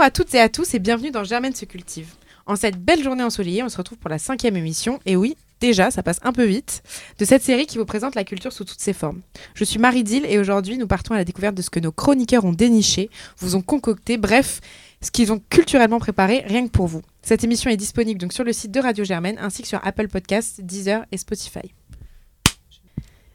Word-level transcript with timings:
Bonjour 0.00 0.06
à 0.06 0.10
toutes 0.12 0.34
et 0.34 0.40
à 0.40 0.48
tous 0.48 0.72
et 0.72 0.78
bienvenue 0.78 1.10
dans 1.10 1.24
Germaine 1.24 1.54
se 1.54 1.66
cultive. 1.66 2.14
En 2.46 2.56
cette 2.56 2.82
belle 2.82 3.02
journée 3.02 3.22
ensoleillée, 3.22 3.62
on 3.62 3.68
se 3.68 3.76
retrouve 3.76 3.98
pour 3.98 4.08
la 4.08 4.18
cinquième 4.18 4.56
émission, 4.56 4.98
et 5.04 5.14
oui, 5.14 5.36
déjà, 5.60 5.90
ça 5.90 6.02
passe 6.02 6.20
un 6.22 6.32
peu 6.32 6.44
vite, 6.44 6.82
de 7.18 7.26
cette 7.26 7.42
série 7.42 7.66
qui 7.66 7.76
vous 7.76 7.84
présente 7.84 8.14
la 8.14 8.24
culture 8.24 8.50
sous 8.50 8.64
toutes 8.64 8.80
ses 8.80 8.94
formes. 8.94 9.20
Je 9.52 9.62
suis 9.62 9.78
Marie 9.78 10.02
Dill 10.02 10.24
et 10.24 10.38
aujourd'hui 10.38 10.78
nous 10.78 10.86
partons 10.86 11.12
à 11.12 11.18
la 11.18 11.26
découverte 11.26 11.54
de 11.54 11.60
ce 11.60 11.68
que 11.68 11.80
nos 11.80 11.92
chroniqueurs 11.92 12.46
ont 12.46 12.54
déniché, 12.54 13.10
vous 13.40 13.56
ont 13.56 13.60
concocté, 13.60 14.16
bref, 14.16 14.62
ce 15.02 15.10
qu'ils 15.10 15.34
ont 15.34 15.42
culturellement 15.50 15.98
préparé 15.98 16.44
rien 16.46 16.66
que 16.66 16.72
pour 16.72 16.86
vous. 16.86 17.02
Cette 17.20 17.44
émission 17.44 17.70
est 17.70 17.76
disponible 17.76 18.18
donc 18.18 18.32
sur 18.32 18.44
le 18.44 18.54
site 18.54 18.72
de 18.72 18.80
Radio 18.80 19.04
Germaine 19.04 19.36
ainsi 19.38 19.60
que 19.60 19.68
sur 19.68 19.86
Apple 19.86 20.08
Podcasts, 20.08 20.62
Deezer 20.62 21.04
et 21.12 21.18
Spotify. 21.18 21.74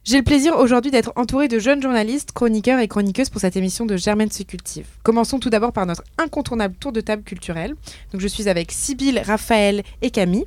J'ai 0.05 0.17
le 0.17 0.23
plaisir 0.23 0.55
aujourd'hui 0.59 0.91
d'être 0.91 1.11
entourée 1.15 1.47
de 1.47 1.57
jeunes 1.57 1.81
journalistes, 1.81 2.31
chroniqueurs 2.31 2.79
et 2.79 2.87
chroniqueuses 2.87 3.31
pour 3.31 3.41
cette 3.41 3.55
émission 3.55 3.87
de 3.87 3.97
Germaine 3.97 4.29
se 4.29 4.43
cultive. 4.43 4.85
Commençons 5.01 5.39
tout 5.39 5.49
d'abord 5.49 5.73
par 5.73 5.87
notre 5.87 6.03
incontournable 6.19 6.75
tour 6.75 6.91
de 6.91 7.01
table 7.01 7.23
culturel. 7.23 7.73
Donc 8.11 8.21
je 8.21 8.27
suis 8.27 8.47
avec 8.47 8.71
Sybille, 8.71 9.19
Raphaël 9.19 9.81
et 10.03 10.11
Camille. 10.11 10.45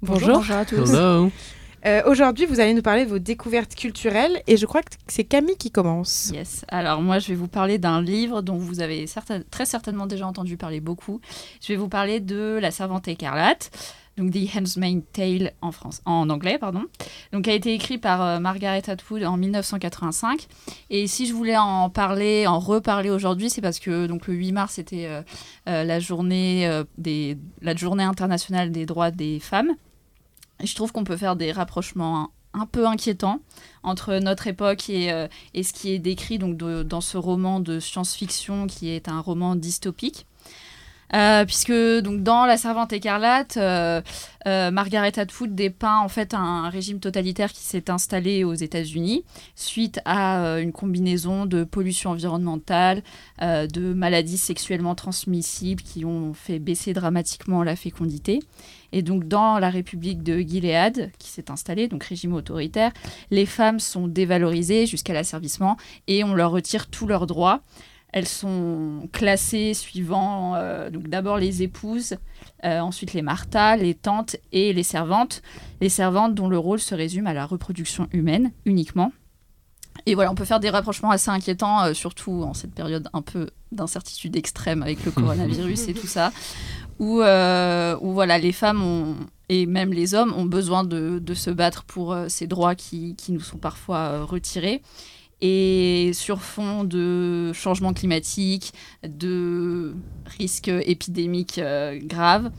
Bonjour. 0.00 0.48
à 0.52 0.64
tous. 0.64 0.90
Hello. 0.92 1.30
Euh, 1.86 2.02
aujourd'hui, 2.06 2.44
vous 2.46 2.60
allez 2.60 2.72
nous 2.74 2.82
parler 2.82 3.04
de 3.04 3.10
vos 3.10 3.18
découvertes 3.18 3.74
culturelles 3.74 4.42
et 4.46 4.56
je 4.58 4.66
crois 4.66 4.82
que 4.82 4.90
c'est 5.08 5.24
Camille 5.24 5.56
qui 5.56 5.70
commence. 5.72 6.30
Yes. 6.32 6.64
Alors 6.68 7.00
moi, 7.02 7.18
je 7.18 7.28
vais 7.28 7.34
vous 7.34 7.48
parler 7.48 7.78
d'un 7.78 8.02
livre 8.02 8.42
dont 8.42 8.58
vous 8.58 8.80
avez 8.80 9.06
certain- 9.08 9.40
très 9.50 9.64
certainement 9.64 10.06
déjà 10.06 10.26
entendu 10.26 10.56
parler 10.56 10.78
beaucoup. 10.80 11.20
Je 11.62 11.68
vais 11.72 11.76
vous 11.76 11.88
parler 11.88 12.20
de 12.20 12.58
La 12.62 12.70
Servante 12.70 13.08
écarlate, 13.08 13.70
donc 14.16 14.32
The 14.32 14.48
Handmaid's 14.54 15.04
Tale 15.12 15.52
en 15.62 15.72
France, 15.72 16.02
en 16.04 16.28
anglais, 16.30 16.58
pardon. 16.58 16.84
Donc 17.32 17.48
a 17.48 17.52
été 17.52 17.72
écrit 17.74 17.98
par 17.98 18.22
euh, 18.22 18.38
Margaret 18.38 18.88
Atwood 18.88 19.24
en 19.24 19.36
1985. 19.36 20.46
Et 20.90 21.06
si 21.06 21.26
je 21.26 21.32
voulais 21.32 21.56
en 21.56 21.90
parler, 21.90 22.46
en 22.46 22.58
reparler 22.58 23.10
aujourd'hui, 23.10 23.50
c'est 23.50 23.60
parce 23.60 23.78
que 23.78 24.06
donc 24.06 24.26
le 24.26 24.34
8 24.34 24.52
mars 24.52 24.74
c'était 24.74 25.06
euh, 25.06 25.22
euh, 25.68 25.84
la 25.84 26.00
journée 26.00 26.68
des, 26.98 27.38
la 27.62 27.74
journée 27.74 28.04
internationale 28.04 28.70
des 28.70 28.86
droits 28.86 29.10
des 29.10 29.40
femmes. 29.40 29.72
Et 30.62 30.66
je 30.66 30.74
trouve 30.74 30.92
qu'on 30.92 31.04
peut 31.04 31.16
faire 31.16 31.36
des 31.36 31.52
rapprochements 31.52 32.30
un, 32.52 32.66
peu 32.66 32.86
inquiétants 32.86 33.40
entre 33.82 34.18
notre 34.18 34.46
époque 34.46 34.90
et, 34.90 35.08
et 35.54 35.62
ce 35.62 35.72
qui 35.72 35.92
est 35.92 35.98
décrit 35.98 36.38
donc 36.38 36.56
dans 36.58 37.00
ce 37.00 37.16
roman 37.16 37.60
de 37.60 37.80
science-fiction 37.80 38.66
qui 38.66 38.90
est 38.90 39.08
un 39.08 39.20
roman 39.20 39.56
dystopique. 39.56 40.26
Euh, 41.12 41.44
puisque 41.44 41.72
donc 41.72 42.22
dans 42.22 42.46
La 42.46 42.56
Servante 42.56 42.92
écarlate, 42.92 43.56
euh, 43.56 44.00
euh, 44.46 44.70
Margaret 44.70 45.18
Atwood 45.18 45.54
dépeint 45.54 45.98
en 45.98 46.08
fait 46.08 46.34
un 46.34 46.68
régime 46.68 47.00
totalitaire 47.00 47.52
qui 47.52 47.62
s'est 47.62 47.90
installé 47.90 48.44
aux 48.44 48.54
États-Unis 48.54 49.24
suite 49.56 50.00
à 50.04 50.58
une 50.60 50.72
combinaison 50.72 51.46
de 51.46 51.64
pollution 51.64 52.10
environnementale, 52.10 53.02
de 53.40 53.92
maladies 53.92 54.38
sexuellement 54.38 54.94
transmissibles 54.94 55.82
qui 55.82 56.04
ont 56.04 56.32
fait 56.32 56.58
baisser 56.58 56.92
dramatiquement 56.92 57.62
la 57.62 57.76
fécondité. 57.76 58.40
Et 58.92 59.02
donc 59.02 59.28
dans 59.28 59.58
la 59.58 59.70
République 59.70 60.22
de 60.22 60.38
Gilead, 60.38 61.12
qui 61.18 61.28
s'est 61.28 61.50
installée, 61.50 61.88
donc 61.88 62.04
régime 62.04 62.32
autoritaire, 62.32 62.92
les 63.30 63.46
femmes 63.46 63.78
sont 63.78 64.08
dévalorisées 64.08 64.86
jusqu'à 64.86 65.12
l'asservissement 65.12 65.76
et 66.08 66.24
on 66.24 66.34
leur 66.34 66.50
retire 66.50 66.88
tous 66.88 67.06
leurs 67.06 67.26
droits. 67.26 67.62
Elles 68.12 68.28
sont 68.28 69.08
classées 69.12 69.74
suivant 69.74 70.54
euh, 70.56 70.90
donc 70.90 71.08
d'abord 71.08 71.38
les 71.38 71.62
épouses, 71.62 72.16
euh, 72.64 72.80
ensuite 72.80 73.12
les 73.12 73.22
martas, 73.22 73.76
les 73.76 73.94
tantes 73.94 74.36
et 74.52 74.72
les 74.72 74.82
servantes. 74.82 75.42
Les 75.80 75.88
servantes 75.88 76.34
dont 76.34 76.48
le 76.48 76.58
rôle 76.58 76.80
se 76.80 76.94
résume 76.94 77.26
à 77.26 77.34
la 77.34 77.46
reproduction 77.46 78.08
humaine 78.12 78.52
uniquement. 78.64 79.12
Et 80.06 80.14
voilà, 80.14 80.30
on 80.30 80.34
peut 80.34 80.44
faire 80.44 80.60
des 80.60 80.70
rapprochements 80.70 81.10
assez 81.10 81.30
inquiétants, 81.30 81.84
euh, 81.84 81.94
surtout 81.94 82.42
en 82.42 82.54
cette 82.54 82.74
période 82.74 83.08
un 83.12 83.22
peu 83.22 83.50
d'incertitude 83.72 84.36
extrême 84.36 84.82
avec 84.82 85.04
le 85.04 85.10
coronavirus 85.12 85.88
et 85.88 85.94
tout 85.94 86.06
ça, 86.06 86.32
où, 86.98 87.20
euh, 87.20 87.96
où 88.00 88.12
voilà, 88.12 88.38
les 88.38 88.52
femmes 88.52 88.82
ont, 88.82 89.16
et 89.48 89.66
même 89.66 89.92
les 89.92 90.14
hommes 90.14 90.32
ont 90.34 90.44
besoin 90.44 90.84
de, 90.84 91.18
de 91.18 91.34
se 91.34 91.50
battre 91.50 91.84
pour 91.84 92.12
euh, 92.12 92.26
ces 92.28 92.46
droits 92.46 92.74
qui, 92.74 93.14
qui 93.16 93.32
nous 93.32 93.40
sont 93.40 93.58
parfois 93.58 94.24
retirés. 94.24 94.82
Et 95.40 96.10
sur 96.12 96.42
fond 96.42 96.84
de 96.84 97.52
changement 97.54 97.92
climatique, 97.92 98.72
de 99.02 99.94
risques 100.38 100.68
épidémiques 100.68 101.58
euh, 101.58 101.98
graves. 102.02 102.50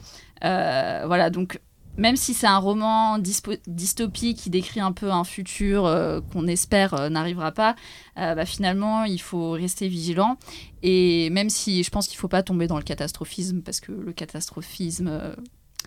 Euh, 0.43 1.03
voilà, 1.05 1.29
donc 1.29 1.59
même 1.97 2.15
si 2.15 2.33
c'est 2.33 2.47
un 2.47 2.57
roman 2.57 3.19
dystopique 3.19 4.37
qui 4.37 4.49
décrit 4.49 4.79
un 4.79 4.93
peu 4.93 5.11
un 5.11 5.23
futur 5.23 5.85
euh, 5.85 6.21
qu'on 6.31 6.47
espère 6.47 7.09
n'arrivera 7.09 7.51
pas, 7.51 7.75
bah, 8.15 8.45
finalement 8.45 9.03
il 9.03 9.21
faut 9.21 9.51
rester 9.51 9.87
vigilant. 9.87 10.37
Et 10.81 11.29
même 11.29 11.49
si 11.49 11.83
je 11.83 11.89
pense 11.91 12.07
qu'il 12.07 12.17
ne 12.17 12.21
faut 12.21 12.27
pas 12.27 12.43
tomber 12.43 12.67
dans 12.67 12.77
le 12.77 12.83
catastrophisme, 12.83 13.61
parce 13.61 13.81
que 13.81 13.91
le 13.91 14.13
catastrophisme 14.13 15.35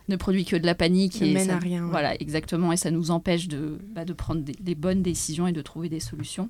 ne 0.08 0.16
produit 0.16 0.44
que 0.44 0.56
de 0.56 0.66
la 0.66 0.74
panique. 0.74 1.20
Ne 1.20 1.26
et 1.26 1.32
mène 1.32 1.46
ça- 1.48 1.56
à 1.56 1.58
rien, 1.58 1.84
ouais. 1.84 1.90
Voilà, 1.90 2.14
exactement. 2.20 2.72
Et 2.72 2.76
ça 2.76 2.90
nous 2.90 3.10
empêche 3.10 3.48
de, 3.48 3.78
bah, 3.94 4.04
de 4.04 4.12
prendre 4.12 4.42
des, 4.42 4.74
bonnes 4.74 5.02
décisions 5.02 5.46
et 5.46 5.52
de 5.52 5.62
trouver 5.62 5.88
des 5.88 6.00
solutions. 6.00 6.48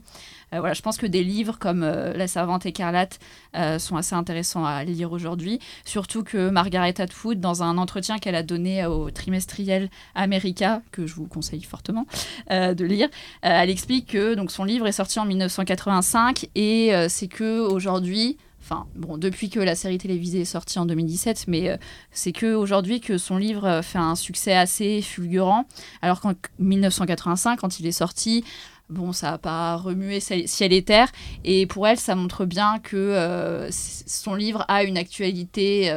Euh, 0.52 0.60
voilà, 0.60 0.74
je 0.74 0.82
pense 0.82 0.96
que 0.96 1.06
des 1.06 1.22
livres 1.22 1.58
comme 1.58 1.82
euh, 1.82 2.12
La 2.14 2.26
Servante 2.26 2.66
écarlate 2.66 3.18
euh, 3.56 3.78
sont 3.78 3.96
assez 3.96 4.14
intéressants 4.14 4.64
à 4.64 4.82
lire 4.84 5.12
aujourd'hui. 5.12 5.60
Surtout 5.84 6.24
que 6.24 6.50
Margaret 6.50 7.00
Atwood, 7.00 7.40
dans 7.40 7.62
un 7.62 7.78
entretien 7.78 8.18
qu'elle 8.18 8.34
a 8.34 8.42
donné 8.42 8.86
au 8.86 9.10
trimestriel 9.10 9.90
America, 10.14 10.82
que 10.90 11.06
je 11.06 11.14
vous 11.14 11.26
conseille 11.26 11.62
fortement 11.62 12.06
de 12.50 12.84
lire, 12.84 13.08
elle 13.42 13.70
explique 13.70 14.06
que 14.06 14.34
donc, 14.34 14.50
son 14.50 14.64
livre 14.64 14.86
est 14.86 14.92
sorti 14.92 15.18
en 15.18 15.24
1985 15.24 16.46
et 16.54 16.92
c'est 17.08 17.28
que 17.28 17.60
aujourd'hui. 17.60 18.36
Enfin, 18.64 18.86
bon, 18.94 19.18
depuis 19.18 19.50
que 19.50 19.60
la 19.60 19.74
série 19.74 19.98
télévisée 19.98 20.40
est 20.40 20.46
sortie 20.46 20.78
en 20.78 20.86
2017, 20.86 21.48
mais 21.48 21.68
euh, 21.68 21.76
c'est 22.12 22.32
que 22.32 22.54
aujourd'hui 22.54 22.98
que 22.98 23.18
son 23.18 23.36
livre 23.36 23.66
euh, 23.66 23.82
fait 23.82 23.98
un 23.98 24.14
succès 24.14 24.54
assez 24.54 25.02
fulgurant. 25.02 25.66
Alors 26.00 26.22
qu'en 26.22 26.32
1985, 26.58 27.60
quand 27.60 27.78
il 27.78 27.86
est 27.86 27.92
sorti, 27.92 28.42
bon, 28.88 29.12
ça 29.12 29.32
n'a 29.32 29.38
pas 29.38 29.76
remué 29.76 30.18
ciel 30.18 30.72
et 30.72 30.82
terre. 30.82 31.12
Et 31.44 31.66
pour 31.66 31.86
elle, 31.86 31.98
ça 31.98 32.14
montre 32.14 32.46
bien 32.46 32.78
que 32.78 32.96
euh, 32.96 33.68
son 33.70 34.34
livre 34.34 34.64
a 34.68 34.82
une 34.84 34.96
actualité 34.96 35.94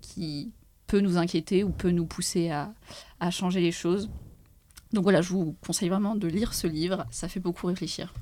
qui 0.00 0.50
peut 0.88 0.98
nous 0.98 1.18
inquiéter 1.18 1.62
ou 1.62 1.70
peut 1.70 1.92
nous 1.92 2.06
pousser 2.06 2.50
à 2.50 3.30
changer 3.30 3.60
les 3.60 3.70
choses. 3.70 4.10
Donc 4.92 5.04
voilà, 5.04 5.22
je 5.22 5.30
vous 5.30 5.54
conseille 5.66 5.88
vraiment 5.88 6.14
de 6.14 6.28
lire 6.28 6.52
ce 6.52 6.66
livre, 6.66 7.06
ça 7.10 7.26
fait 7.28 7.40
beaucoup 7.40 7.66
réfléchir. 7.66 8.12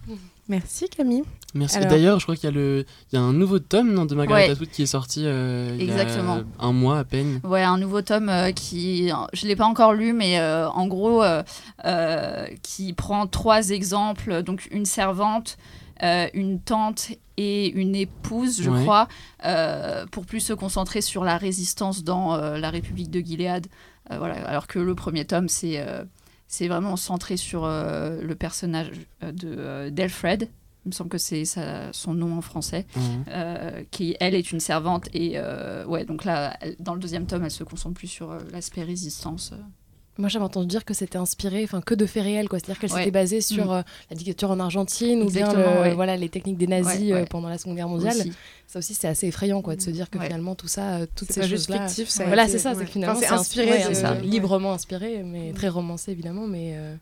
Merci 0.48 0.88
Camille. 0.88 1.25
Merci. 1.54 1.78
Alors- 1.78 1.91
D'ailleurs, 1.91 2.19
je 2.20 2.25
crois 2.25 2.36
qu'il 2.36 2.44
y, 2.44 2.53
a 2.53 2.54
le... 2.54 2.84
il 3.12 3.16
y 3.16 3.19
a 3.19 3.22
un 3.22 3.32
nouveau 3.32 3.58
tome 3.58 3.92
non, 3.92 4.04
de 4.06 4.14
Margaret 4.14 4.47
Ouais. 4.47 4.50
Atwood 4.53 4.69
qui 4.70 4.82
est 4.82 4.86
sorti 4.86 5.22
euh, 5.25 5.70
il 5.78 5.82
y 5.84 5.91
Exactement. 5.91 6.42
a 6.58 6.66
un 6.66 6.72
mois 6.72 6.98
à 7.00 7.04
peine. 7.04 7.41
Ouais, 7.42 7.62
un 7.62 7.76
nouveau 7.78 8.03
tome 8.03 8.28
euh, 8.28 8.53
qui, 8.53 9.10
je 9.32 9.47
l'ai 9.47 9.56
pas 9.56 9.66
encore 9.66 9.94
lu, 9.94 10.12
mais 10.12 10.38
euh, 10.38 10.69
en 10.70 10.86
gros, 10.86 11.22
euh, 11.25 11.42
euh, 11.84 12.47
qui 12.62 12.92
prend 12.92 13.26
trois 13.26 13.70
exemples, 13.70 14.42
donc 14.44 14.69
une 14.70 14.87
servante, 14.87 15.56
euh, 16.04 16.28
une 16.34 16.60
tante 16.60 17.08
et 17.37 17.69
une 17.70 17.97
épouse, 17.97 18.62
je 18.62 18.70
Ouais. 18.70 18.82
crois, 18.82 19.08
euh, 19.44 20.06
pour 20.06 20.25
plus 20.25 20.41
se 20.41 20.52
concentrer 20.52 21.00
sur 21.00 21.25
la 21.25 21.37
résistance 21.37 22.04
dans 22.04 22.34
euh, 22.34 22.58
la 22.58 22.70
République 22.70 23.10
de 23.10 23.19
Gilead. 23.20 23.66
Euh, 24.12 24.19
voilà, 24.19 24.34
alors 24.48 24.66
que 24.69 24.78
le 24.78 24.94
premier 24.94 25.25
tome, 25.25 25.48
c'est 25.48 25.78
euh, 25.81 26.04
c'est 26.50 26.66
vraiment 26.66 26.97
centré 26.97 27.37
sur 27.37 27.65
euh, 27.65 28.21
le 28.21 28.34
personnage 28.34 28.91
euh, 29.22 29.31
de 29.31 29.55
euh, 29.56 29.91
d'Elfred. 29.91 30.50
Il 30.84 30.88
me 30.88 30.93
semble 30.93 31.11
que 31.11 31.19
c'est 31.19 31.44
son 31.93 32.15
nom 32.15 32.38
en 32.38 32.41
français 32.41 32.87
euh, 33.29 33.85
qui 33.91 34.17
elle 34.19 34.35
est 34.35 34.50
une 34.50 34.61
servante 34.61 35.11
et 35.12 35.38
ouais 35.87 36.06
donc 36.06 36.25
là 36.25 36.58
dans 36.79 36.94
le 36.94 37.00
deuxième 37.00 37.26
tome 37.26 37.44
elle 37.44 37.50
se 37.50 37.64
concentre 37.64 37.97
plus 37.97 38.08
sur 38.08 38.35
l'aspect 38.50 38.82
résistance. 38.82 39.52
Moi, 40.19 40.29
j'avais 40.29 40.45
entendu 40.45 40.67
dire 40.67 40.85
que 40.85 40.93
c'était 40.93 41.17
inspiré, 41.17 41.62
enfin, 41.65 41.81
que 41.81 41.95
de 41.95 42.05
faits 42.05 42.23
réels, 42.25 42.49
quoi. 42.49 42.59
C'est-à-dire 42.59 42.79
qu'elle 42.79 42.91
Ouais. 42.93 42.99
s'était 42.99 43.11
basée 43.11 43.41
sur 43.41 43.67
Mm. 43.67 43.71
euh, 43.71 43.83
la 44.11 44.17
dictature 44.17 44.51
en 44.51 44.61
Argentine 44.61 45.23
ou 45.23 45.31
bien 45.31 45.53
le- 45.55 45.81
ouais. 45.83 45.95
voilà, 45.95 46.17
les 46.17 46.29
techniques 46.29 46.59
des 46.59 46.67
nazis 46.67 47.01
Ouais, 47.01 47.12
euh, 47.12 47.21
ouais. 47.21 47.25
pendant 47.27 47.49
la 47.49 47.57
Seconde 47.57 47.77
Guerre 47.77 47.89
mondiale. 47.89 48.17
aussi. 48.19 48.33
Ça 48.67 48.81
aussi, 48.81 48.93
c'est 48.95 49.09
assez 49.09 49.29
effrayant, 49.29 49.62
quoi, 49.62 49.77
de 49.77 49.81
se 49.81 49.89
dire 49.91 50.11
que 50.11 50.19
Ouais. 50.19 50.27
finalement, 50.27 50.55
tout 50.55 50.69
ça, 50.69 50.97
euh, 50.97 51.07
toutes 51.17 51.33
ces 51.33 51.49
choses-là. 51.49 51.87
fictif, 51.89 52.09
ça 52.11 52.27
Voilà, 52.27 52.49
c'est 52.49 52.59
ça, 52.59 52.75
c'est 52.75 52.81
ouais. 52.81 52.87
finalement, 52.87 53.17
Enfin, 53.19 53.27
c'est 53.29 53.33
inspiré 53.35 53.95
ça. 53.95 54.12
ouais. 54.12 54.21
librement 54.23 54.73
inspiré, 54.73 55.23
mais 55.25 55.53
très 55.53 55.69
romancé, 55.69 56.11
évidemment, 56.12 56.47
mais. 56.47 56.73
euh, 56.77 56.97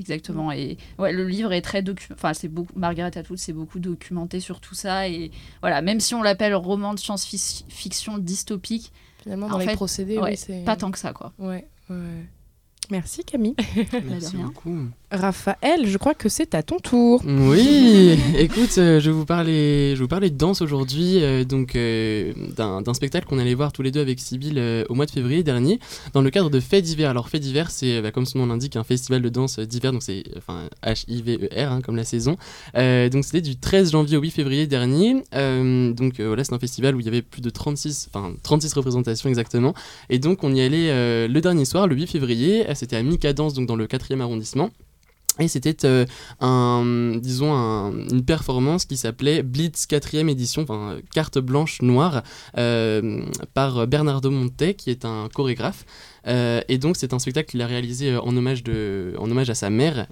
exactement 0.00 0.50
et 0.50 0.76
ouais 0.98 1.12
le 1.12 1.24
livre 1.28 1.52
est 1.52 1.60
très 1.62 1.80
enfin 2.12 2.34
c'est 2.34 2.48
beaucoup 2.48 2.76
Margaret 2.76 3.16
Atwood 3.16 3.38
c'est 3.38 3.52
beaucoup 3.52 3.78
documenté 3.78 4.40
sur 4.40 4.58
tout 4.58 4.74
ça 4.74 5.06
et 5.08 5.30
voilà 5.60 5.82
même 5.82 6.00
si 6.00 6.16
on 6.16 6.22
l'appelle 6.24 6.52
roman 6.56 6.94
de 6.94 6.98
science-fiction 6.98 8.18
dystopique 8.18 8.90
Finalement, 9.24 9.46
En 9.46 9.50
dans 9.52 9.58
les 9.58 9.64
fait, 9.68 9.74
procédés, 9.74 10.18
ouais, 10.18 10.32
oui, 10.32 10.36
c'est. 10.36 10.64
pas 10.64 10.76
tant 10.76 10.90
que 10.90 10.98
ça 10.98 11.14
quoi 11.14 11.32
Ouais, 11.38 11.66
ouais. 11.88 11.96
Merci 12.90 13.24
Camille. 13.24 13.54
Merci 14.08 14.36
beaucoup. 14.36 14.76
Raphaël, 15.10 15.86
je 15.86 15.96
crois 15.96 16.14
que 16.14 16.28
c'est 16.28 16.54
à 16.54 16.62
ton 16.62 16.78
tour. 16.78 17.22
Oui, 17.24 18.18
écoute, 18.38 18.76
euh, 18.78 19.00
je 19.00 19.10
vais 19.10 19.16
vous 19.16 19.24
parler, 19.24 19.90
je 19.90 19.98
vais 20.00 20.04
vous 20.04 20.08
parler 20.08 20.28
de 20.28 20.36
danse 20.36 20.60
aujourd'hui, 20.60 21.22
euh, 21.22 21.44
donc 21.44 21.76
euh, 21.76 22.32
d'un 22.56 22.94
spectacle 22.94 23.26
qu'on 23.26 23.38
allait 23.38 23.54
voir 23.54 23.72
tous 23.72 23.82
les 23.82 23.92
deux 23.92 24.00
avec 24.00 24.18
Sybille 24.18 24.54
euh, 24.56 24.84
au 24.88 24.94
mois 24.94 25.06
de 25.06 25.12
février 25.12 25.42
dernier, 25.42 25.78
dans 26.14 26.22
le 26.22 26.30
cadre 26.30 26.50
de 26.50 26.60
Fait 26.60 26.82
d'hiver. 26.82 27.10
Alors 27.10 27.28
Fait 27.28 27.38
d'hiver, 27.38 27.70
c'est 27.70 28.02
bah, 28.02 28.10
comme 28.10 28.26
son 28.26 28.38
nom 28.38 28.46
l'indique, 28.46 28.76
un 28.76 28.84
festival 28.84 29.22
de 29.22 29.28
danse 29.28 29.58
d'hiver, 29.60 29.92
donc 29.92 30.02
c'est 30.02 30.24
enfin 30.36 30.68
H-I-V-E-R 30.82 31.72
hein, 31.72 31.80
comme 31.80 31.96
la 31.96 32.04
saison. 32.04 32.36
Euh, 32.76 33.08
donc 33.08 33.24
c'était 33.24 33.40
du 33.40 33.56
13 33.56 33.92
janvier 33.92 34.16
au 34.16 34.20
8 34.20 34.30
février 34.30 34.66
dernier. 34.66 35.22
Euh, 35.34 35.92
donc 35.92 36.20
euh, 36.20 36.26
voilà, 36.26 36.44
c'est 36.44 36.54
un 36.54 36.58
festival 36.58 36.96
où 36.96 37.00
il 37.00 37.06
y 37.06 37.08
avait 37.08 37.22
plus 37.22 37.40
de 37.40 37.50
36, 37.50 38.08
enfin 38.12 38.32
36 38.42 38.72
représentations 38.74 39.28
exactement. 39.28 39.74
Et 40.10 40.18
donc 40.18 40.42
on 40.44 40.54
y 40.54 40.60
allait 40.60 40.90
euh, 40.90 41.28
le 41.28 41.40
dernier 41.40 41.64
soir, 41.64 41.86
le 41.86 41.94
8 41.94 42.06
février. 42.06 42.64
C'était 42.74 42.96
à 42.96 43.02
Micadence, 43.02 43.54
donc 43.54 43.66
dans 43.66 43.76
le 43.76 43.86
4e 43.86 44.20
arrondissement. 44.20 44.70
Et 45.40 45.48
c'était 45.48 45.84
euh, 45.84 46.06
un, 46.40 47.16
disons 47.20 47.52
un- 47.52 47.90
une 48.08 48.24
performance 48.24 48.84
qui 48.84 48.96
s'appelait 48.96 49.42
Blitz 49.42 49.86
4e 49.90 50.28
édition, 50.28 50.62
enfin 50.62 50.98
carte 51.12 51.38
blanche 51.40 51.82
noire, 51.82 52.22
euh, 52.56 53.20
par 53.52 53.88
Bernardo 53.88 54.30
Monte, 54.30 54.74
qui 54.76 54.90
est 54.90 55.04
un 55.04 55.28
chorégraphe. 55.34 55.86
Euh, 56.28 56.60
et 56.68 56.78
donc 56.78 56.96
c'est 56.96 57.12
un 57.12 57.18
spectacle 57.18 57.50
qu'il 57.50 57.60
a 57.62 57.66
réalisé 57.66 58.16
en, 58.16 58.34
hommage 58.36 58.62
de, 58.62 59.14
en 59.18 59.28
hommage 59.28 59.50
à 59.50 59.54
sa 59.56 59.70
mère, 59.70 60.06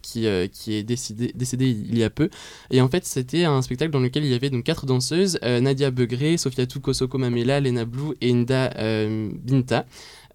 qui, 0.00 0.26
qui 0.52 0.74
est 0.74 0.82
décidé, 0.82 1.32
décédée 1.34 1.68
il 1.68 1.98
y 1.98 2.02
a 2.02 2.08
peu. 2.08 2.30
Et 2.70 2.80
en 2.80 2.88
fait 2.88 3.04
c'était 3.04 3.44
un 3.44 3.60
spectacle 3.60 3.90
dans 3.92 4.00
lequel 4.00 4.24
il 4.24 4.30
y 4.30 4.34
avait 4.34 4.48
donc 4.48 4.64
quatre 4.64 4.86
danseuses, 4.86 5.38
Nadia 5.42 5.90
Begré, 5.90 6.38
Sofia 6.38 6.64
Kosoko 6.64 7.18
Mamela, 7.18 7.60
Lena 7.60 7.84
Blue 7.84 8.14
et 8.22 8.32
Nda 8.32 8.70
Binta. 9.44 9.84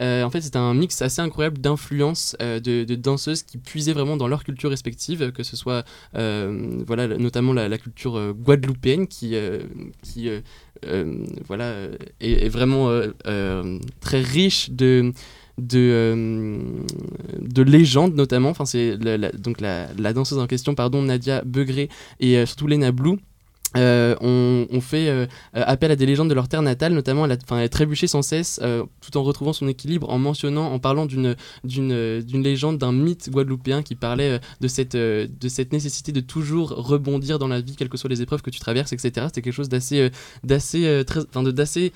Euh, 0.02 0.24
en 0.24 0.30
fait, 0.30 0.42
c'était 0.42 0.58
un 0.58 0.74
mix 0.74 1.02
assez 1.02 1.22
incroyable 1.22 1.60
d'influences 1.60 2.36
euh, 2.42 2.60
de, 2.60 2.96
danseuses 2.96 3.44
qui 3.44 3.58
puisaient 3.58 3.94
vraiment 3.94 4.18
dans 4.18 4.28
leur 4.28 4.44
culture 4.44 4.70
respective, 4.70 5.32
que 5.32 5.44
ce 5.44 5.56
soit 5.56 5.86
euh, 6.16 6.84
voilà, 6.86 7.08
notamment 7.08 7.54
la, 7.54 7.78
culture 7.78 8.18
euh, 8.18 8.34
guadeloupéenne 8.34 9.08
qui, 9.08 9.36
qui 10.04 10.30
voilà, 11.48 11.74
est, 12.20 12.50
vraiment 12.50 12.90
très 14.00 14.22
riche 14.22 14.72
de, 14.72 15.12
de, 15.58 15.80
euh, 15.80 16.58
de 17.42 17.62
légendes 17.62 18.16
notamment. 18.16 18.50
Enfin, 18.50 18.66
c'est 18.66 18.98
la- 18.98 19.32
donc 19.32 19.62
la, 19.62 19.88
danseuse 20.14 20.40
en 20.40 20.48
question, 20.48 20.76
pardon, 20.76 21.02
Nadia 21.02 21.42
Begré 21.44 21.90
et 22.20 22.46
surtout 22.46 22.68
Lena 22.68 22.92
Blue. 22.92 23.18
Euh, 23.76 24.16
ont 24.22 24.82
fait 24.82 25.10
euh, 25.10 25.28
appel 25.54 25.92
à 25.92 25.96
des 25.96 26.06
légendes 26.06 26.30
de 26.30 26.34
leur 26.34 26.48
terre 26.48 26.62
natale, 26.62 26.94
notamment 26.94 27.26
elle 27.26 27.34
a, 27.34 28.08
sans 28.08 28.22
cesse, 28.22 28.60
euh, 28.64 28.86
tout 29.02 29.18
en 29.18 29.24
retrouvant 29.24 29.52
son 29.52 29.68
équilibre, 29.68 30.10
en 30.10 30.18
mentionnant, 30.18 30.72
en 30.72 30.80
parlant 30.80 31.06
d'une 31.06 31.36
légende, 31.64 32.78
d'un 32.78 32.94
mythe 32.94 33.30
guadeloupéen 33.30 33.84
qui 33.84 33.96
parlait 33.96 34.40
de 34.62 34.68
cette 34.68 34.96
de 34.96 35.74
nécessité 35.74 36.12
de 36.12 36.22
toujours 36.22 36.70
rebondir 36.70 37.40
dans 37.40 37.48
la 37.48 37.60
vie, 37.60 37.76
quelles 37.76 37.90
que 37.90 37.98
soient 37.98 38.10
les 38.10 38.22
épreuves 38.22 38.42
que 38.42 38.50
tu 38.50 38.60
traverses, 38.60 38.94
etc. 38.94 39.28
C'était 39.28 39.42
quelque 39.42 39.54
chose 39.54 39.70
d'assez 39.70 40.12
d'assez 40.44 41.04
d'assez 41.36 41.92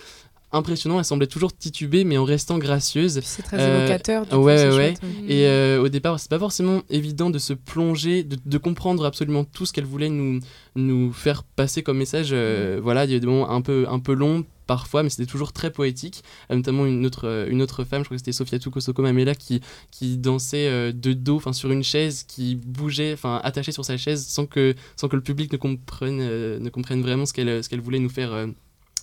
impressionnant. 0.51 0.99
Elle 0.99 1.05
semblait 1.05 1.27
toujours 1.27 1.55
tituber, 1.55 2.03
mais 2.03 2.17
en 2.17 2.23
restant 2.23 2.57
gracieuse. 2.57 3.19
C'est 3.23 3.41
très 3.43 3.57
Euh, 3.59 3.85
évocateur. 3.85 4.25
du 4.25 4.35
ouais, 4.35 4.69
coup, 4.69 4.75
ouais, 4.75 4.95
chouette, 4.95 5.01
Et 5.27 5.45
euh, 5.47 5.81
au 5.81 5.89
départ, 5.89 6.19
c'est 6.19 6.29
pas 6.29 6.39
forcément 6.39 6.81
évident 6.89 7.29
de 7.29 7.39
se 7.39 7.53
plonger, 7.53 8.23
de, 8.23 8.37
de 8.45 8.57
comprendre 8.57 9.05
absolument 9.05 9.43
tout 9.43 9.65
ce 9.65 9.73
qu'elle 9.73 9.85
voulait 9.85 10.09
nous, 10.09 10.39
nous 10.75 11.11
faire 11.13 11.43
passer 11.43 11.83
comme 11.83 11.97
message. 11.97 12.29
euh, 12.31 12.79
Voilà, 12.81 13.05
il 13.05 13.11
y 13.11 13.15
a 13.15 13.19
des 13.19 13.27
moments 13.27 13.49
un 13.51 13.61
peu, 13.61 13.85
un 13.89 13.99
peu 13.99 14.13
longs 14.13 14.45
parfois, 14.67 15.03
mais 15.03 15.09
c'était 15.09 15.25
toujours 15.25 15.51
très 15.51 15.69
poétique. 15.69 16.23
Notamment 16.49 16.85
une 16.85 17.05
autre, 17.05 17.47
une 17.49 17.61
autre 17.61 17.83
femme, 17.83 18.01
je 18.01 18.05
crois 18.05 18.15
que 18.15 18.19
c'était 18.21 18.31
Sofia 18.31 18.57
Kosoko 18.57 19.01
Mamela, 19.01 19.35
qui, 19.35 19.59
qui 19.91 20.17
dansait 20.17 20.93
de 20.93 21.11
dos, 21.13 21.35
enfin 21.37 21.51
sur 21.51 21.71
une 21.71 21.83
chaise, 21.83 22.23
qui 22.25 22.55
bougeait, 22.55 23.11
enfin 23.13 23.41
attachée 23.43 23.73
sur 23.73 23.83
sa 23.83 23.97
chaise, 23.97 24.25
sans 24.25 24.45
que, 24.45 24.73
sans 24.95 25.09
que 25.09 25.17
le 25.17 25.21
public 25.23 25.51
ne 25.51 25.57
comprenne, 25.57 26.19
euh, 26.21 26.57
ne 26.59 26.69
comprenne 26.69 27.01
vraiment 27.01 27.25
ce 27.25 27.33
qu'elle, 27.33 27.61
ce 27.61 27.67
qu'elle 27.67 27.81
voulait 27.81 27.99
nous 27.99 28.07
faire. 28.09 28.31
euh, 28.31 28.47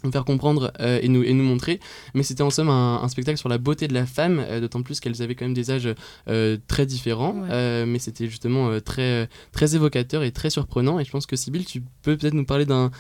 nous 0.05 0.13
faire 0.13 0.25
comprendre 0.25 0.73
euh, 0.81 0.99
et, 1.03 1.09
nous, 1.09 1.23
et 1.23 1.33
nous 1.33 1.45
montrer. 1.45 1.81
Mais 2.15 2.23
c'était 2.23 2.43
en 2.43 2.51
somme 2.51 2.69
un, 2.69 3.03
un 3.03 3.09
spectacle 3.09 3.39
sur 3.39 3.49
la 3.49 3.59
beauté 3.59 3.89
de 3.89 3.95
la 3.95 4.07
femme 4.07 4.39
euh, 4.41 4.61
d'autant 4.61 4.83
plus 4.83 5.01
qu'elles 5.01 5.23
avaient 5.23 5.35
quand 5.35 5.45
même 5.45 5.55
des 5.55 5.71
âges 5.71 5.89
euh, 6.29 6.57
très 6.67 6.87
différents. 6.87 7.35
Ouais. 7.43 7.87
mais 7.87 7.99
c'était 7.99 8.27
justement 8.27 8.81
très, 8.81 9.29
très 9.53 9.75
évocateur 9.75 10.23
et 10.23 10.33
très 10.33 10.51
surprenant. 10.51 10.99
Et 10.99 11.05
je 11.05 11.11
pense 11.11 11.27
que 11.27 11.37
Sybille 11.37 11.65
tu 11.65 11.83
peux 12.03 12.17
peut-être 12.17 12.35
nous 12.35 12.45
parler 12.45 12.67
d'un, 12.67 12.91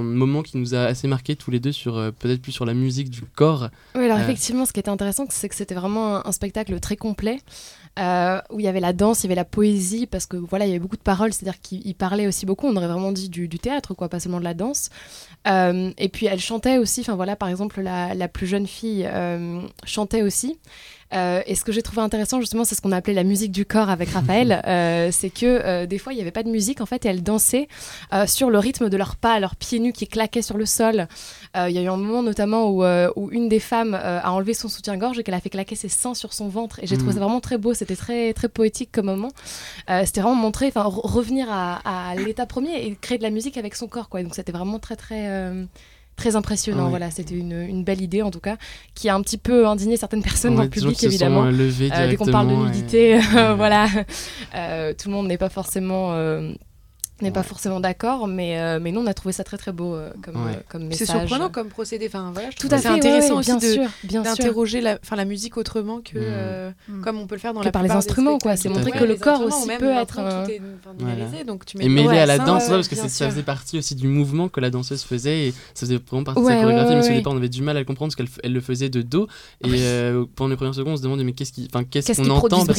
moment 0.00 0.42
qui 0.42 0.56
nous 0.56 0.74
a 0.74 0.80
assez 0.80 1.08
marqué 1.08 1.36
tous 1.36 1.50
les 1.50 1.60
deux 1.60 1.72
sur 1.72 1.94
peut-être 2.18 2.40
plus 2.40 2.52
sur 2.52 2.64
la 2.64 2.74
musique 2.74 3.10
du 3.10 3.22
corps. 3.22 3.68
Oui, 3.94 4.04
alors 4.04 4.18
effectivement, 4.18 4.64
ce 4.64 4.72
qui 4.72 4.80
était 4.80 4.90
intéressant, 4.90 5.26
c'est 5.30 5.48
que 5.48 5.54
c'était 5.54 5.74
vraiment 5.74 6.16
un, 6.16 6.22
un 6.24 6.32
spectacle 6.32 6.78
très 6.80 6.96
complet, 6.96 7.40
euh, 7.98 8.40
où 8.50 8.60
il 8.60 8.64
y 8.64 8.68
avait 8.68 8.80
la 8.80 8.92
danse, 8.92 9.20
il 9.20 9.24
y 9.24 9.28
avait 9.28 9.34
la 9.34 9.44
poésie, 9.44 10.06
parce 10.06 10.26
que 10.26 10.36
voilà, 10.36 10.66
il 10.66 10.68
y 10.68 10.72
avait 10.72 10.78
beaucoup 10.78 10.96
de 10.96 11.02
paroles, 11.02 11.32
c'est-à-dire 11.32 11.60
qu'il 11.60 11.84
il 11.84 11.94
parlait 11.94 12.26
aussi 12.26 12.46
beaucoup, 12.46 12.66
on 12.66 12.76
aurait 12.76 12.86
vraiment 12.86 13.12
dit 13.12 13.28
du, 13.28 13.48
théâtre, 13.48 13.94
quoi, 13.94 14.08
pas 14.08 14.20
seulement 14.20 14.38
de 14.38 14.44
la 14.44 14.54
danse. 14.54 14.90
Euh, 15.46 15.90
et 15.98 16.08
puis 16.08 16.26
elle 16.26 16.40
chantait 16.40 16.78
aussi, 16.78 17.00
enfin 17.00 17.16
voilà, 17.16 17.36
par 17.36 17.48
exemple, 17.48 17.80
la, 17.80 18.14
la 18.14 18.28
plus 18.28 18.46
jeune 18.46 18.66
fille 18.66 19.04
euh, 19.06 19.60
chantait 19.84 20.22
aussi. 20.22 20.58
Euh, 21.14 21.40
et 21.46 21.54
ce 21.54 21.64
que 21.64 21.72
j'ai 21.72 21.82
trouvé 21.82 22.02
intéressant, 22.02 22.40
justement, 22.40 22.64
c'est 22.64 22.74
ce 22.74 22.82
qu'on 22.82 22.92
appelait 22.92 23.14
la 23.14 23.24
musique 23.24 23.50
du 23.52 23.64
corps 23.64 23.88
avec 23.90 24.10
Raphaël. 24.10 24.62
Euh, 24.68 25.08
c'est 25.12 25.30
que 25.30 25.46
euh, 25.46 25.86
des 25.86 25.98
fois, 25.98 26.12
il 26.12 26.16
n'y 26.16 26.22
avait 26.22 26.30
pas 26.30 26.42
de 26.42 26.50
musique, 26.50 26.80
en 26.80 26.86
fait, 26.86 27.06
et 27.06 27.08
elles 27.08 27.22
dansaient 27.22 27.68
sur 28.26 28.50
le 28.50 28.58
rythme 28.58 28.88
de 28.90 28.96
leurs 28.96 29.16
pas, 29.16 29.40
leurs 29.40 29.56
pieds 29.56 29.78
nus 29.80 29.92
qui 29.92 30.06
claquaient 30.06 30.42
sur 30.42 30.56
le 30.58 30.66
sol. 30.66 31.08
Il 31.56 31.70
y 31.70 31.78
a 31.78 31.82
eu 31.82 31.88
un 31.88 31.96
moment, 31.96 32.22
notamment, 32.22 32.68
où, 32.70 32.84
où 32.84 33.30
une 33.30 33.48
des 33.48 33.60
femmes 33.60 33.94
a 33.94 34.30
enlevé 34.32 34.52
son 34.54 34.68
soutien-gorge 34.68 35.18
et 35.18 35.22
qu'elle 35.22 35.34
a 35.34 35.40
fait 35.40 35.48
claquer 35.50 35.74
ses 35.76 35.88
seins 35.88 36.14
sur 36.14 36.32
son 36.34 36.48
ventre. 36.48 36.78
Et 36.82 36.86
j'ai 36.86 36.96
trouvé 36.96 37.12
Mhm. 37.12 37.18
ça 37.18 37.24
vraiment 37.24 37.40
très 37.40 37.56
beau. 37.58 37.72
C'était 37.74 37.96
très, 37.96 38.32
très 38.34 38.48
poétique 38.48 38.90
comme 38.92 39.06
moment. 39.06 39.30
C'était 40.04 40.20
vraiment 40.20 40.34
montrer, 40.36 40.66
enfin, 40.68 40.82
re- 40.84 41.00
revenir 41.06 41.46
à, 41.50 42.10
à 42.10 42.14
l'état 42.14 42.46
premier 42.46 42.84
et 42.86 42.96
créer 43.00 43.18
de 43.18 43.22
la 43.22 43.30
musique 43.30 43.56
avec 43.56 43.74
son 43.74 43.86
corps, 43.88 44.08
quoi. 44.08 44.20
Et 44.20 44.24
donc, 44.24 44.34
c'était 44.34 44.52
vraiment 44.52 44.78
très, 44.78 44.96
très. 44.96 45.26
Très 46.18 46.36
impressionnant, 46.36 46.82
Ouais. 46.84 46.90
voilà, 46.90 47.10
c'était 47.10 47.34
une, 47.36 47.52
une 47.62 47.84
belle 47.84 48.02
idée 48.02 48.20
en 48.22 48.30
tout 48.30 48.40
cas, 48.40 48.56
qui 48.94 49.08
a 49.08 49.14
un 49.14 49.22
petit 49.22 49.38
peu 49.38 49.66
indigné 49.66 49.96
certaines 49.96 50.22
personnes 50.22 50.56
dans 50.56 50.64
le 50.64 50.68
public 50.68 51.02
évidemment. 51.04 51.44
euh, 51.44 51.52
Euh, 51.52 52.08
dès 52.10 52.16
qu'on 52.16 52.26
parle 52.26 52.48
de 52.48 52.52
et- 52.54 52.56
nudité, 52.56 53.18
voilà, 53.56 53.86
Euh, 54.56 54.92
tout 55.00 55.08
le 55.08 55.14
monde 55.14 55.28
n'est 55.28 55.38
pas 55.38 55.48
forcément 55.48 56.10
n'est 57.22 57.30
pas 57.30 57.42
forcément 57.42 57.80
d'accord, 57.80 58.26
mais 58.28 58.58
euh, 58.60 58.78
mais 58.80 58.92
nous 58.92 59.00
on 59.00 59.06
a 59.06 59.14
trouvé 59.14 59.32
ça 59.32 59.44
très 59.44 59.56
très 59.58 59.72
beau 59.72 59.94
euh, 59.94 60.10
comme 60.22 60.36
Ouais. 60.36 60.52
euh, 60.56 60.60
comme 60.68 60.82
C'est 60.92 61.00
message. 61.04 61.28
surprenant 61.28 61.48
comme 61.50 61.68
procédé. 61.68 62.06
Enfin, 62.08 62.30
voilà, 62.32 62.50
je 62.50 62.56
Tout 62.56 62.68
à 62.70 62.76
fait, 62.76 62.82
c'est 62.82 62.88
intéressant 62.88 63.34
ouais, 63.34 63.38
aussi 63.40 63.50
bien 63.50 63.56
de- 63.58 63.72
sûr, 63.72 63.82
bien 64.04 64.24
sûr. 64.24 64.34
d'interroger 64.36 64.80
la, 64.80 64.98
la 65.16 65.24
musique 65.24 65.56
autrement 65.56 66.00
que 66.00 66.18
Mm. 66.18 66.22
euh, 66.22 66.70
Mm. 66.88 67.00
comme 67.02 67.18
on 67.18 67.26
peut 67.26 67.34
le 67.34 67.40
faire 67.40 67.54
dans 67.54 67.60
Que 67.60 67.64
la 67.66 67.72
par 67.72 67.82
les 67.82 67.90
instruments, 67.90 68.38
quoi. 68.38 68.56
C'est 68.56 68.68
montrer 68.68 68.92
Ouais, 68.92 68.98
que 68.98 69.04
le 69.04 69.16
corps 69.16 69.42
aussi 69.42 69.66
même 69.66 69.78
peut 69.80 69.90
être 69.90 70.14
tout 70.14 70.50
est, 70.50 70.60
enfin, 70.80 70.94
numérisé, 70.98 71.44
donc 71.44 71.64
tu 71.66 71.76
mets 71.78 71.84
et 71.84 71.88
mêlé 71.88 72.18
à 72.18 72.26
la 72.26 72.36
ça, 72.38 72.44
danse, 72.44 72.68
parce 72.68 72.88
que 72.88 72.96
ça 72.96 73.08
faisait 73.30 73.42
partie 73.42 73.78
aussi 73.78 73.94
du 73.94 74.06
mouvement 74.08 74.48
que 74.48 74.60
la 74.60 74.70
danseuse 74.70 75.02
faisait 75.02 75.48
et 75.48 75.50
ça 75.74 75.86
faisait 75.86 75.98
vraiment 75.98 76.24
partie 76.24 76.40
de 76.40 76.46
sa 76.46 76.54
chorégraphie. 76.60 76.88
ouais, 76.88 76.94
mais 76.94 77.00
au 77.04 77.08
ouais. 77.10 77.16
départ, 77.16 77.32
on 77.32 77.36
avait 77.36 77.48
du 77.48 77.62
mal 77.62 77.76
à 77.76 77.80
le 77.80 77.84
comprendre 77.84 78.14
parce 78.14 78.28
qu'elle 78.28 78.52
le 78.52 78.60
faisait 78.60 78.88
de 78.88 79.02
dos 79.02 79.26
et 79.64 79.68
pendant 80.36 80.50
les 80.50 80.56
premières 80.56 80.74
secondes, 80.74 80.94
on 80.94 80.96
se 80.96 81.02
demandait 81.02 81.24
mais 81.24 81.32
qu'est-ce 81.32 81.52
qu'on 81.52 82.30
entend 82.30 82.64
parce 82.64 82.78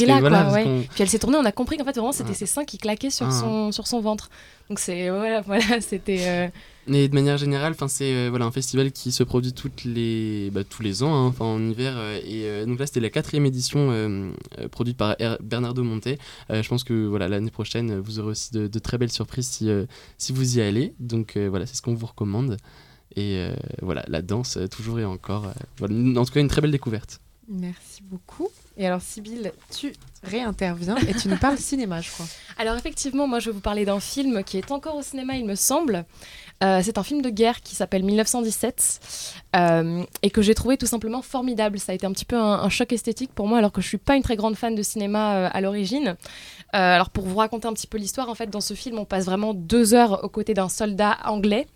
Puis 0.94 1.02
elle 1.02 1.08
s'est 1.08 1.18
tournée, 1.18 1.36
on 1.38 1.44
a 1.44 1.52
compris 1.52 1.76
qu'en 1.76 1.84
fait 1.84 1.92
vraiment 1.92 2.12
c'était 2.12 2.34
ses 2.34 2.46
seins 2.46 2.64
qui 2.64 2.78
claquaient 2.78 3.10
sur 3.10 3.26
Ah. 3.28 3.32
son 3.32 3.72
sur 3.72 3.86
son 3.86 4.00
ventre. 4.00 4.29
Donc 4.68 4.78
c'est 4.78 5.10
voilà 5.10 5.40
voilà 5.46 5.80
c'était 5.80 6.28
euh, 6.28 6.48
Mais 6.86 7.08
de 7.08 7.14
manière 7.14 7.36
générale, 7.38 7.72
enfin 7.72 7.88
c'est 7.88 8.14
euh, 8.14 8.28
voilà 8.30 8.44
un 8.44 8.52
festival 8.52 8.92
qui 8.92 9.10
se 9.10 9.24
produit 9.24 9.52
toutes 9.52 9.82
les 9.84 10.50
bah, 10.52 10.62
tous 10.62 10.82
les 10.82 11.02
ans, 11.02 11.12
hein, 11.12 11.26
enfin 11.26 11.44
en 11.44 11.60
hiver 11.68 11.94
euh, 11.96 12.18
et 12.24 12.44
euh, 12.44 12.66
donc 12.66 12.78
là 12.78 12.86
c'était 12.86 13.00
la 13.00 13.10
quatrième 13.10 13.46
édition 13.46 14.32
produite 14.70 14.96
par 14.96 15.14
R- 15.14 15.38
Bernardo 15.42 15.82
Monte. 15.82 16.06
Euh, 16.50 16.62
je 16.62 16.68
pense 16.68 16.84
que 16.84 17.06
voilà 17.06 17.26
l'année 17.28 17.50
prochaine 17.50 17.98
vous 17.98 18.20
aurez 18.20 18.30
aussi 18.30 18.52
de, 18.52 18.68
de 18.68 18.78
très 18.78 18.96
belles 18.96 19.10
surprises 19.12 19.48
si 19.48 19.68
si 20.18 20.32
vous 20.32 20.58
y 20.58 20.60
allez. 20.60 20.94
Donc 21.00 21.36
voilà 21.36 21.66
c'est 21.66 21.74
ce 21.74 21.82
qu'on 21.82 21.94
vous 21.94 22.06
recommande 22.06 22.56
et 23.16 23.48
voilà 23.82 24.04
la 24.06 24.22
danse 24.22 24.56
toujours 24.70 25.00
et 25.00 25.04
encore. 25.04 25.52
voilà, 25.78 25.94
en 26.20 26.24
tout 26.24 26.32
cas 26.32 26.40
une 26.40 26.46
très 26.48 26.60
belle 26.60 26.70
découverte. 26.70 27.20
Merci 27.48 28.04
beaucoup. 28.04 28.48
Et 28.80 28.86
alors, 28.86 29.02
Sybille, 29.02 29.52
tu 29.78 29.92
réinterviens 30.22 30.96
et 31.06 31.12
tu 31.12 31.28
nous 31.28 31.36
parles 31.36 31.58
cinéma, 31.58 32.00
je 32.00 32.10
crois. 32.10 32.24
Alors 32.56 32.76
effectivement, 32.76 33.28
moi 33.28 33.38
je 33.38 33.50
vais 33.50 33.52
vous 33.52 33.60
parler 33.60 33.84
d'un 33.84 34.00
film 34.00 34.42
qui 34.42 34.56
est 34.56 34.70
encore 34.70 34.96
au 34.96 35.02
cinéma, 35.02 35.36
il 35.36 35.44
me 35.44 35.54
semble. 35.54 36.06
Euh, 36.62 36.80
c'est 36.82 36.96
un 36.96 37.02
film 37.02 37.20
de 37.20 37.28
guerre 37.28 37.60
qui 37.60 37.74
s'appelle 37.74 38.02
1917 38.02 39.00
euh, 39.56 40.02
et 40.22 40.30
que 40.30 40.40
j'ai 40.40 40.54
trouvé 40.54 40.78
tout 40.78 40.86
simplement 40.86 41.20
formidable. 41.20 41.78
Ça 41.78 41.92
a 41.92 41.94
été 41.94 42.06
un 42.06 42.12
petit 42.12 42.24
peu 42.24 42.36
un, 42.36 42.62
un 42.62 42.68
choc 42.70 42.90
esthétique 42.94 43.34
pour 43.34 43.46
moi 43.46 43.58
alors 43.58 43.70
que 43.70 43.82
je 43.82 43.86
suis 43.86 43.98
pas 43.98 44.16
une 44.16 44.22
très 44.22 44.36
grande 44.36 44.56
fan 44.56 44.74
de 44.74 44.82
cinéma 44.82 45.36
euh, 45.36 45.48
à 45.52 45.60
l'origine. 45.60 46.16
Alors 46.72 47.10
pour 47.10 47.26
vous 47.26 47.36
raconter 47.36 47.68
un 47.68 47.74
petit 47.74 47.86
peu 47.86 47.98
l'histoire, 47.98 48.30
en 48.30 48.34
fait 48.34 48.48
dans 48.48 48.60
ce 48.62 48.72
film 48.72 48.98
on 48.98 49.04
passe 49.04 49.26
vraiment 49.26 49.52
deux 49.52 49.92
heures 49.92 50.24
aux 50.24 50.28
côtés 50.28 50.54
d'un 50.54 50.70
soldat 50.70 51.18
anglais 51.24 51.66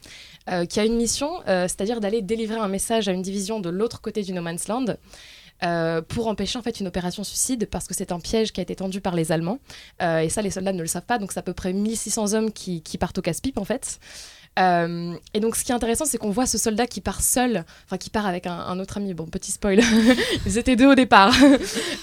qui 0.68 0.78
a 0.78 0.84
une 0.84 0.96
mission, 0.96 1.40
c'est-à-dire 1.46 2.00
d'aller 2.00 2.22
délivrer 2.22 2.58
un 2.58 2.68
message 2.68 3.08
à 3.08 3.12
une 3.12 3.22
division 3.22 3.58
de 3.58 3.70
l'autre 3.70 4.00
côté 4.00 4.22
du 4.22 4.32
No 4.32 4.40
Man's 4.40 4.68
Land. 4.68 4.96
Euh, 5.62 6.02
pour 6.02 6.26
empêcher 6.26 6.58
en 6.58 6.62
fait 6.62 6.80
une 6.80 6.86
opération 6.86 7.24
suicide 7.24 7.68
parce 7.70 7.86
que 7.86 7.94
c'est 7.94 8.12
un 8.12 8.20
piège 8.20 8.52
qui 8.52 8.60
a 8.60 8.62
été 8.62 8.76
tendu 8.76 9.00
par 9.00 9.14
les 9.14 9.32
Allemands. 9.32 9.58
Euh, 10.02 10.18
et 10.18 10.28
ça, 10.28 10.42
les 10.42 10.50
soldats 10.50 10.72
ne 10.72 10.82
le 10.82 10.86
savent 10.86 11.06
pas, 11.06 11.18
donc 11.18 11.32
c'est 11.32 11.38
à 11.38 11.42
peu 11.42 11.54
près 11.54 11.72
1600 11.72 12.34
hommes 12.34 12.52
qui, 12.52 12.82
qui 12.82 12.98
partent 12.98 13.18
au 13.18 13.22
casse-pipe 13.22 13.58
en 13.58 13.64
fait. 13.64 13.98
Euh, 14.58 15.14
et 15.32 15.40
donc, 15.40 15.56
ce 15.56 15.64
qui 15.64 15.72
est 15.72 15.74
intéressant, 15.74 16.04
c'est 16.04 16.18
qu'on 16.18 16.30
voit 16.30 16.46
ce 16.46 16.58
soldat 16.58 16.86
qui 16.86 17.00
part 17.00 17.22
seul, 17.22 17.64
enfin 17.86 17.98
qui 17.98 18.10
part 18.10 18.26
avec 18.26 18.46
un, 18.46 18.56
un 18.56 18.78
autre 18.78 18.98
ami. 18.98 19.14
Bon, 19.14 19.26
petit 19.26 19.52
spoil, 19.52 19.80
ils 20.46 20.58
étaient 20.58 20.76
deux 20.76 20.86
au 20.86 20.94
départ. 20.94 21.34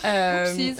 Euh. 0.04 0.56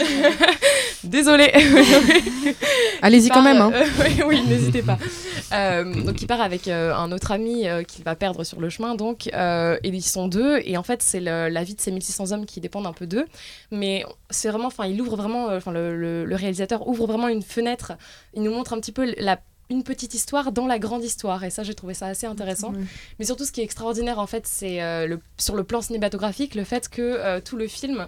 Désolée. 1.04 1.52
Allez-y 3.02 3.30
quand 3.30 3.42
même. 3.42 3.58
hein. 3.62 3.72
Euh, 3.74 3.86
oui, 4.06 4.22
oui, 4.28 4.42
n'hésitez 4.48 4.82
pas. 4.82 4.98
Euh, 5.54 5.84
donc 6.04 6.22
il 6.22 6.28
part 6.28 6.40
avec 6.40 6.70
euh, 6.70 6.96
un 6.96 7.12
autre 7.12 7.34
ami 7.34 7.66
qu'il 7.86 8.06
va 8.06 8.16
perdre 8.16 8.46
sur 8.46 8.62
le 8.62 8.70
chemin, 8.70 8.96
donc 8.96 9.28
et 9.28 9.80
ils 9.84 10.02
sont 10.02 10.30
deux. 10.30 10.62
Et 10.64 10.78
en 10.78 10.84
fait, 10.84 11.02
c'est 11.04 11.20
la 11.20 11.64
vie 11.66 11.76
de 11.76 11.82
ces 11.82 11.92
1600 11.92 12.32
hommes 12.32 12.46
qui 12.46 12.62
dépendent 12.62 12.88
un 12.88 12.94
peu 12.94 13.06
d'eux. 13.06 13.26
Mais 13.70 14.06
c'est 14.30 14.48
vraiment, 14.50 14.68
enfin, 14.68 14.86
il 14.86 15.02
ouvre 15.02 15.18
vraiment, 15.18 15.48
enfin, 15.48 15.74
le, 15.74 15.98
le- 15.98 16.24
le 16.24 16.36
réalisateur 16.38 16.88
ouvre 16.88 17.06
vraiment 17.06 17.28
une 17.28 17.42
fenêtre. 17.42 17.92
Il 18.34 18.44
nous 18.44 18.52
montre 18.54 18.72
un 18.72 18.80
petit 18.80 18.94
peu 18.94 19.14
la 19.18 19.40
une 19.72 19.84
petite 19.84 20.14
histoire 20.14 20.52
dans 20.52 20.68
la 20.68 20.80
grande 20.80 21.04
histoire. 21.04 21.44
Et 21.44 21.50
ça 21.50 21.64
j'ai 21.64 21.74
trouvé 21.74 21.94
ça 21.94 22.08
assez 22.08 22.28
intéressant. 22.28 22.74
Mais 23.18 23.26
surtout 23.26 23.46
ce 23.46 23.52
qui 23.52 23.62
est 23.62 23.64
extraordinaire 23.64 24.20
en 24.20 24.28
fait 24.28 24.46
c'est 24.46 24.82
euh, 24.82 25.08
le, 25.08 25.20
sur 25.38 25.56
le 25.56 25.64
plan 25.64 25.82
cinématographique 25.82 26.56
le 26.56 26.64
fait 26.64 26.90
que 26.90 27.02
euh, 27.02 27.42
tout 27.42 27.58
le 27.58 27.68
film 27.68 28.08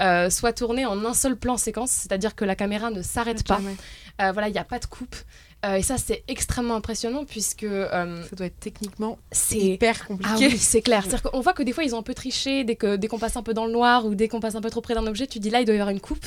euh, 0.00 0.28
soit 0.28 0.52
tourné 0.52 0.84
en 0.84 1.04
un 1.04 1.14
seul 1.14 1.36
plan 1.36 1.56
séquence. 1.56 1.90
C'est 1.90 2.12
à 2.12 2.18
dire 2.18 2.34
que 2.34 2.44
la 2.44 2.56
caméra 2.56 2.90
ne 2.90 3.02
s'arrête 3.02 3.46
pas. 3.46 3.56
Jamais. 3.56 4.32
voilà, 4.32 4.48
il 4.48 4.52
n'y 4.52 4.58
a 4.58 4.64
pas 4.64 4.78
de 4.78 4.86
coupe. 4.86 5.16
Euh, 5.64 5.76
et 5.76 5.82
ça, 5.82 5.96
c'est 5.98 6.22
extrêmement 6.28 6.74
impressionnant 6.74 7.24
puisque 7.24 7.64
euh, 7.64 8.22
Ça 8.28 8.36
doit 8.36 8.46
être 8.46 8.60
techniquement 8.60 9.18
c'est. 9.32 9.56
hyper 9.58 10.00
Ah 10.02 10.06
compliqué. 10.06 10.46
oui, 10.48 10.58
c'est 10.58 10.82
clair. 10.82 11.02
C'est-à-dire 11.02 11.30
qu'on 11.30 11.40
voit 11.40 11.52
que 11.54 11.62
des 11.62 11.72
fois, 11.72 11.84
ils 11.84 11.94
ont 11.94 11.98
un 11.98 12.02
peu 12.02 12.14
triché. 12.14 12.64
Dès 12.64 12.76
que 12.76 12.96
dès 12.96 13.08
qu'on 13.08 13.18
passe 13.18 13.36
un 13.36 13.42
peu 13.42 13.54
dans 13.54 13.66
le 13.66 13.72
noir 13.72 14.04
ou 14.06 14.14
dès 14.14 14.28
qu'on 14.28 14.40
passe 14.40 14.54
un 14.56 14.60
peu 14.60 14.70
trop 14.70 14.80
près 14.82 14.94
d'un 14.94 15.06
objet, 15.06 15.26
tu 15.26 15.38
dis 15.38 15.50
là, 15.50 15.60
il 15.60 15.64
doit 15.64 15.74
y 15.74 15.78
avoir 15.78 15.90
une 15.90 16.00
coupe. 16.00 16.26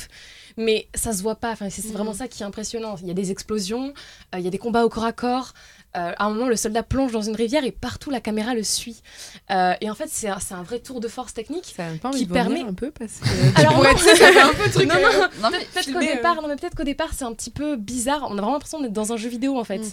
Mais 0.56 0.88
ça 0.94 1.12
se 1.12 1.22
voit 1.22 1.36
pas. 1.36 1.52
Enfin, 1.52 1.70
c'est 1.70 1.82
c'est 1.82 1.92
vraiment 1.92 2.12
ça 2.12 2.26
qui 2.26 2.42
est 2.42 2.46
impressionnant. 2.46 2.96
Il 3.00 3.06
y 3.06 3.10
a 3.12 3.14
des 3.14 3.30
explosions, 3.30 3.92
euh, 4.34 4.38
il 4.38 4.44
y 4.44 4.48
a 4.48 4.50
des 4.50 4.58
combats 4.58 4.84
au 4.84 4.88
corps 4.88 5.04
à 5.04 5.12
corps. 5.12 5.54
Euh, 5.96 6.12
à 6.16 6.24
un 6.26 6.30
moment, 6.30 6.46
le 6.48 6.56
soldat 6.56 6.82
plonge 6.82 7.12
dans 7.12 7.22
une 7.22 7.34
rivière 7.34 7.64
et 7.64 7.70
partout, 7.72 8.10
la 8.10 8.20
caméra 8.20 8.54
le 8.54 8.62
suit. 8.62 9.00
Euh, 9.50 9.72
et 9.80 9.88
en 9.90 9.94
fait, 9.94 10.08
c'est 10.08 10.28
un, 10.28 10.62
vrai 10.62 10.80
tour 10.80 11.00
de 11.00 11.08
force 11.08 11.32
technique. 11.32 11.72
Ça 11.76 11.86
a 11.86 11.88
même 11.88 11.98
pas 11.98 12.08
envie 12.10 12.18
Qui 12.20 12.26
permet- 12.26 12.60
un 12.60 12.74
peu 12.74 12.90
parce 12.90 13.14
que. 13.14 13.26
Alors, 13.60 13.78
non. 13.78 13.96
ça 13.96 14.14
fait 14.14 14.38
un 14.40 14.52
peu 14.52 14.70
truc. 14.70 14.86
Non, 14.86 14.94
euh, 14.96 15.26
non, 15.42 15.48
Peut-être 15.50 15.90
qu'au 15.92 15.98
euh. 15.98 16.14
départ, 16.14 16.34
non, 16.42 16.48
mais 16.48 16.56
peut-être 16.56 16.74
qu'au 16.76 16.84
départ 16.84 17.10
c'est 17.14 17.24
un 17.24 17.32
petit 17.32 17.50
peu 17.50 17.76
bizarre. 17.76 18.26
On 18.28 18.32
a 18.32 18.40
vraiment 18.40 18.52
l'impression 18.52 18.80
d'être 18.80 18.92
dans 18.92 19.12
un 19.12 19.16
jeu 19.16 19.28
vidéo 19.30 19.58
en 19.58 19.64
fait. 19.64 19.78
Mm. 19.78 19.84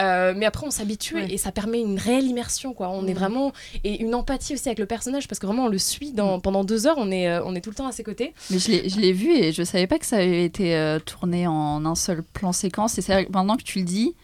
Euh, 0.00 0.34
mais 0.36 0.46
après 0.46 0.66
on 0.66 0.70
s'habitue 0.70 1.14
Ouais. 1.16 1.26
et 1.32 1.36
ça 1.38 1.52
permet 1.52 1.80
une 1.80 1.98
réelle 1.98 2.24
immersion 2.26 2.72
quoi. 2.72 2.88
On 2.88 3.06
est 3.06 3.12
Mm. 3.12 3.18
vraiment 3.18 3.52
et 3.84 4.00
une 4.02 4.14
empathie 4.14 4.54
aussi 4.54 4.68
avec 4.68 4.78
le 4.78 4.86
personnage 4.86 5.28
parce 5.28 5.38
que 5.38 5.46
vraiment 5.46 5.64
on 5.64 5.68
le 5.68 5.78
suit 5.78 6.12
dans, 6.12 6.40
pendant 6.40 6.64
deux 6.64 6.86
heures. 6.86 6.96
On 6.98 7.10
est 7.10 7.38
on 7.40 7.54
est 7.54 7.60
tout 7.60 7.70
le 7.70 7.76
temps 7.76 7.86
à 7.86 7.92
ses 7.92 8.02
côtés. 8.02 8.32
Mais 8.50 8.58
je 8.58 8.70
l'ai- 8.70 8.88
je 8.88 8.98
l'ai 8.98 9.12
vu 9.12 9.30
et 9.30 9.52
je 9.52 9.62
savais 9.62 9.86
pas 9.86 9.98
que 9.98 10.06
ça 10.06 10.16
avait 10.16 10.44
été 10.44 10.74
euh, 10.74 10.98
tourné 10.98 11.46
en 11.46 11.84
un 11.84 11.94
seul 11.94 12.22
plan 12.22 12.52
séquence. 12.52 12.96
Et 12.98 13.02
c'est 13.02 13.28
maintenant 13.30 13.56
que 13.56 13.62
tu 13.62 13.78
le 13.80 13.84
dis, 13.84 14.14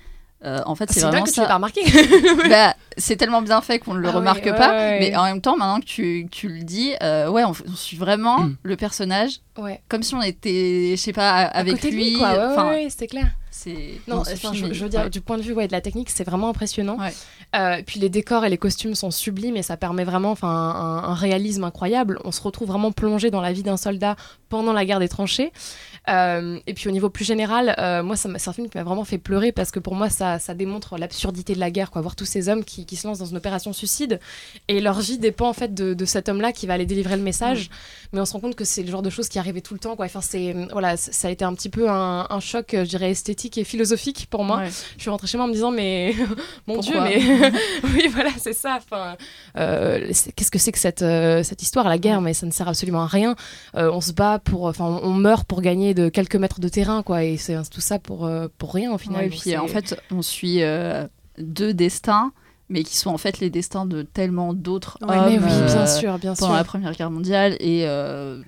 euh, 0.45 0.61
en 0.67 0.75
fait, 0.75 0.89
c'est 0.91 1.01
C'est 1.01 1.01
bien 1.01 1.11
vraiment 1.11 1.25
que 1.27 1.31
tu 1.33 1.41
l'aies 1.41 1.47
pas 1.47 1.51
ça. 1.51 1.55
remarqué. 1.57 1.81
Bah, 2.49 2.75
c'est 2.97 3.17
tellement 3.17 3.43
bien 3.43 3.61
fait 3.61 3.79
qu'on 3.79 3.95
ne 3.95 3.99
le 4.01 4.09
Ah 4.09 4.11
oui, 4.13 4.17
remarque 4.17 4.45
ouais, 4.45 4.55
pas. 4.55 4.71
ouais, 4.71 4.99
Mais 5.01 5.11
ouais. 5.11 5.17
en 5.17 5.25
même 5.25 5.41
temps, 5.41 5.57
maintenant 5.57 5.81
que 5.81 5.85
tu, 5.87 6.27
tu 6.31 6.49
le 6.49 6.63
dis, 6.63 6.93
euh, 7.03 7.29
ouais, 7.29 7.45
on, 7.45 7.51
on 7.53 7.75
suit 7.77 7.97
vraiment 7.97 8.41
Mm. 8.41 8.57
le 8.63 8.77
personnage 8.77 9.41
ouais. 9.59 9.81
comme 9.89 10.03
si 10.03 10.15
on 10.15 10.23
était, 10.23 10.93
je 10.97 11.01
sais 11.01 11.13
pas, 11.13 11.31
À 11.31 11.45
avec 11.59 11.83
lui. 11.83 11.91
lui 11.91 12.13
quoi. 12.19 12.31
Ouais, 12.33 12.39
ouais, 12.39 12.45
Enfin, 12.53 12.69
ouais, 12.71 12.87
c'était 12.91 13.07
clair. 13.07 13.27
c'est 13.51 14.01
Non, 14.09 14.19
enfin, 14.21 14.53
je, 14.55 14.73
je 14.73 14.83
veux 14.85 14.89
dire, 14.91 15.01
Ouais. 15.03 15.11
du 15.11 15.21
point 15.21 15.37
de 15.37 15.43
vue 15.43 15.53
ouais, 15.53 15.67
de 15.67 15.73
la 15.73 15.81
technique, 15.81 16.11
c'est 16.11 16.25
vraiment 16.25 16.49
impressionnant. 16.49 16.97
Ouais. 16.99 17.13
Euh, 17.57 17.83
puis 17.87 17.99
les 18.01 18.09
décors 18.09 18.45
et 18.45 18.49
les 18.49 18.59
costumes 18.59 18.95
sont 18.95 19.11
sublimes 19.11 19.57
et 19.57 19.63
ça 19.63 19.77
permet 19.77 20.05
vraiment 20.05 20.31
enfin, 20.31 20.49
un, 20.49 21.05
un 21.11 21.15
réalisme 21.15 21.65
incroyable. 21.65 22.19
On 22.25 22.33
se 22.33 22.41
retrouve 22.43 22.69
vraiment 22.69 22.93
plongé 22.93 23.31
dans 23.31 23.41
la 23.41 23.53
vie 23.53 23.63
d'un 23.65 23.77
soldat 23.77 24.17
pendant 24.49 24.73
la 24.73 24.85
guerre 24.85 25.01
des 25.01 25.09
tranchées. 25.09 25.53
Euh, 26.09 26.59
et 26.67 26.75
puis 26.75 26.89
au 26.89 26.93
niveau 26.93 27.11
plus 27.11 27.25
général, 27.25 27.75
euh, 27.79 28.03
moi, 28.03 28.17
c'est 28.17 28.29
un 28.29 28.53
film 28.53 28.69
qui 28.69 28.79
m'a 28.79 28.85
vraiment 28.85 29.05
fait 29.05 29.19
pleurer 29.19 29.53
parce 29.53 29.71
que 29.71 29.79
pour 29.79 29.95
moi, 29.95 30.09
ça, 30.09 30.39
démontre 30.55 30.97
l'absurdité 30.99 31.55
de 31.55 31.61
la 31.61 31.71
guerre. 31.71 31.91
Quoi. 31.91 32.03
Voir 32.03 32.17
tous 32.17 32.25
ces 32.25 32.49
hommes 32.49 32.65
qui, 32.65 32.85
se 32.97 33.07
lancent 33.07 33.19
dans 33.19 33.27
une 33.27 33.37
opération 33.37 33.73
suicide 33.73 34.21
et 34.69 34.81
leur 34.81 35.01
vie 35.01 35.19
dépend 35.19 35.49
en 35.49 35.53
fait 35.53 35.75
de, 35.75 35.95
de 35.95 36.05
cet 36.05 36.29
homme-là 36.29 36.53
qui 36.53 36.67
va 36.67 36.75
aller 36.75 36.87
délivrer 36.87 37.17
le 37.17 37.23
message. 37.23 37.71
Mais 38.13 38.21
on 38.21 38.25
se 38.25 38.33
rend 38.33 38.41
compte 38.41 38.57
que 38.57 38.65
c'est 38.65 38.83
le 38.83 38.91
genre 38.91 39.03
de 39.03 39.11
choses 39.11 39.29
qui 39.29 39.39
arrivaient 39.39 39.61
tout 39.61 39.75
le 39.75 39.81
temps. 39.81 39.95
Quoi. 39.97 40.07
Enfin, 40.07 40.21
c'est, 40.21 40.55
voilà, 40.73 40.97
ça 40.97 41.29
a 41.29 41.31
été 41.31 41.45
un 41.45 41.55
petit 41.55 41.69
peu 41.69 41.89
un, 41.89 42.27
un 42.29 42.41
choc, 42.41 42.75
euh, 42.75 42.85
je 42.85 42.91
dirais, 42.91 43.11
esthétique 43.11 43.57
et 43.59 43.65
philosophique 43.65 44.27
pour 44.31 44.45
moi 44.45 44.59
Ouais. 44.59 44.71
je 44.97 45.01
suis 45.03 45.11
rentrée 45.11 45.27
chez 45.27 45.37
moi 45.39 45.45
en 45.45 45.49
me 45.49 45.53
disant 45.55 45.71
mais 45.71 46.15
mon 46.67 46.75
Pourquoi 46.75 47.09
dieu 47.09 47.21
mais 47.21 47.53
oui 47.95 48.09
voilà 48.13 48.31
c'est 48.39 48.53
ça 48.53 48.79
enfin 48.79 49.17
euh, 49.57 50.09
qu'est-ce 50.37 50.51
que 50.51 50.59
c'est 50.59 50.73
que 50.73 50.79
cette 50.79 51.03
euh, 51.03 51.43
cette 51.43 51.63
histoire 51.63 51.89
la 51.89 51.99
guerre? 51.99 52.21
Mais 52.21 52.35
ça 52.35 52.47
ne 52.47 52.51
sert 52.51 52.69
absolument 52.69 53.03
à 53.03 53.07
rien 53.07 53.37
Euh, 53.77 53.91
on 53.93 54.01
se 54.01 54.13
bat 54.13 54.39
pour 54.39 54.65
enfin 54.65 54.85
on, 54.87 55.05
on 55.09 55.13
meurt 55.15 55.47
pour 55.47 55.61
gagner 55.63 55.95
de 55.95 56.09
quelques 56.09 56.37
mètres 56.37 56.61
de 56.61 56.69
terrain 56.69 57.03
quoi 57.03 57.23
et 57.25 57.37
c'est 57.37 57.57
tout 57.71 57.81
ça 57.81 57.99
pour 57.99 58.31
pour 58.59 58.75
rien 58.75 58.93
au 58.93 58.99
final 58.99 59.21
Ouais, 59.21 59.27
et 59.27 59.31
puis 59.31 59.57
en 59.57 59.69
fait, 59.69 60.01
on 60.11 60.23
suit 60.23 60.61
deux 61.39 61.73
destins, 61.75 62.33
mais 62.71 62.83
qui 62.85 62.97
sont 62.97 63.11
en 63.11 63.19
fait 63.19 63.41
les 63.41 63.51
destins 63.51 63.85
de 63.85 64.03
tellement 64.03 64.55
d'autres 64.55 64.97
Ouais, 65.03 65.17
hommes 65.19 65.25
mais 65.27 65.39
oui 65.39 65.45
euh, 65.53 65.67
bien 65.67 65.87
sûr 65.87 66.19
bien 66.19 66.35
sûr 66.35 66.47
pendant 66.47 66.57
la 66.57 66.65
Première 66.65 66.93
Guerre 66.93 67.11
mondiale 67.11 67.57
et 67.61 67.83
euh, 67.87 68.41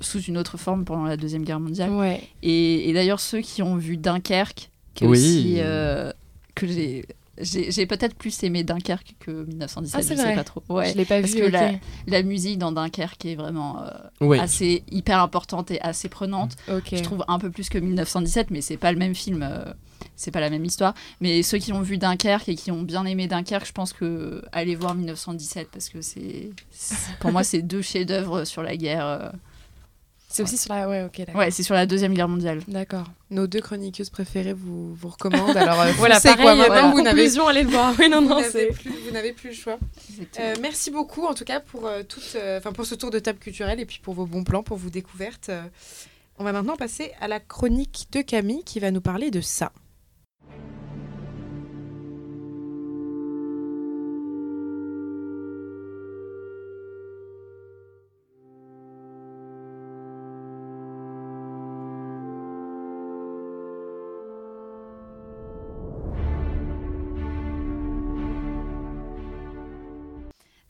sous 0.00 0.20
une 0.22 0.38
autre 0.38 0.56
forme 0.56 0.84
pendant 0.84 1.04
la 1.04 1.16
Deuxième 1.18 1.44
Guerre 1.44 1.60
mondiale. 1.60 1.90
ouais 1.90 2.22
Et, 2.42 2.88
et 2.88 2.92
d'ailleurs, 2.94 3.20
ceux 3.20 3.40
qui 3.40 3.62
ont 3.62 3.76
vu 3.76 3.96
Dunkerque, 3.98 4.70
qui 4.94 5.04
est 5.04 5.06
Oui. 5.06 5.18
aussi, 5.18 5.56
euh, 5.58 6.10
que 6.54 6.66
j'ai. 6.66 7.04
J'ai 7.40 7.86
peut-être 7.86 8.14
plus 8.14 8.42
aimé 8.42 8.64
Dunkerque 8.64 9.14
que 9.20 9.30
1917, 9.44 9.94
Ah, 9.94 10.02
je 10.02 10.06
sais 10.08 10.14
vrai. 10.24 10.34
pas 10.34 10.44
trop. 10.44 10.62
Ouais. 10.68 10.92
je 10.92 10.96
l'ai 10.96 11.04
pas 11.04 11.20
parce 11.20 11.32
vu 11.32 11.40
que 11.40 11.46
ok. 11.46 11.52
la, 11.52 11.72
la 12.06 12.22
musique 12.22 12.58
dans 12.58 12.72
Dunkerque 12.72 13.24
est 13.26 13.34
vraiment 13.36 13.82
euh, 14.20 14.38
assez 14.38 14.82
hyper 14.90 15.20
importante 15.22 15.70
et 15.70 15.80
assez 15.80 16.08
prenante. 16.08 16.56
Je 16.68 17.02
trouve 17.02 17.24
un 17.28 17.38
peu 17.38 17.50
plus 17.50 17.68
que 17.68 17.78
1917, 17.78 18.50
mais 18.50 18.60
c'est 18.60 18.76
pas 18.76 18.92
le 18.92 18.98
même 18.98 19.14
film, 19.14 19.42
euh, 19.42 19.64
c'est 20.16 20.30
pas 20.30 20.40
la 20.40 20.50
même 20.50 20.64
histoire. 20.64 20.94
Mais 21.20 21.42
ceux 21.42 21.58
qui 21.58 21.72
ont 21.72 21.82
vu 21.82 21.98
Dunkerque 21.98 22.48
et 22.48 22.54
qui 22.56 22.70
ont 22.70 22.82
bien 22.82 23.04
aimé 23.04 23.26
Dunkerque, 23.28 23.66
je 23.66 23.72
pense 23.72 23.92
que 23.92 24.42
allez 24.52 24.74
voir 24.74 24.94
1917 24.94 25.68
parce 25.72 25.88
que 25.88 26.00
c'est, 26.02 26.50
c'est- 26.70 26.96
pour 27.20 27.30
moi, 27.32 27.44
c'est 27.44 27.62
deux 27.62 27.82
chefs-d'œuvre 27.82 28.44
sur 28.44 28.62
la 28.62 28.76
guerre. 28.76 29.06
euh. 29.06 29.30
C'est 30.38 30.42
aussi 30.54 30.56
sur 30.58 30.74
la 30.74 30.88
ouais 30.88 31.02
ok 31.02 31.18
d'accord 31.18 31.36
Ouais, 31.36 31.50
c'est 31.50 31.62
sur 31.62 31.74
la 31.74 31.86
deuxième 31.86 32.14
guerre 32.14 32.28
mondiale. 32.28 32.60
d'accord 32.68 33.04
Nos 33.30 33.46
deux 33.46 33.60
chroniqueuses 33.60 34.10
préférées 34.10 34.52
vous, 34.54 34.94
vous 34.94 35.08
recommandent. 35.08 35.56
Alors, 35.56 35.80
euh, 35.80 35.92
voilà 35.96 36.20
pareil 36.20 36.42
quoi, 36.42 36.54
maintenant, 36.54 36.74
même 36.74 36.90
vous 36.92 37.02
n'avez 37.02 37.22
conclusion 37.22 37.48
allez 37.48 37.62
le 37.62 37.70
voir 37.70 37.94
oui 37.98 38.08
non 38.08 38.22
vous 38.22 38.28
non 38.28 38.40
n'avez 38.40 38.50
c'est 38.50 38.66
plus, 38.68 38.90
vous 39.06 39.10
n'avez 39.12 39.32
plus 39.32 39.50
le 39.50 39.54
choix. 39.54 39.78
Euh, 40.40 40.54
merci 40.60 40.90
beaucoup 40.90 41.24
en 41.26 41.34
tout 41.34 41.44
cas 41.44 41.60
pour, 41.60 41.86
euh, 41.86 42.02
toute, 42.02 42.32
euh, 42.36 42.58
enfin, 42.58 42.72
pour 42.72 42.86
ce 42.86 42.94
tour 42.94 43.10
de 43.10 43.18
table 43.18 43.38
culturel 43.38 43.78
et 43.80 43.86
puis 43.86 44.00
pour 44.02 44.14
vos 44.14 44.26
bons 44.26 44.44
plans, 44.44 44.62
pour 44.62 44.76
vos 44.76 44.90
découvertes. 44.90 45.48
Euh, 45.50 45.62
on 46.38 46.44
va 46.44 46.52
maintenant 46.52 46.76
passer 46.76 47.12
à 47.20 47.26
la 47.28 47.40
chronique 47.40 48.06
de 48.12 48.20
Camille 48.22 48.62
qui 48.64 48.78
va 48.80 48.90
nous 48.90 49.00
parler 49.00 49.30
de 49.30 49.40
ça. 49.40 49.72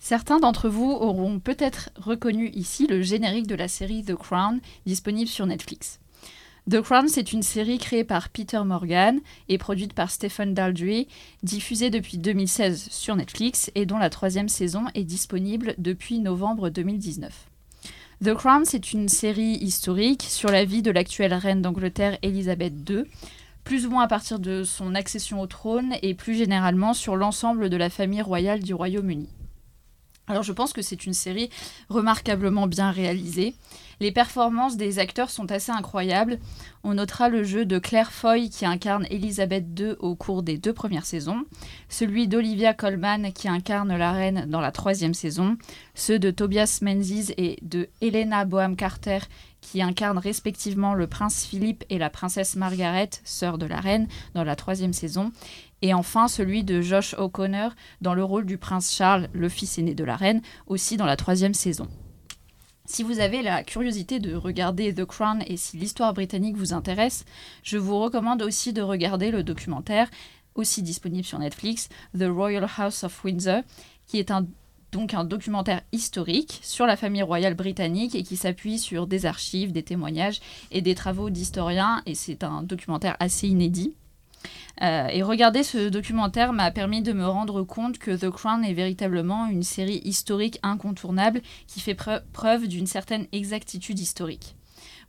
Certains 0.09 0.39
d'entre 0.39 0.71
vous 0.71 0.91
auront 0.91 1.39
peut-être 1.39 1.91
reconnu 1.97 2.49
ici 2.55 2.87
le 2.87 3.03
générique 3.03 3.47
de 3.47 3.55
la 3.55 3.69
série 3.69 4.03
The 4.03 4.15
Crown, 4.15 4.59
disponible 4.87 5.29
sur 5.29 5.45
Netflix. 5.45 6.01
The 6.71 6.81
Crown, 6.81 7.09
c'est 7.09 7.35
une 7.35 7.43
série 7.43 7.77
créée 7.77 8.05
par 8.05 8.31
Peter 8.31 8.63
Morgan 8.65 9.21
et 9.51 9.59
produite 9.59 9.93
par 9.93 10.11
Stephen 10.11 10.55
Daldry, 10.55 11.09
diffusée 11.43 11.91
depuis 11.91 12.17
2016 12.17 12.89
sur 12.91 13.17
Netflix 13.17 13.71
et 13.75 13.85
dont 13.85 13.99
la 13.99 14.09
troisième 14.09 14.49
saison 14.49 14.85
est 14.95 15.05
disponible 15.05 15.75
depuis 15.77 16.21
novembre 16.21 16.71
2019. 16.71 17.31
The 18.25 18.33
Crown, 18.33 18.65
c'est 18.65 18.95
une 18.95 19.11
série 19.11 19.59
historique 19.61 20.23
sur 20.23 20.51
la 20.51 20.65
vie 20.65 20.81
de 20.81 20.91
l'actuelle 20.91 21.35
reine 21.35 21.61
d'Angleterre 21.61 22.17
Elisabeth 22.23 22.73
II, 22.89 23.05
plus 23.63 23.85
ou 23.85 23.91
moins 23.91 24.05
à 24.05 24.09
partir 24.09 24.39
de 24.39 24.65
son 24.65 24.95
accession 24.95 25.43
au 25.43 25.47
trône 25.47 25.97
et 26.01 26.15
plus 26.15 26.35
généralement 26.35 26.95
sur 26.95 27.15
l'ensemble 27.15 27.69
de 27.69 27.77
la 27.77 27.91
famille 27.91 28.23
royale 28.23 28.63
du 28.63 28.73
Royaume-Uni. 28.73 29.29
Alors 30.29 30.43
je 30.43 30.53
pense 30.53 30.73
que 30.73 30.83
c'est 30.83 31.07
une 31.07 31.15
série 31.15 31.51
remarquablement 31.89 32.67
bien 32.67 32.91
réalisée. 32.91 33.55
Les 34.01 34.13
performances 34.13 34.77
des 34.77 35.01
acteurs 35.01 35.31
sont 35.31 35.51
assez 35.51 35.73
incroyables. 35.73 36.39
On 36.85 36.95
notera 36.95 37.29
le 37.29 37.43
jeu 37.43 37.65
de 37.65 37.79
Claire 37.79 38.13
Foy 38.13 38.49
qui 38.49 38.65
incarne 38.65 39.07
Elisabeth 39.11 39.65
II 39.77 39.95
au 39.99 40.15
cours 40.15 40.45
des 40.45 40.57
deux 40.57 40.73
premières 40.73 41.07
saisons, 41.07 41.45
celui 41.89 42.29
d'Olivia 42.29 42.75
Colman 42.75 43.33
qui 43.33 43.49
incarne 43.49 43.97
la 43.97 44.13
reine 44.13 44.47
dans 44.49 44.61
la 44.61 44.71
troisième 44.71 45.15
saison, 45.15 45.57
ceux 45.95 46.19
de 46.19 46.31
Tobias 46.31 46.79
Menzies 46.83 47.33
et 47.37 47.59
de 47.63 47.89
Helena 48.01 48.45
Boham 48.45 48.77
Carter 48.77 49.19
qui 49.61 49.83
incarnent 49.83 50.19
respectivement 50.19 50.95
le 50.95 51.07
prince 51.07 51.45
Philippe 51.45 51.85
et 51.91 51.99
la 51.99 52.11
princesse 52.11 52.55
Margaret, 52.57 53.11
sœur 53.25 53.59
de 53.59 53.67
la 53.67 53.81
reine, 53.81 54.07
dans 54.35 54.45
la 54.45 54.57
troisième 54.57 54.93
saison, 54.93 55.33
et 55.83 55.95
enfin 55.95 56.29
celui 56.29 56.65
de 56.65 56.81
Josh 56.81 57.15
O'Connor 57.15 57.73
dans 58.01 58.15
le 58.15 58.25
rôle 58.25 58.47
du 58.47 58.59
prince 58.59 58.95
Charles, 58.95 59.29
le 59.33 59.49
fils 59.49 59.79
aîné 59.79 59.95
de 59.95 60.05
la 60.05 60.17
reine, 60.17 60.43
aussi 60.67 60.97
dans 60.97 61.07
la 61.07 61.17
troisième 61.17 61.55
saison. 61.55 61.89
Si 62.85 63.03
vous 63.03 63.21
avez 63.21 63.43
la 63.43 63.65
curiosité 63.65 64.19
de 64.19 64.35
regarder 64.35 64.95
The 64.95 65.05
Crown 65.05 65.43
et 65.47 65.59
si 65.59 65.77
l'histoire 65.77 66.15
britannique 66.15 66.57
vous 66.57 66.73
intéresse, 66.73 67.27
je 67.63 67.77
vous 67.77 67.99
recommande 67.99 68.41
aussi 68.43 68.73
de 68.73 68.81
regarder 68.81 69.31
le 69.31 69.43
documentaire 69.43 70.09
aussi 70.55 70.83
disponible 70.83 71.25
sur 71.25 71.39
Netflix, 71.39 71.89
The 72.19 72.25
Royal 72.29 72.67
House 72.79 73.05
of 73.05 73.25
Windsor, 73.25 73.63
qui 74.07 74.19
est 74.19 74.31
un 74.31 74.47
donc 74.91 75.13
un 75.13 75.25
documentaire 75.25 75.83
historique 75.93 76.61
sur 76.63 76.87
la 76.87 76.97
famille 76.97 77.23
royale 77.23 77.53
britannique 77.55 78.15
et 78.15 78.23
qui 78.23 78.37
s'appuie 78.37 78.79
sur 78.79 79.07
des 79.07 79.27
archives, 79.27 79.71
des 79.71 79.83
témoignages 79.83 80.41
et 80.71 80.81
des 80.81 80.95
travaux 80.95 81.29
d'historiens. 81.29 82.03
Et 82.07 82.15
c'est 82.15 82.43
un 82.43 82.63
documentaire 82.63 83.15
assez 83.21 83.49
inédit. 83.49 83.95
Euh, 84.83 85.09
et 85.09 85.23
regarder 85.23 85.63
ce 85.63 85.89
documentaire 85.89 86.53
m'a 86.53 86.71
permis 86.71 87.03
de 87.03 87.13
me 87.13 87.27
rendre 87.27 87.63
compte 87.63 87.99
que 87.99 88.15
The 88.15 88.31
Crown 88.31 88.65
est 88.65 88.75
véritablement 88.75 89.47
une 89.47 89.65
série 89.65 90.01
historique 90.05 90.61
incontournable 90.63 91.43
qui 91.67 91.81
fait 91.81 91.97
preuve 92.33 92.69
d'une 92.69 92.87
certaine 92.87 93.27
exactitude 93.33 93.99
historique. 93.99 94.55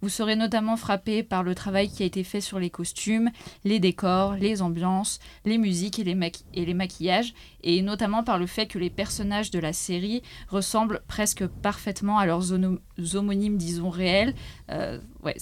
Vous 0.01 0.09
serez 0.09 0.37
notamment 0.37 0.77
frappé 0.77 1.23
par 1.23 1.43
le 1.43 1.53
travail 1.53 1.89
qui 1.89 2.03
a 2.03 2.05
été 2.05 2.23
fait 2.23 2.39
sur 2.39 2.57
les 2.57 2.69
costumes, 2.69 3.31
les 3.65 3.79
décors, 3.79 4.33
les 4.35 4.61
ambiances, 4.61 5.19
les 5.43 5.57
musiques 5.57 5.99
et 5.99 6.03
les, 6.05 6.73
maquillages, 6.73 7.33
et 7.63 7.81
notamment 7.81 8.23
par 8.23 8.39
le 8.39 8.47
fait 8.47 8.65
que 8.65 8.79
les 8.79 8.89
personnages 8.89 9.51
de 9.51 9.59
la 9.59 9.73
série 9.73 10.23
ressemblent 10.47 11.01
presque 11.07 11.45
parfaitement 11.45 12.17
à 12.17 12.25
leurs 12.25 12.53
homonymes, 12.53 13.57
disons, 13.57 13.89
réels. 13.89 14.35
Euh, 14.69 14.99
ouais, 15.23 15.35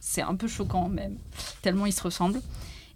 c'est 0.00 0.22
un 0.22 0.36
peu 0.36 0.48
choquant 0.48 0.88
même, 0.88 1.18
tellement 1.60 1.84
ils 1.84 1.92
se 1.92 2.02
ressemblent. 2.02 2.40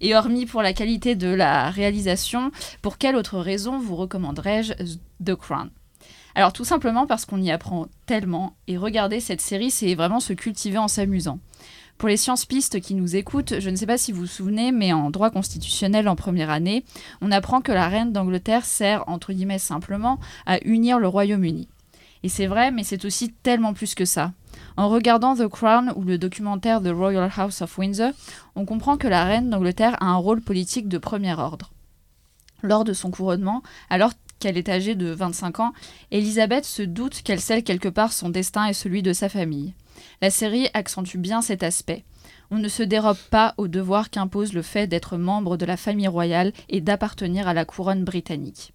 Et 0.05 0.15
hormis 0.15 0.45
pour 0.45 0.61
la 0.61 0.73
qualité 0.73 1.15
de 1.15 1.29
la 1.29 1.69
réalisation, 1.69 2.51
pour 2.81 2.97
quelle 2.97 3.15
autre 3.15 3.39
raison 3.39 3.79
vous 3.79 3.95
recommanderais-je 3.95 4.73
The 5.23 5.33
Crown? 5.33 5.69
Alors 6.35 6.51
tout 6.51 6.65
simplement 6.65 7.07
parce 7.07 7.23
qu'on 7.23 7.41
y 7.41 7.49
apprend 7.49 7.87
tellement, 8.05 8.57
et 8.67 8.75
regarder 8.75 9.21
cette 9.21 9.39
série, 9.39 9.71
c'est 9.71 9.95
vraiment 9.95 10.19
se 10.19 10.33
cultiver 10.33 10.77
en 10.77 10.89
s'amusant. 10.89 11.39
Pour 11.97 12.09
les 12.09 12.17
sciences 12.17 12.45
pistes 12.45 12.81
qui 12.81 12.95
nous 12.95 13.15
écoutent, 13.15 13.61
je 13.61 13.69
ne 13.69 13.77
sais 13.77 13.85
pas 13.85 13.97
si 13.97 14.11
vous 14.11 14.21
vous 14.21 14.27
souvenez, 14.27 14.73
mais 14.73 14.91
en 14.91 15.09
droit 15.09 15.29
constitutionnel 15.29 16.09
en 16.09 16.17
première 16.17 16.49
année, 16.49 16.83
on 17.21 17.31
apprend 17.31 17.61
que 17.61 17.71
la 17.71 17.87
reine 17.87 18.11
d'Angleterre 18.11 18.65
sert, 18.65 19.07
entre 19.07 19.31
guillemets 19.31 19.57
simplement, 19.57 20.19
à 20.45 20.61
unir 20.65 20.99
le 20.99 21.07
Royaume-Uni. 21.07 21.69
Et 22.23 22.29
c'est 22.29 22.47
vrai, 22.47 22.71
mais 22.71 22.83
c'est 22.83 23.05
aussi 23.05 23.31
tellement 23.31 23.73
plus 23.73 23.95
que 23.95 24.03
ça. 24.03 24.33
En 24.77 24.89
regardant 24.89 25.35
The 25.35 25.47
Crown 25.47 25.93
ou 25.95 26.03
le 26.03 26.17
documentaire 26.17 26.81
The 26.81 26.91
Royal 26.93 27.29
House 27.35 27.61
of 27.61 27.77
Windsor, 27.77 28.11
on 28.55 28.65
comprend 28.65 28.97
que 28.97 29.07
la 29.07 29.23
reine 29.23 29.49
d'Angleterre 29.49 29.97
a 30.01 30.05
un 30.05 30.15
rôle 30.15 30.41
politique 30.41 30.87
de 30.87 30.97
premier 30.97 31.33
ordre. 31.33 31.71
Lors 32.61 32.83
de 32.83 32.93
son 32.93 33.11
couronnement, 33.11 33.61
alors 33.89 34.13
qu'elle 34.39 34.57
est 34.57 34.69
âgée 34.69 34.95
de 34.95 35.07
25 35.07 35.59
ans, 35.59 35.73
Elisabeth 36.11 36.65
se 36.65 36.81
doute 36.81 37.21
qu'elle 37.21 37.39
scelle 37.39 37.63
quelque 37.63 37.89
part 37.89 38.13
son 38.13 38.29
destin 38.29 38.65
et 38.65 38.73
celui 38.73 39.03
de 39.03 39.13
sa 39.13 39.29
famille. 39.29 39.73
La 40.21 40.29
série 40.29 40.69
accentue 40.73 41.17
bien 41.17 41.41
cet 41.41 41.63
aspect. 41.63 42.03
On 42.51 42.57
ne 42.57 42.67
se 42.67 42.83
dérobe 42.83 43.17
pas 43.29 43.53
au 43.57 43.67
devoir 43.67 44.09
qu'impose 44.09 44.53
le 44.53 44.61
fait 44.61 44.87
d'être 44.87 45.17
membre 45.17 45.57
de 45.57 45.65
la 45.65 45.77
famille 45.77 46.07
royale 46.07 46.53
et 46.69 46.81
d'appartenir 46.81 47.47
à 47.47 47.53
la 47.53 47.65
couronne 47.65 48.03
britannique. 48.03 48.73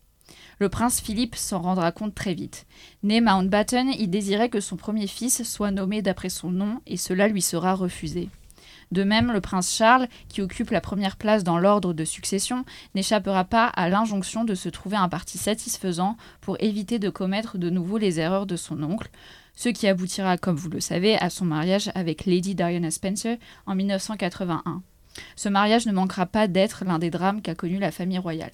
Le 0.60 0.68
prince 0.68 1.00
Philippe 1.00 1.36
s'en 1.36 1.60
rendra 1.60 1.92
compte 1.92 2.14
très 2.14 2.34
vite. 2.34 2.66
Né 3.04 3.20
Mountbatten, 3.20 3.90
il 3.96 4.10
désirait 4.10 4.48
que 4.48 4.60
son 4.60 4.76
premier 4.76 5.06
fils 5.06 5.44
soit 5.44 5.70
nommé 5.70 6.02
d'après 6.02 6.30
son 6.30 6.50
nom 6.50 6.80
et 6.86 6.96
cela 6.96 7.28
lui 7.28 7.42
sera 7.42 7.74
refusé. 7.74 8.28
De 8.90 9.04
même, 9.04 9.32
le 9.32 9.40
prince 9.40 9.72
Charles, 9.72 10.08
qui 10.28 10.40
occupe 10.40 10.70
la 10.70 10.80
première 10.80 11.16
place 11.16 11.44
dans 11.44 11.58
l'ordre 11.58 11.92
de 11.92 12.04
succession, 12.04 12.64
n'échappera 12.94 13.44
pas 13.44 13.66
à 13.66 13.88
l'injonction 13.88 14.44
de 14.44 14.54
se 14.54 14.68
trouver 14.68 14.96
un 14.96 15.08
parti 15.08 15.38
satisfaisant 15.38 16.16
pour 16.40 16.56
éviter 16.60 16.98
de 16.98 17.10
commettre 17.10 17.58
de 17.58 17.70
nouveau 17.70 17.98
les 17.98 18.18
erreurs 18.18 18.46
de 18.46 18.56
son 18.56 18.82
oncle, 18.82 19.10
ce 19.54 19.68
qui 19.68 19.86
aboutira, 19.86 20.38
comme 20.38 20.56
vous 20.56 20.70
le 20.70 20.80
savez, 20.80 21.16
à 21.18 21.30
son 21.30 21.44
mariage 21.44 21.90
avec 21.94 22.24
Lady 22.24 22.54
Diana 22.54 22.90
Spencer 22.90 23.36
en 23.66 23.74
1981. 23.74 24.82
Ce 25.36 25.48
mariage 25.48 25.86
ne 25.86 25.92
manquera 25.92 26.26
pas 26.26 26.48
d'être 26.48 26.84
l'un 26.84 26.98
des 26.98 27.10
drames 27.10 27.42
qu'a 27.42 27.54
connu 27.54 27.78
la 27.78 27.90
famille 27.90 28.18
royale. 28.18 28.52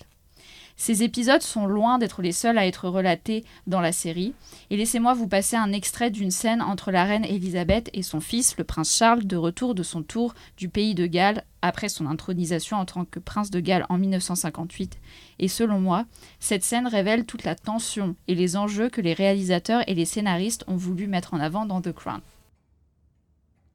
Ces 0.76 1.04
épisodes 1.04 1.42
sont 1.42 1.66
loin 1.66 1.98
d'être 1.98 2.20
les 2.20 2.32
seuls 2.32 2.58
à 2.58 2.66
être 2.66 2.88
relatés 2.88 3.44
dans 3.66 3.80
la 3.80 3.92
série, 3.92 4.34
et 4.70 4.76
laissez-moi 4.76 5.14
vous 5.14 5.28
passer 5.28 5.56
un 5.56 5.72
extrait 5.72 6.10
d'une 6.10 6.32
scène 6.32 6.60
entre 6.60 6.90
la 6.90 7.04
reine 7.04 7.24
Elisabeth 7.24 7.90
et 7.92 8.02
son 8.02 8.20
fils, 8.20 8.56
le 8.58 8.64
prince 8.64 8.96
Charles, 8.96 9.24
de 9.24 9.36
retour 9.36 9.74
de 9.74 9.84
son 9.84 10.02
tour 10.02 10.34
du 10.56 10.68
pays 10.68 10.94
de 10.94 11.06
Galles 11.06 11.44
après 11.62 11.88
son 11.88 12.06
intronisation 12.06 12.76
en 12.76 12.84
tant 12.84 13.04
que 13.04 13.20
prince 13.20 13.50
de 13.50 13.60
Galles 13.60 13.86
en 13.88 13.98
1958. 13.98 14.98
Et 15.38 15.48
selon 15.48 15.78
moi, 15.80 16.06
cette 16.40 16.64
scène 16.64 16.88
révèle 16.88 17.24
toute 17.24 17.44
la 17.44 17.54
tension 17.54 18.16
et 18.26 18.34
les 18.34 18.56
enjeux 18.56 18.90
que 18.90 19.00
les 19.00 19.14
réalisateurs 19.14 19.88
et 19.88 19.94
les 19.94 20.04
scénaristes 20.04 20.64
ont 20.66 20.76
voulu 20.76 21.06
mettre 21.06 21.34
en 21.34 21.40
avant 21.40 21.66
dans 21.66 21.80
The 21.80 21.92
Crown. 21.92 22.20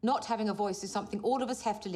Not 0.04 0.22
having 0.30 0.50
a 0.50 0.54
voice 0.54 0.84
is 0.84 0.88
something 0.88 1.20
all 1.24 1.42
of 1.42 1.50
us 1.50 1.66
have 1.66 1.80
to. 1.82 1.90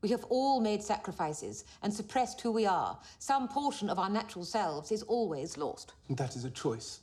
We 0.00 0.10
have 0.10 0.24
all 0.24 0.60
made 0.60 0.82
sacrifices 0.82 1.64
and 1.82 1.92
suppressed 1.92 2.40
who 2.40 2.52
we 2.52 2.66
are. 2.66 2.98
Some 3.18 3.48
portion 3.48 3.90
of 3.90 3.98
our 3.98 4.08
natural 4.08 4.44
selves 4.44 4.92
is 4.92 5.02
always 5.02 5.56
lost. 5.56 5.94
That 6.10 6.36
is 6.36 6.44
a 6.44 6.50
choice. 6.50 7.00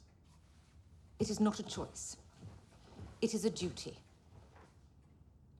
It 1.19 1.29
is 1.29 1.39
not 1.39 1.59
a 1.59 1.63
choice. 1.63 2.17
It 3.21 3.33
is 3.33 3.43
a 3.43 3.49
duty. 3.49 3.97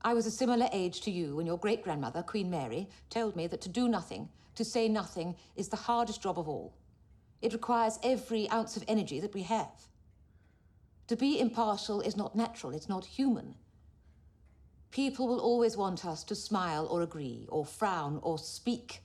I 0.02 0.14
was 0.14 0.26
a 0.26 0.32
similar 0.32 0.70
age 0.72 1.02
to 1.02 1.12
you 1.12 1.36
when 1.36 1.48
your 1.48 1.58
great 1.58 1.84
grandmother, 1.84 2.22
Queen 2.22 2.50
Mary, 2.50 2.88
told 3.10 3.36
me 3.36 3.48
that 3.48 3.62
to 3.62 3.70
do 3.70 3.88
nothing, 3.88 4.30
to 4.54 4.64
say 4.64 4.88
nothing, 4.88 5.36
is 5.56 5.68
the 5.68 5.76
hardest 5.76 6.22
job 6.22 6.38
of 6.38 6.48
all. 6.48 6.74
It 7.42 7.54
requires 7.54 8.00
every 8.04 8.50
ounce 8.50 8.78
of 8.78 8.84
energy 8.88 9.20
that 9.20 9.34
we 9.34 9.44
have. 9.44 9.88
To 11.08 11.16
be 11.16 11.40
impartial 11.40 12.02
is 12.02 12.16
not 12.16 12.36
natural, 12.36 12.74
it's 12.74 12.90
not 12.90 13.06
human. 13.06 13.56
People 14.96 15.28
will 15.28 15.42
always 15.42 15.76
want 15.76 16.06
us 16.06 16.24
to 16.24 16.34
smile 16.36 16.88
or 16.90 17.02
agree, 17.02 17.48
or 17.50 17.66
frown 17.66 18.18
or 18.22 18.38
speak. 18.38 19.02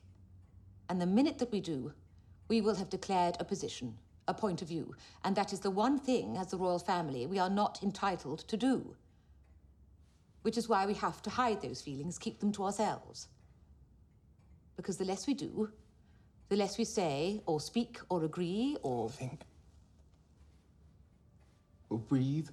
And 0.89 1.01
the 1.01 1.07
minute 1.07 1.39
that 1.39 1.51
we 1.51 1.59
do, 1.59 1.93
we 2.47 2.61
will 2.61 2.77
have 2.77 2.89
declared 2.89 3.37
a 3.41 3.45
position, 3.45 3.99
a 4.29 4.33
point 4.33 4.63
of 4.63 4.69
view. 4.69 4.95
And 5.25 5.35
that 5.35 5.53
is 5.53 5.59
the 5.59 5.71
one 5.73 5.99
thing, 5.99 6.37
as 6.37 6.53
the 6.53 6.59
royal 6.59 6.79
family, 6.79 7.27
we 7.27 7.41
are 7.41 7.51
not 7.51 7.83
entitled 7.83 8.39
to 8.47 8.57
do. 8.57 8.95
Which 10.43 10.57
is 10.57 10.69
why 10.69 10.87
we 10.87 10.95
have 10.95 11.23
to 11.23 11.31
hide 11.31 11.61
those 11.61 11.83
feelings, 11.83 12.19
keep 12.19 12.39
them 12.39 12.53
to 12.53 12.67
ourselves. 12.67 13.27
Because 14.77 14.97
the 14.97 15.05
less 15.05 15.27
we 15.27 15.35
do, 15.35 15.73
the 16.51 16.57
less 16.57 16.79
we 16.79 16.85
say, 16.85 17.43
or 17.47 17.59
speak, 17.61 17.99
or 18.09 18.23
agree, 18.23 18.77
or. 18.85 19.11
Think. 19.11 19.41
Or 21.89 21.99
breathe. 21.99 22.51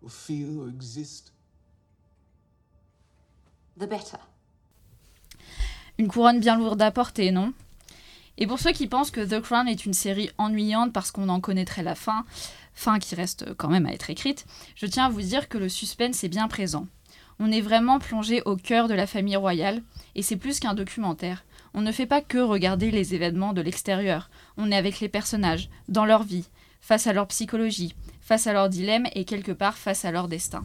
Or 0.00 0.10
feel, 0.10 0.62
or 0.62 0.68
exist. 0.68 1.32
The 3.78 3.88
better. 3.88 4.18
Une 5.98 6.08
couronne 6.08 6.40
bien 6.40 6.56
lourde 6.56 6.82
à 6.82 6.90
porter, 6.90 7.30
non? 7.30 7.52
Et 8.38 8.46
pour 8.46 8.58
ceux 8.58 8.72
qui 8.72 8.86
pensent 8.86 9.10
que 9.10 9.24
The 9.24 9.40
Crown 9.40 9.66
est 9.66 9.86
une 9.86 9.94
série 9.94 10.30
ennuyante 10.36 10.92
parce 10.92 11.10
qu'on 11.10 11.30
en 11.30 11.40
connaîtrait 11.40 11.82
la 11.82 11.94
fin, 11.94 12.24
fin 12.74 12.98
qui 12.98 13.14
reste 13.14 13.54
quand 13.54 13.68
même 13.68 13.86
à 13.86 13.92
être 13.92 14.10
écrite, 14.10 14.44
je 14.74 14.86
tiens 14.86 15.06
à 15.06 15.08
vous 15.08 15.22
dire 15.22 15.48
que 15.48 15.56
le 15.56 15.70
suspense 15.70 16.22
est 16.22 16.28
bien 16.28 16.48
présent. 16.48 16.86
On 17.38 17.50
est 17.50 17.60
vraiment 17.62 17.98
plongé 17.98 18.42
au 18.42 18.56
cœur 18.56 18.88
de 18.88 18.94
la 18.94 19.06
famille 19.06 19.36
royale, 19.36 19.82
et 20.14 20.22
c'est 20.22 20.36
plus 20.36 20.60
qu'un 20.60 20.74
documentaire. 20.74 21.44
On 21.74 21.80
ne 21.80 21.92
fait 21.92 22.06
pas 22.06 22.20
que 22.20 22.38
regarder 22.38 22.90
les 22.90 23.14
événements 23.14 23.52
de 23.52 23.60
l'extérieur, 23.60 24.30
on 24.56 24.70
est 24.70 24.76
avec 24.76 25.00
les 25.00 25.08
personnages, 25.08 25.68
dans 25.88 26.04
leur 26.04 26.22
vie, 26.22 26.48
face 26.80 27.06
à 27.06 27.12
leur 27.12 27.26
psychologie, 27.28 27.94
face 28.20 28.46
à 28.46 28.52
leurs 28.52 28.68
dilemmes 28.68 29.06
et 29.14 29.24
quelque 29.24 29.52
part 29.52 29.76
face 29.76 30.04
à 30.04 30.10
leur 30.10 30.28
destin. 30.28 30.64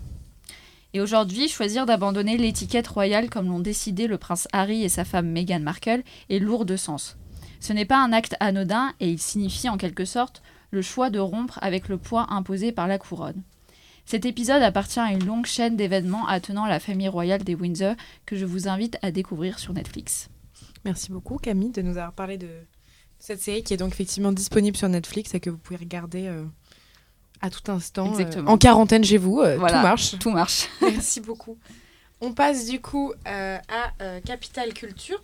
Et 0.93 0.99
aujourd'hui, 0.99 1.47
choisir 1.47 1.85
d'abandonner 1.85 2.37
l'étiquette 2.37 2.87
royale 2.87 3.29
comme 3.29 3.47
l'ont 3.47 3.59
décidé 3.59 4.07
le 4.07 4.17
prince 4.17 4.47
Harry 4.51 4.83
et 4.83 4.89
sa 4.89 5.05
femme 5.05 5.29
Meghan 5.29 5.61
Markle 5.61 6.03
est 6.29 6.39
lourd 6.39 6.65
de 6.65 6.75
sens. 6.75 7.17
Ce 7.61 7.71
n'est 7.71 7.85
pas 7.85 8.03
un 8.03 8.11
acte 8.11 8.35
anodin 8.39 8.93
et 8.99 9.09
il 9.09 9.19
signifie 9.19 9.69
en 9.69 9.77
quelque 9.77 10.03
sorte 10.03 10.41
le 10.71 10.81
choix 10.81 11.09
de 11.09 11.19
rompre 11.19 11.59
avec 11.61 11.87
le 11.87 11.97
poids 11.97 12.27
imposé 12.29 12.71
par 12.71 12.87
la 12.87 12.97
couronne. 12.97 13.43
Cet 14.05 14.25
épisode 14.25 14.63
appartient 14.63 14.99
à 14.99 15.13
une 15.13 15.25
longue 15.25 15.45
chaîne 15.45 15.77
d'événements 15.77 16.27
attenant 16.27 16.65
la 16.65 16.79
famille 16.79 17.07
royale 17.07 17.43
des 17.43 17.55
Windsor 17.55 17.95
que 18.25 18.35
je 18.35 18.45
vous 18.45 18.67
invite 18.67 18.97
à 19.01 19.11
découvrir 19.11 19.59
sur 19.59 19.73
Netflix. 19.73 20.29
Merci 20.83 21.11
beaucoup 21.11 21.37
Camille 21.37 21.71
de 21.71 21.81
nous 21.81 21.97
avoir 21.97 22.13
parlé 22.13 22.37
de 22.37 22.49
cette 23.19 23.39
série 23.39 23.63
qui 23.63 23.73
est 23.73 23.77
donc 23.77 23.93
effectivement 23.93 24.31
disponible 24.31 24.75
sur 24.75 24.89
Netflix 24.89 25.33
et 25.35 25.39
que 25.39 25.49
vous 25.49 25.57
pouvez 25.57 25.77
regarder 25.77 26.27
euh, 26.27 26.43
à 27.41 27.49
tout 27.49 27.71
instant. 27.71 28.13
Euh, 28.19 28.45
en 28.45 28.57
quarantaine 28.57 29.03
chez 29.03 29.17
vous, 29.17 29.39
euh, 29.39 29.55
tout 29.55 29.61
marche. 29.61 30.17
Tout 30.19 30.31
marche. 30.31 30.69
Merci 30.81 31.19
beaucoup. 31.19 31.57
On 32.21 32.33
passe 32.33 32.67
du 32.67 32.79
coup 32.79 33.13
euh, 33.27 33.57
à 33.67 34.19
Capital 34.21 34.73
Culture. 34.73 35.21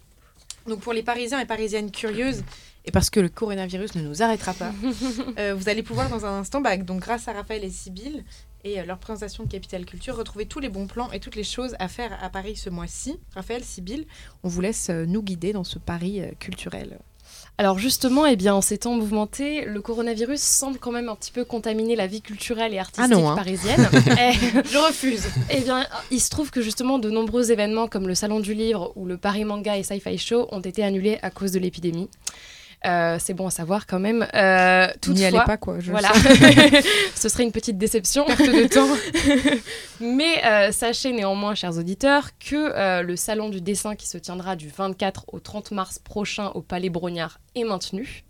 Donc 0.67 0.82
pour 0.82 0.93
les 0.93 1.03
Parisiens 1.03 1.39
et 1.39 1.45
Parisiennes 1.45 1.91
curieuses, 1.91 2.43
et 2.84 2.91
parce 2.91 3.10
que 3.10 3.19
le 3.21 3.30
coronavirus 3.30 3.95
ne 3.95 4.01
nous 4.01 4.21
arrêtera 4.21 4.53
pas, 4.53 4.71
vous 5.53 5.69
allez 5.69 5.84
pouvoir 5.84 6.10
dans 6.10 6.25
un 6.25 6.39
instant, 6.39 6.60
bah, 6.60 6.75
donc 6.75 6.99
grâce 6.99 7.30
à 7.30 7.34
Raphaël 7.34 7.63
et 7.63 7.69
Sybille 7.69 8.25
et 8.65 8.84
leur 8.84 8.97
présentation 8.97 9.45
de 9.45 9.49
Capital 9.49 9.86
Culture, 9.86 10.17
retrouver 10.17 10.45
tous 10.45 10.60
les 10.60 10.67
bons 10.67 10.88
plans 10.88 11.10
et 11.13 11.21
toutes 11.21 11.36
les 11.36 11.45
choses 11.45 11.75
à 11.80 11.88
faire 11.88 12.17
à 12.21 12.30
Paris 12.30 12.58
ce 12.58 12.69
mois-ci. 12.69 13.17
Raphaël, 13.34 13.63
Sybille, 13.63 14.08
on 14.43 14.49
vous 14.49 14.60
laisse 14.60 14.89
nous 14.89 15.23
guider 15.23 15.53
dans 15.53 15.63
ce 15.63 15.80
Paris 15.80 16.21
culturel. 16.39 16.99
Alors 17.59 17.79
justement, 17.79 18.27
eh 18.27 18.35
bien, 18.35 18.53
en 18.53 18.61
ces 18.61 18.77
temps 18.77 18.93
mouvementés, 18.93 19.65
le 19.65 19.81
coronavirus 19.81 20.39
semble 20.39 20.77
quand 20.77 20.91
même 20.91 21.09
un 21.09 21.15
petit 21.15 21.31
peu 21.31 21.43
contaminer 21.43 21.95
la 21.95 22.05
vie 22.05 22.21
culturelle 22.21 22.71
et 22.75 22.77
artistique 22.79 23.03
Ah 23.03 23.07
non, 23.07 23.27
hein. 23.29 23.35
parisienne. 23.35 23.89
Eh, 24.19 24.33
Je 24.63 24.77
refuse. 24.77 25.23
Eh 25.49 25.61
bien, 25.61 25.85
il 26.11 26.19
se 26.21 26.29
trouve 26.29 26.51
que 26.51 26.61
justement 26.61 26.99
de 26.99 27.09
nombreux 27.09 27.51
événements 27.51 27.87
comme 27.87 28.07
le 28.07 28.13
Salon 28.13 28.41
du 28.41 28.53
Livre 28.53 28.93
ou 28.95 29.05
le 29.07 29.17
Paris 29.17 29.43
Manga 29.43 29.75
et 29.75 29.81
Sci-Fi 29.83 30.19
Show 30.19 30.47
ont 30.51 30.59
été 30.61 30.83
annulés 30.83 31.17
à 31.23 31.31
cause 31.31 31.51
de 31.51 31.57
l'épidémie. 31.59 32.09
Euh, 32.88 33.17
c'est 33.19 33.34
bon 33.34 33.47
à 33.47 33.52
savoir 33.52 33.86
quand 33.86 34.00
même. 34.00 34.26
Euh, 34.34 34.88
N'y 35.08 35.26
allez 35.26 35.32
toutefois, 35.32 35.43
pas, 35.43 35.58
quoi. 35.58 35.80
je 35.80 35.91
voilà, 35.91 36.12
ce 37.15 37.30
serait 37.30 37.43
une 37.43 37.52
petite 37.52 37.78
déception. 37.78 38.26
Perte 38.26 38.41
de 38.41 38.67
temps. 38.67 38.88
Mais 40.00 40.43
euh, 40.45 40.71
sachez 40.71 41.12
néanmoins, 41.12 41.54
chers 41.56 41.78
auditeurs, 41.78 42.30
que 42.39 42.56
euh, 42.56 43.02
le 43.02 43.15
salon 43.15 43.50
du 43.50 43.62
dessin 43.62 43.95
qui 43.95 44.08
se 44.08 44.17
tiendra 44.17 44.56
du 44.56 44.69
24 44.69 45.26
au 45.34 45.39
30 45.39 45.71
mars 45.71 46.00
prochain 46.00 46.47
au 46.56 46.62
Palais 46.62 46.89
Brognard 46.89 47.39
est 47.56 47.63
maintenu. 47.63 48.23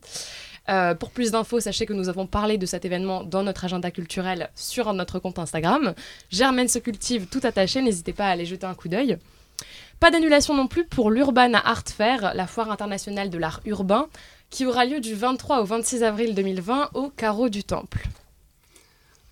Euh, 0.70 0.96
pour 0.96 1.12
plus 1.12 1.32
d'infos, 1.32 1.60
sachez 1.62 1.86
que 1.86 1.94
nous 1.94 2.10
avons 2.10 2.28
parlé 2.28 2.58
de 2.58 2.66
cet 2.66 2.84
événement 2.84 3.24
dans 3.24 3.44
notre 3.44 3.64
agenda 3.64 3.90
culturel 3.92 4.50
sur 4.56 4.92
notre 4.94 5.20
compte 5.20 5.40
Instagram. 5.40 5.94
Germaine 6.30 6.68
se 6.68 6.80
cultive 6.80 7.28
tout 7.28 7.40
attaché, 7.44 7.82
n'hésitez 7.82 8.14
pas 8.14 8.26
à 8.26 8.32
aller 8.32 8.46
jeter 8.46 8.66
un 8.66 8.74
coup 8.74 8.90
d'œil. 8.90 9.18
Pas 10.00 10.12
d'annulation 10.12 10.54
non 10.54 10.68
plus 10.68 10.86
pour 10.86 11.10
l'Urbana 11.10 11.60
Art 11.64 11.84
Fair, 11.88 12.34
la 12.36 12.46
foire 12.48 12.70
internationale 12.70 13.30
de 13.30 13.38
l'art 13.38 13.62
urbain, 13.66 14.08
qui 14.50 14.66
aura 14.66 14.86
lieu 14.86 15.00
du 15.00 15.14
23 15.14 15.62
au 15.62 15.66
26 15.66 16.04
avril 16.04 16.36
2020 16.36 16.92
au 16.94 17.10
Carreau 17.10 17.50
du 17.50 17.64
Temple. 17.64 18.08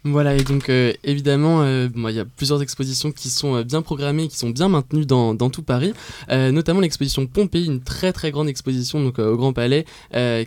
Voilà, 0.08 0.36
et 0.36 0.43
donc 0.43 0.69
euh, 0.69 0.93
évidemment, 1.04 1.63
euh, 1.63 1.89
il 1.95 2.12
y 2.12 2.19
a 2.19 2.25
plusieurs 2.25 2.62
expositions 2.62 3.12
qui 3.12 3.32
sont 3.32 3.56
euh, 3.56 3.63
bien 3.63 3.82
programmées, 3.82 4.28
qui 4.28 4.38
sont 4.38 4.51
bien 4.51 4.69
maintenues 4.69 5.08
dans, 5.08 5.36
tout 5.49 5.63
Paris, 5.63 5.93
notamment 6.30 6.80
l'exposition 6.80 7.25
Pompéi, 7.25 7.65
une 7.65 7.82
très 7.82 8.13
très 8.13 8.30
grande 8.30 8.47
exposition 8.47 9.04
donc, 9.04 9.17
au 9.17 9.36
Grand 9.36 9.51
Palais, 9.51 9.86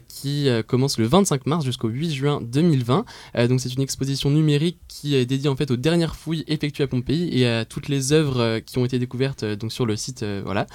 qui 0.09 0.49
commence 0.67 0.99
le 0.99 1.07
25 1.07 1.47
mars 1.47 1.65
jusqu'au 1.65 1.89
8 1.89 2.13
juin 2.13 2.41
2020. 2.43 3.05
Euh, 3.37 3.49
donc 3.49 3.61
c'est 3.61 3.73
une 3.75 3.83
exposition 3.83 4.31
numérique 4.31 4.79
qui 4.87 5.17
est 5.17 5.27
dédiée 5.27 5.49
en 5.49 5.57
fait 5.57 5.71
aux 5.71 5.77
dernières 5.77 6.15
fouilles 6.15 6.45
effectuées 6.47 6.85
à 6.85 6.87
Pompéi 6.87 7.29
et 7.33 7.49
à 7.49 7.65
toutes 7.65 7.89
les 7.89 8.13
œuvres 8.13 8.61
qui 8.61 8.79
ont 8.79 8.85
été 8.85 8.99
découvertes 8.99 9.45
donc 9.45 9.73
sur 9.73 9.87
le 9.87 9.97
site. 9.97 10.25
voilà. 10.45 10.67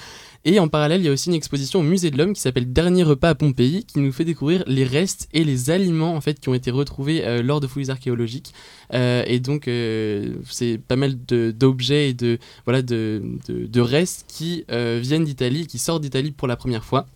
Et 0.46 0.58
en 0.58 0.68
parallèle, 0.68 1.00
il 1.00 1.04
y 1.04 1.08
a 1.08 1.12
aussi 1.12 1.30
une 1.30 1.34
exposition 1.34 1.80
au 1.80 1.82
musée 1.82 2.10
de 2.10 2.18
l'homme 2.18 2.34
qui 2.34 2.40
s'appelle 2.40 2.70
Dernier 2.70 3.02
repas 3.02 3.30
à 3.30 3.34
Pompéi, 3.34 3.84
qui 3.86 3.98
nous 3.98 4.12
fait 4.12 4.26
découvrir 4.26 4.62
les 4.66 4.84
restes 4.84 5.26
et 5.32 5.42
les 5.42 5.70
aliments 5.70 6.14
en 6.14 6.20
fait 6.20 6.38
qui 6.38 6.50
ont 6.50 6.54
été 6.54 6.70
retrouvés 6.70 7.24
euh, 7.24 7.42
lors 7.42 7.60
de 7.60 7.66
fouilles 7.66 7.90
archéologiques. 7.90 8.52
Euh, 8.92 9.24
et 9.26 9.40
donc, 9.40 9.68
euh, 9.68 10.34
c'est 10.50 10.76
pas 10.76 10.96
mal 10.96 11.16
d'objets 11.16 12.10
et 12.10 12.14
de, 12.14 12.38
voilà, 12.66 12.82
de, 12.82 13.80
restes 13.80 14.26
qui 14.28 14.64
viennent 14.68 15.24
d'Italie, 15.24 15.66
qui 15.66 15.78
sortent 15.78 16.02
d'Italie 16.02 16.30
pour 16.30 16.46
la 16.46 16.56
première 16.56 16.84
fois. 16.84 17.06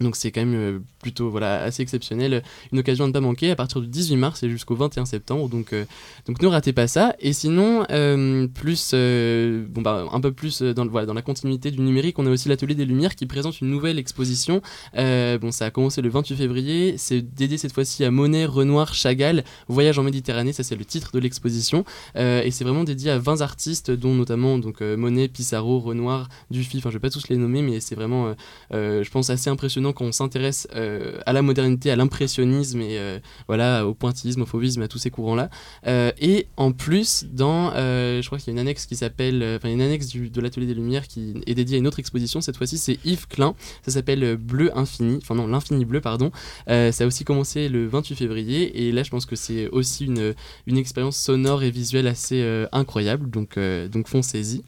Donc 0.00 0.16
c'est 0.16 0.32
quand 0.32 0.40
même 0.40 0.54
euh, 0.54 0.78
plutôt 1.02 1.28
voilà, 1.28 1.62
assez 1.62 1.82
exceptionnel, 1.82 2.42
une 2.72 2.78
occasion 2.78 3.04
à 3.04 3.08
ne 3.08 3.12
pas 3.12 3.20
manquer 3.20 3.50
à 3.50 3.56
partir 3.56 3.82
du 3.82 3.86
18 3.86 4.16
mars 4.16 4.42
et 4.42 4.48
jusqu'au 4.48 4.74
21 4.74 5.04
septembre, 5.04 5.48
donc, 5.48 5.74
euh, 5.74 5.84
donc 6.26 6.40
ne 6.40 6.46
ratez 6.46 6.72
pas 6.72 6.86
ça. 6.86 7.14
Et 7.20 7.34
sinon, 7.34 7.84
euh, 7.90 8.46
plus, 8.48 8.94
bon, 8.94 9.82
bah, 9.82 10.06
un 10.10 10.20
peu 10.20 10.32
plus 10.32 10.62
dans, 10.62 10.86
voilà, 10.86 11.06
dans 11.06 11.14
la 11.14 11.22
continuité 11.22 11.70
du 11.70 11.80
numérique, 11.80 12.18
on 12.18 12.26
a 12.26 12.30
aussi 12.30 12.48
l'Atelier 12.48 12.74
des 12.74 12.86
Lumières 12.86 13.14
qui 13.14 13.26
présente 13.26 13.60
une 13.60 13.68
nouvelle 13.68 13.98
exposition. 13.98 14.62
Bon, 14.94 15.50
ça 15.50 15.66
a 15.66 15.70
commencé 15.70 16.00
le 16.00 16.08
28 16.08 16.36
février, 16.36 16.94
c'est 16.96 17.20
dédié 17.20 17.58
cette 17.58 17.72
fois-ci 17.72 18.04
à 18.04 18.10
Monet, 18.10 18.46
Renoir, 18.46 18.94
Chagall, 18.94 19.44
Voyage 19.68 19.98
en 19.98 20.02
Méditerranée, 20.02 20.52
ça 20.52 20.62
c'est 20.62 20.76
le 20.76 20.84
titre 20.84 21.10
de 21.12 21.18
l'exposition. 21.18 21.84
Et 22.16 22.50
c'est 22.50 22.64
vraiment 22.64 22.84
dédié 22.84 23.10
à 23.10 23.18
20 23.18 23.42
artistes, 23.42 23.90
dont 23.90 24.14
notamment 24.14 24.58
donc, 24.58 24.80
Monet, 24.80 25.28
Pissarro, 25.28 25.80
Renoir, 25.80 26.28
Dufy, 26.50 26.78
enfin 26.78 26.88
je 26.90 26.94
vais 26.94 27.00
pas 27.00 27.10
tous 27.10 27.28
les 27.28 27.36
nommer, 27.36 27.60
mais 27.60 27.80
c'est 27.80 27.94
vraiment, 27.94 28.34
je 28.70 29.10
pense, 29.10 29.30
assez 29.30 29.50
impressionnant 29.50 29.89
quand 29.92 30.04
on 30.04 30.12
s'intéresse 30.12 30.66
euh, 30.74 31.18
à 31.26 31.32
la 31.32 31.42
modernité, 31.42 31.90
à 31.90 31.96
l'impressionnisme 31.96 32.80
et 32.80 32.98
euh, 32.98 33.18
voilà, 33.48 33.86
au 33.86 33.94
pointillisme, 33.94 34.42
au 34.42 34.46
fauvisme, 34.46 34.82
à 34.82 34.88
tous 34.88 34.98
ces 34.98 35.10
courants-là. 35.10 35.50
Euh, 35.86 36.12
et 36.20 36.46
en 36.56 36.72
plus, 36.72 37.26
dans, 37.32 37.70
je 37.74 38.24
crois 38.26 38.38
qu'il 38.38 38.48
y 38.48 38.50
a 38.50 38.54
une 38.54 38.58
annexe 38.58 38.86
qui 38.86 38.96
s'appelle, 38.96 39.42
enfin 39.56 39.68
une 39.68 39.80
annexe 39.82 40.06
du- 40.08 40.30
de 40.30 40.40
l'Atelier 40.40 40.66
des 40.66 40.74
Lumières 40.74 41.06
qui 41.08 41.34
est 41.46 41.54
dédiée 41.54 41.76
à 41.76 41.78
une 41.78 41.86
autre 41.86 41.98
exposition, 41.98 42.40
cette 42.40 42.56
fois-ci 42.56 42.78
c'est 42.78 42.98
Yves 43.04 43.26
Klein, 43.28 43.54
ça 43.84 43.90
s'appelle 43.92 44.36
Bleu 44.36 44.70
Infini, 44.76 45.18
enfin 45.22 45.34
non, 45.34 45.46
l'Infini 45.46 45.84
Bleu, 45.84 46.00
pardon. 46.00 46.30
Ça 46.66 46.90
a 47.04 47.06
aussi 47.06 47.24
commencé 47.24 47.68
le 47.68 47.86
28 47.86 48.16
février 48.16 48.86
et 48.86 48.92
là 48.92 49.02
je 49.02 49.10
pense 49.10 49.26
que 49.26 49.36
c'est 49.36 49.68
aussi 49.68 50.06
une, 50.06 50.34
une 50.66 50.76
expérience 50.78 51.16
sonore 51.16 51.62
et 51.62 51.70
visuelle 51.70 52.06
assez 52.06 52.42
incroyable, 52.72 53.30
donc, 53.30 53.58
donc 53.90 54.08
foncez-y. 54.08 54.62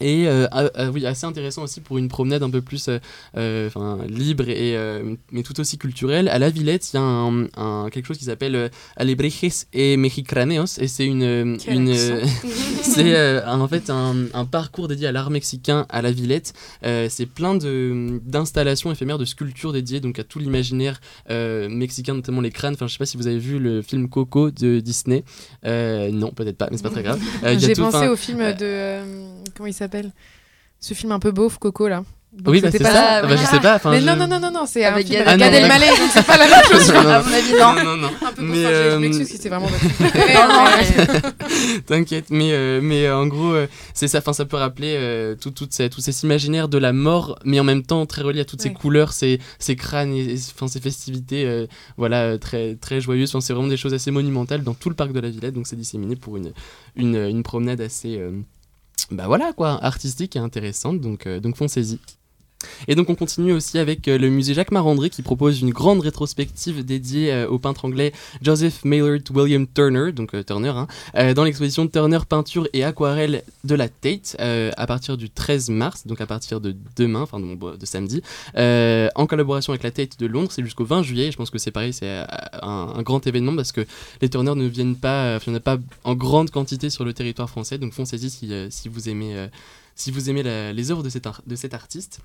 Et 0.00 0.26
euh, 0.26 0.46
ah, 0.52 0.70
ah 0.74 0.90
oui, 0.90 1.04
assez 1.06 1.26
intéressant 1.26 1.62
aussi 1.64 1.80
pour 1.80 1.98
une 1.98 2.08
promenade 2.08 2.42
un 2.42 2.50
peu 2.50 2.60
plus 2.62 2.88
euh, 2.88 2.98
euh, 3.36 3.66
enfin, 3.68 3.98
libre 4.08 4.48
et 4.48 4.76
euh, 4.76 5.14
mais 5.30 5.42
tout 5.42 5.58
aussi 5.60 5.76
culturelle. 5.78 6.28
À 6.28 6.38
la 6.38 6.48
Villette, 6.50 6.92
il 6.92 6.96
y 6.96 6.98
a 6.98 7.02
un, 7.02 7.44
un- 7.56 7.88
quelque 7.90 8.06
chose 8.06 8.18
qui 8.18 8.24
s'appelle 8.24 8.70
Alebrejes 8.96 9.66
et 9.72 9.96
Mexicaneos 9.96 10.78
et 10.78 10.88
c'est 10.88 11.04
une, 11.06 11.58
c'est 12.82 13.44
en 13.46 13.68
fait 13.68 13.90
un, 13.90 14.14
un 14.34 14.44
parcours 14.44 14.88
dédié 14.88 15.06
à 15.08 15.12
l'art 15.12 15.30
mexicain 15.30 15.86
à 15.88 16.02
la 16.02 16.10
Villette. 16.12 16.52
C'est 16.82 17.26
plein 17.26 17.54
de 17.54 18.20
d'installations 18.24 18.90
éphémères, 18.92 19.18
de 19.18 19.24
sculptures 19.24 19.72
dédiées 19.72 20.00
donc 20.00 20.18
à 20.18 20.24
tout 20.24 20.38
l'imaginaire 20.38 21.00
mexicain, 21.28 22.14
notamment 22.14 22.40
les 22.40 22.50
crânes. 22.50 22.74
Enfin, 22.74 22.86
je 22.86 22.92
sais 22.92 22.98
pas 22.98 23.06
si 23.06 23.16
vous 23.16 23.26
avez 23.26 23.38
vu 23.38 23.58
le 23.58 23.82
film 23.82 24.08
Coco 24.08 24.50
de 24.50 24.80
Disney. 24.80 25.24
Non, 25.64 26.30
peut-être 26.32 26.56
pas, 26.56 26.68
mais 26.70 26.76
c'est 26.76 26.82
pas 26.82 26.90
très 26.90 27.02
grave. 27.02 27.20
J'ai 27.58 27.74
pensé 27.90 27.98
au 28.08 28.16
film 28.16 28.38
de. 28.58 29.29
Comment 29.56 29.66
il 29.66 29.74
s'appelle? 29.74 30.12
Ce 30.80 30.94
film 30.94 31.12
un 31.12 31.18
peu 31.18 31.30
beauf, 31.30 31.58
Coco, 31.58 31.88
là. 31.88 32.02
Donc, 32.32 32.52
Oui, 32.54 32.60
bah, 32.60 32.68
c'est 32.70 32.78
pas 32.78 32.92
ça. 32.92 32.94
ça. 32.94 33.22
Bah, 33.26 33.34
je 33.36 33.44
sais 33.44 33.58
pas. 33.58 33.74
enfin, 33.74 33.90
Mais 33.90 34.00
je- 34.00 34.06
non, 34.06 34.14
non, 34.14 34.28
non, 34.28 34.38
non, 34.38 34.52
non, 34.52 34.64
c'est 34.64 34.84
un 34.84 34.92
Avec 34.94 35.08
film 35.08 35.18
Gad- 35.18 35.28
avec 35.28 35.42
Ah, 35.42 35.50
Gad 35.50 35.52
non, 35.52 35.58
Elmaleh, 35.66 35.88
donc 35.88 36.10
c'est 36.12 36.24
pas 36.26 36.36
la 36.38 36.46
même 36.46 36.62
chose. 36.70 36.88
Non, 36.92 37.02
non, 37.02 37.10
À 37.10 37.22
mon 37.24 37.32
avis, 37.32 37.52
non. 37.52 37.74
non, 37.74 37.84
non, 37.84 37.96
non. 37.96 38.10
Un 38.24 38.32
peu 38.32 38.42
Mais, 38.42 38.62
je- 38.62 38.66
euh, 38.68 38.98
m'excuse 39.00 39.26
si 39.28 39.36
c'est 39.38 39.48
vraiment 39.48 39.66
T'inquiète, 41.86 42.26
mais, 42.30 42.52
euh, 42.52 42.80
mais 42.80 43.06
euh, 43.06 43.16
en 43.16 43.26
gros, 43.26 43.52
euh, 43.52 43.66
c'est 43.94 44.06
ça, 44.08 44.20
fin, 44.20 44.32
ça 44.32 44.44
peut 44.44 44.56
rappeler 44.56 44.94
euh, 44.96 45.34
tout, 45.34 45.50
tout 45.50 45.66
ces, 45.70 45.90
tous 45.90 46.00
ces 46.00 46.22
imaginaires 46.24 46.68
de 46.68 46.78
la 46.78 46.92
mort, 46.92 47.36
mais 47.44 47.58
en 47.60 47.64
même 47.64 47.82
temps 47.82 48.06
très 48.06 48.22
relié 48.22 48.40
à 48.40 48.44
toutes 48.44 48.62
ces 48.62 48.72
couleurs, 48.72 49.12
ces, 49.12 49.40
ces 49.58 49.74
crânes, 49.76 50.12
et, 50.14 50.36
enfin, 50.54 50.68
ces 50.68 50.80
festivités 50.80 51.44
euh, 51.46 51.66
voilà, 51.96 52.38
très, 52.38 52.76
très 52.76 53.00
joyeuses. 53.00 53.30
Enfin, 53.30 53.40
c'est 53.40 53.52
vraiment 53.52 53.68
des 53.68 53.76
choses 53.76 53.94
assez 53.94 54.10
monumentales 54.12 54.62
dans 54.62 54.74
tout 54.74 54.88
le 54.88 54.94
parc 54.94 55.12
de 55.12 55.18
la 55.20 55.30
Villette, 55.30 55.54
donc 55.54 55.66
c'est 55.66 55.76
disséminé 55.76 56.14
pour 56.16 56.36
une, 56.36 56.52
une, 56.96 57.16
une 57.16 57.42
promenade 57.42 57.80
assez 57.80 58.16
euh, 58.18 58.30
bah 59.10 59.26
voilà, 59.26 59.52
quoi, 59.52 59.82
artistique 59.84 60.36
et 60.36 60.38
intéressante, 60.38 61.00
donc, 61.00 61.26
euh, 61.26 61.40
donc 61.40 61.56
foncez-y. 61.56 61.98
Et 62.88 62.94
donc 62.94 63.08
on 63.10 63.14
continue 63.14 63.52
aussi 63.52 63.78
avec 63.78 64.08
euh, 64.08 64.18
le 64.18 64.28
musée 64.28 64.54
Jacques 64.54 64.70
Marandré 64.70 65.10
qui 65.10 65.22
propose 65.22 65.60
une 65.60 65.70
grande 65.70 66.00
rétrospective 66.00 66.84
dédiée 66.84 67.32
euh, 67.32 67.48
au 67.48 67.58
peintre 67.58 67.84
anglais 67.84 68.12
Joseph 68.42 68.84
Maynard 68.84 69.20
William 69.34 69.66
Turner, 69.66 70.12
donc 70.12 70.34
euh, 70.34 70.42
Turner, 70.42 70.70
hein, 70.70 71.34
dans 71.34 71.44
l'exposition 71.44 71.86
Turner 71.88 72.18
peinture 72.28 72.68
et 72.72 72.84
aquarelle 72.84 73.42
de 73.64 73.74
la 73.74 73.88
Tate 73.88 74.36
à 74.38 74.86
partir 74.86 75.16
du 75.16 75.30
13 75.30 75.70
mars, 75.70 76.06
donc 76.06 76.20
à 76.20 76.26
partir 76.26 76.60
de 76.60 76.74
demain, 76.96 77.22
enfin 77.22 77.40
de, 77.40 77.86
samedi, 77.86 78.22
en 78.54 79.26
collaboration 79.26 79.72
avec 79.72 79.82
la 79.82 79.90
Tate 79.90 80.18
de 80.18 80.26
Londres. 80.26 80.50
C'est 80.52 80.62
jusqu'au 80.62 80.84
20 80.84 81.02
juillet. 81.02 81.26
Et 81.28 81.32
je 81.32 81.36
pense 81.36 81.50
que 81.50 81.58
c'est 81.58 81.70
pareil, 81.70 81.92
c'est 81.92 82.24
un, 82.62 83.02
grand 83.02 83.26
événement 83.26 83.54
parce 83.54 83.72
que 83.72 83.86
les 84.20 84.28
Turner 84.28 84.54
ne 84.54 84.66
viennent 84.66 84.96
pas, 84.96 85.38
il 85.46 85.50
n'y 85.50 85.54
en 85.54 85.58
a 85.58 85.60
pas 85.60 85.78
en 86.04 86.14
grande 86.14 86.50
quantité 86.50 86.90
sur 86.90 87.04
le 87.04 87.12
territoire 87.12 87.48
français. 87.48 87.78
Donc 87.78 87.92
foncez-y 87.92 88.30
si, 88.30 88.88
vous 88.88 89.08
aimez, 89.08 89.48
si 89.94 90.10
vous 90.10 90.30
aimez 90.30 90.72
les 90.72 90.90
œuvres 90.90 91.02
de 91.02 91.56
cet 91.56 91.74
artiste. 91.74 92.20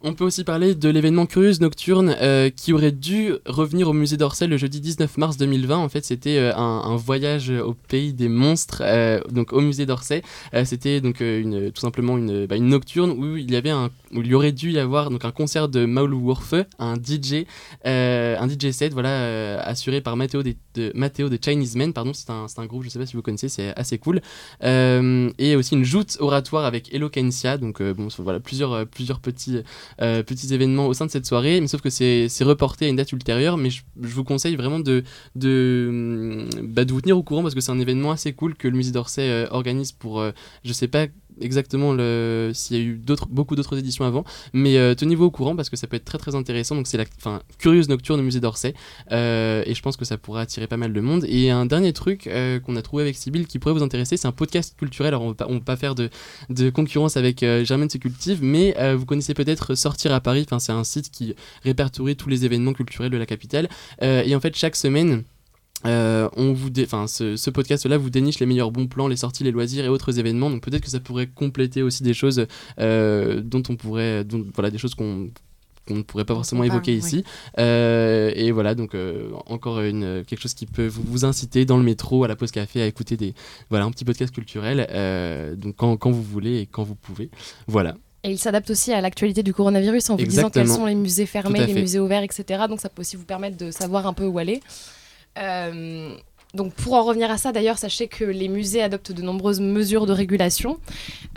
On 0.00 0.14
peut 0.14 0.24
aussi 0.24 0.44
parler 0.44 0.74
de 0.74 0.88
l'événement 0.88 1.26
Curieuse 1.26 1.60
Nocturne 1.60 2.14
euh, 2.20 2.50
qui 2.50 2.72
aurait 2.72 2.92
dû 2.92 3.32
revenir 3.46 3.88
au 3.88 3.92
musée 3.92 4.16
d'Orsay 4.16 4.46
le 4.46 4.56
jeudi 4.56 4.80
19 4.80 5.18
mars 5.18 5.36
2020. 5.36 5.76
En 5.76 5.88
fait, 5.88 6.04
c'était 6.04 6.38
euh, 6.38 6.56
un, 6.56 6.96
voyage 6.96 7.50
au 7.50 7.74
pays 7.74 8.12
des 8.12 8.28
monstres, 8.28 8.82
euh, 8.84 9.20
donc 9.30 9.52
au 9.52 9.60
musée 9.60 9.86
d'Orsay. 9.86 10.22
C'était 10.64 11.00
donc 11.00 11.20
une, 11.20 11.72
tout 11.72 11.80
simplement 11.80 12.16
une, 12.16 12.46
bah, 12.46 12.56
une 12.56 12.68
nocturne 12.68 13.10
où 13.10 13.36
il 13.36 13.50
y 13.50 13.56
avait 13.56 13.70
un, 13.70 13.90
où 14.12 14.20
il 14.20 14.26
y 14.26 14.34
aurait 14.34 14.52
dû 14.52 14.70
y 14.72 14.78
avoir 14.78 15.10
donc 15.10 15.24
un 15.24 15.30
concert 15.30 15.68
de 15.68 15.84
Maulwurfe, 15.84 16.54
un 16.78 16.94
DJ, 16.94 17.44
un 17.84 18.48
DJ 18.48 18.70
set, 18.70 18.92
voilà, 18.92 19.60
assuré 19.62 20.00
par 20.00 20.16
Matteo 20.16 20.42
de, 20.42 20.54
Matteo 20.94 21.28
de 21.28 21.38
Chinese 21.42 21.76
Men. 21.76 21.92
Pardon, 21.92 22.12
c'est 22.14 22.30
un, 22.30 22.46
un 22.56 22.66
groupe, 22.66 22.84
je 22.84 22.88
sais 22.88 22.98
pas 22.98 23.06
si 23.06 23.16
vous 23.16 23.22
connaissez, 23.22 23.48
c'est 23.48 23.74
assez 23.76 23.98
cool. 23.98 24.20
Et 24.62 25.56
aussi 25.56 25.74
une 25.74 25.84
joute 25.84 26.16
oratoire 26.20 26.64
avec 26.64 26.94
Eloquencia. 26.94 27.58
Donc 27.58 27.82
bon, 27.82 28.08
voilà, 28.18 28.40
plusieurs, 28.40 28.86
plusieurs 28.86 29.20
petits 29.20 29.62
euh, 30.00 30.22
petits 30.22 30.52
événements 30.52 30.86
au 30.86 30.94
sein 30.94 31.06
de 31.06 31.10
cette 31.10 31.26
soirée, 31.26 31.60
mais 31.60 31.66
sauf 31.66 31.80
que 31.80 31.90
c'est 31.90 32.28
reporté 32.42 32.86
à 32.86 32.88
une 32.88 32.96
date 32.96 33.12
ultérieure, 33.12 33.56
mais 33.56 33.70
je, 33.70 33.82
vous 33.96 34.24
conseille 34.24 34.56
vraiment 34.56 34.80
de, 34.80 35.04
de, 35.36 36.48
bah, 36.62 36.84
de 36.84 36.92
vous 36.92 37.00
tenir 37.00 37.18
au 37.18 37.22
courant 37.22 37.42
parce 37.42 37.54
que 37.54 37.60
c'est 37.60 37.72
un 37.72 37.80
événement 37.80 38.10
assez 38.10 38.32
cool 38.32 38.54
que 38.54 38.68
le 38.68 38.76
musée 38.76 38.92
d'Orsay 38.92 39.28
euh, 39.28 39.46
organise 39.50 39.92
pour, 39.92 40.20
euh, 40.20 40.32
je 40.64 40.72
sais 40.72 40.88
pas 40.88 41.06
exactement 41.40 41.92
s'il 42.54 42.76
y 42.76 42.80
a 42.80 42.82
eu 42.82 43.00
beaucoup 43.30 43.56
d'autres 43.56 43.78
éditions 43.78 44.04
avant, 44.04 44.24
mais 44.52 44.76
euh, 44.76 44.94
tenez-vous 44.94 45.24
au 45.24 45.30
courant 45.30 45.56
parce 45.56 45.70
que 45.70 45.76
ça 45.76 45.86
peut 45.86 45.96
être 45.96 46.04
très 46.04 46.18
très 46.18 46.34
intéressant. 46.34 46.74
Donc 46.74 46.86
c'est 46.86 46.96
la 46.96 47.04
enfin 47.18 47.40
curieuse 47.58 47.88
nocturne 47.88 48.20
au 48.20 48.22
musée 48.22 48.40
d'Orsay 48.40 48.74
euh, 49.12 49.62
et 49.66 49.74
je 49.74 49.82
pense 49.82 49.96
que 49.96 50.04
ça 50.04 50.18
pourrait 50.18 50.42
attirer 50.42 50.66
pas 50.66 50.76
mal 50.76 50.92
de 50.92 51.00
monde. 51.00 51.24
Et 51.28 51.50
un 51.50 51.66
dernier 51.66 51.92
truc 51.92 52.26
euh, 52.26 52.60
qu'on 52.60 52.76
a 52.76 52.82
trouvé 52.82 53.02
avec 53.02 53.16
Sybille 53.16 53.46
qui 53.46 53.58
pourrait 53.58 53.74
vous 53.74 53.82
intéresser, 53.82 54.16
c'est 54.16 54.28
un 54.28 54.32
podcast 54.32 54.74
culturel. 54.76 55.08
Alors 55.08 55.22
on 55.22 55.34
on 55.48 55.54
va 55.54 55.60
pas 55.60 55.76
faire 55.76 55.94
de, 55.94 56.10
de 56.50 56.68
concurrence 56.70 57.16
avec 57.16 57.42
euh, 57.42 57.64
Germaine 57.64 57.88
se 57.88 57.98
cultive, 57.98 58.40
mais 58.42 58.74
vous 58.94 59.06
connaissez 59.06 59.34
peut-être 59.34 59.74
Sortir 59.74 60.12
à 60.12 60.20
Paris. 60.20 60.46
C'est 60.58 60.72
un 60.72 60.84
site 60.84 61.10
qui 61.10 61.34
répertorie 61.64 62.16
tous 62.16 62.28
les 62.28 62.44
événements 62.44 62.72
culturels 62.72 63.10
de 63.10 63.16
la 63.16 63.26
capitale. 63.26 63.68
Et 64.00 64.34
en 64.34 64.40
fait 64.40 64.56
chaque 64.56 64.76
semaine 64.76 65.24
euh, 65.86 66.28
on 66.36 66.52
vous 66.52 66.70
dé- 66.70 66.84
enfin, 66.84 67.06
ce, 67.06 67.36
ce 67.36 67.50
podcast-là 67.50 67.98
vous 67.98 68.10
déniche 68.10 68.40
les 68.40 68.46
meilleurs 68.46 68.70
bons 68.72 68.86
plans, 68.88 69.06
les 69.08 69.16
sorties, 69.16 69.44
les 69.44 69.52
loisirs 69.52 69.84
et 69.84 69.88
autres 69.88 70.18
événements. 70.18 70.50
Donc 70.50 70.62
peut-être 70.62 70.82
que 70.82 70.90
ça 70.90 71.00
pourrait 71.00 71.28
compléter 71.28 71.82
aussi 71.82 72.02
des 72.02 72.14
choses 72.14 72.46
euh, 72.80 73.40
dont 73.40 73.62
on 73.68 73.76
pourrait, 73.76 74.24
dont, 74.24 74.44
voilà, 74.54 74.70
des 74.70 74.78
choses 74.78 74.94
qu'on 74.94 75.30
qu'on 75.86 75.94
ne 75.94 76.02
pourrait 76.02 76.26
pas 76.26 76.34
forcément 76.34 76.64
évoquer 76.64 76.92
ici. 76.94 77.24
Euh, 77.58 78.30
et 78.34 78.50
voilà, 78.50 78.74
donc 78.74 78.94
euh, 78.94 79.30
encore 79.46 79.80
une, 79.80 80.22
quelque 80.26 80.40
chose 80.42 80.52
qui 80.52 80.66
peut 80.66 80.86
vous, 80.86 81.02
vous 81.02 81.24
inciter 81.24 81.64
dans 81.64 81.78
le 81.78 81.82
métro, 81.82 82.24
à 82.24 82.28
la 82.28 82.36
pause 82.36 82.50
café, 82.50 82.82
à 82.82 82.86
écouter 82.86 83.16
des, 83.16 83.32
voilà, 83.70 83.86
un 83.86 83.90
petit 83.90 84.04
podcast 84.04 84.34
culturel. 84.34 84.86
euh, 84.90 85.56
donc 85.56 85.76
quand, 85.76 85.96
quand 85.96 86.10
vous 86.10 86.22
voulez 86.22 86.58
et 86.58 86.66
quand 86.66 86.82
vous 86.82 86.94
pouvez. 86.94 87.30
Voilà. 87.68 87.94
Et 88.22 88.32
il 88.32 88.38
s'adapte 88.38 88.68
aussi 88.68 88.92
à 88.92 89.00
l'actualité 89.00 89.42
du 89.42 89.54
coronavirus 89.54 90.10
en 90.10 90.16
vous 90.16 90.24
disant 90.28 90.50
quels 90.50 90.66
sont 90.76 90.84
les 90.86 90.94
musées 90.94 91.24
fermés, 91.24 91.60
les 91.66 91.72
musées 91.80 92.00
ouverts, 92.00 92.22
etc. 92.22 92.64
Donc 92.68 92.80
ça 92.80 92.90
peut 92.90 93.00
aussi 93.00 93.16
vous 93.16 93.24
permettre 93.24 93.56
de 93.56 93.70
savoir 93.70 94.06
un 94.06 94.12
peu 94.12 94.26
où 94.26 94.38
aller. 94.38 94.60
Euh, 95.38 96.16
donc 96.54 96.72
pour 96.72 96.94
en 96.94 97.04
revenir 97.04 97.30
à 97.30 97.36
ça, 97.36 97.52
d'ailleurs, 97.52 97.76
sachez 97.76 98.08
que 98.08 98.24
les 98.24 98.48
musées 98.48 98.82
adoptent 98.82 99.12
de 99.12 99.20
nombreuses 99.20 99.60
mesures 99.60 100.06
de 100.06 100.12
régulation, 100.12 100.78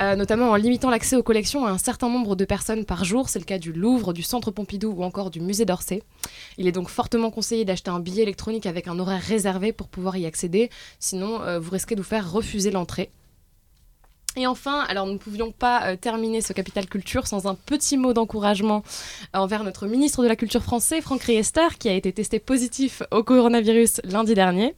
euh, 0.01 0.15
notamment 0.15 0.51
en 0.51 0.55
limitant 0.55 0.89
l'accès 0.89 1.17
aux 1.17 1.23
collections 1.23 1.65
à 1.65 1.71
un 1.71 1.77
certain 1.77 2.09
nombre 2.09 2.35
de 2.35 2.45
personnes 2.45 2.85
par 2.85 3.03
jour. 3.03 3.27
C'est 3.27 3.39
le 3.39 3.45
cas 3.45 3.59
du 3.59 3.73
Louvre, 3.73 4.13
du 4.13 4.23
Centre 4.23 4.51
Pompidou 4.51 4.93
ou 4.95 5.03
encore 5.03 5.29
du 5.29 5.41
musée 5.41 5.65
d'Orsay. 5.65 6.01
Il 6.57 6.65
est 6.65 6.71
donc 6.71 6.87
fortement 6.87 7.29
conseillé 7.29 7.65
d'acheter 7.65 7.91
un 7.91 7.99
billet 7.99 8.23
électronique 8.23 8.65
avec 8.65 8.87
un 8.87 8.99
horaire 8.99 9.21
réservé 9.21 9.73
pour 9.73 9.89
pouvoir 9.89 10.15
y 10.15 10.25
accéder, 10.25 10.69
sinon 10.99 11.41
euh, 11.41 11.59
vous 11.59 11.71
risquez 11.71 11.95
de 11.95 12.01
vous 12.01 12.07
faire 12.07 12.31
refuser 12.31 12.71
l'entrée. 12.71 13.11
Et 14.37 14.47
enfin, 14.47 14.85
alors 14.87 15.05
nous 15.07 15.13
ne 15.13 15.17
pouvions 15.17 15.51
pas 15.51 15.87
euh, 15.87 15.95
terminer 15.95 16.41
ce 16.41 16.53
Capital 16.53 16.87
Culture 16.87 17.27
sans 17.27 17.47
un 17.47 17.55
petit 17.55 17.97
mot 17.97 18.13
d'encouragement 18.13 18.83
envers 19.33 19.63
notre 19.63 19.87
ministre 19.87 20.23
de 20.23 20.27
la 20.27 20.35
Culture 20.35 20.63
français, 20.63 21.01
Franck 21.01 21.23
Riester, 21.23 21.67
qui 21.77 21.89
a 21.89 21.93
été 21.93 22.13
testé 22.13 22.39
positif 22.39 23.03
au 23.11 23.23
coronavirus 23.23 24.01
lundi 24.05 24.33
dernier. 24.33 24.75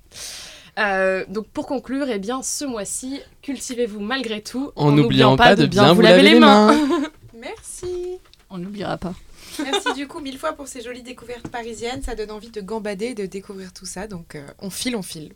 Euh, 0.79 1.23
donc 1.29 1.47
pour 1.47 1.67
conclure, 1.67 2.07
eh 2.09 2.19
bien, 2.19 2.41
ce 2.41 2.65
mois-ci, 2.65 3.19
cultivez-vous 3.41 3.99
malgré 3.99 4.41
tout, 4.41 4.71
En 4.75 4.91
n'oubliant 4.91 5.35
pas 5.35 5.55
de 5.55 5.65
bien 5.65 5.93
vous 5.93 6.01
laver 6.01 6.23
les 6.23 6.39
Merci. 7.33 8.17
On 8.49 8.57
n'oubliera 8.57 8.97
pas. 8.97 9.13
Merci 9.61 9.93
du 9.93 10.07
coup 10.07 10.19
mille 10.19 10.39
fois 10.39 10.53
pour 10.53 10.67
ces 10.67 10.81
jolies 10.81 11.03
découvertes 11.03 11.47
parisiennes. 11.47 12.01
Ça 12.01 12.15
donne 12.15 12.31
envie 12.31 12.49
de 12.49 12.61
gambader, 12.61 13.13
de 13.13 13.25
découvrir 13.25 13.71
tout 13.71 13.85
ça. 13.85 14.07
Donc 14.07 14.35
euh, 14.35 14.47
on 14.59 14.69
file, 14.69 14.95
on 14.95 15.03
file. 15.03 15.33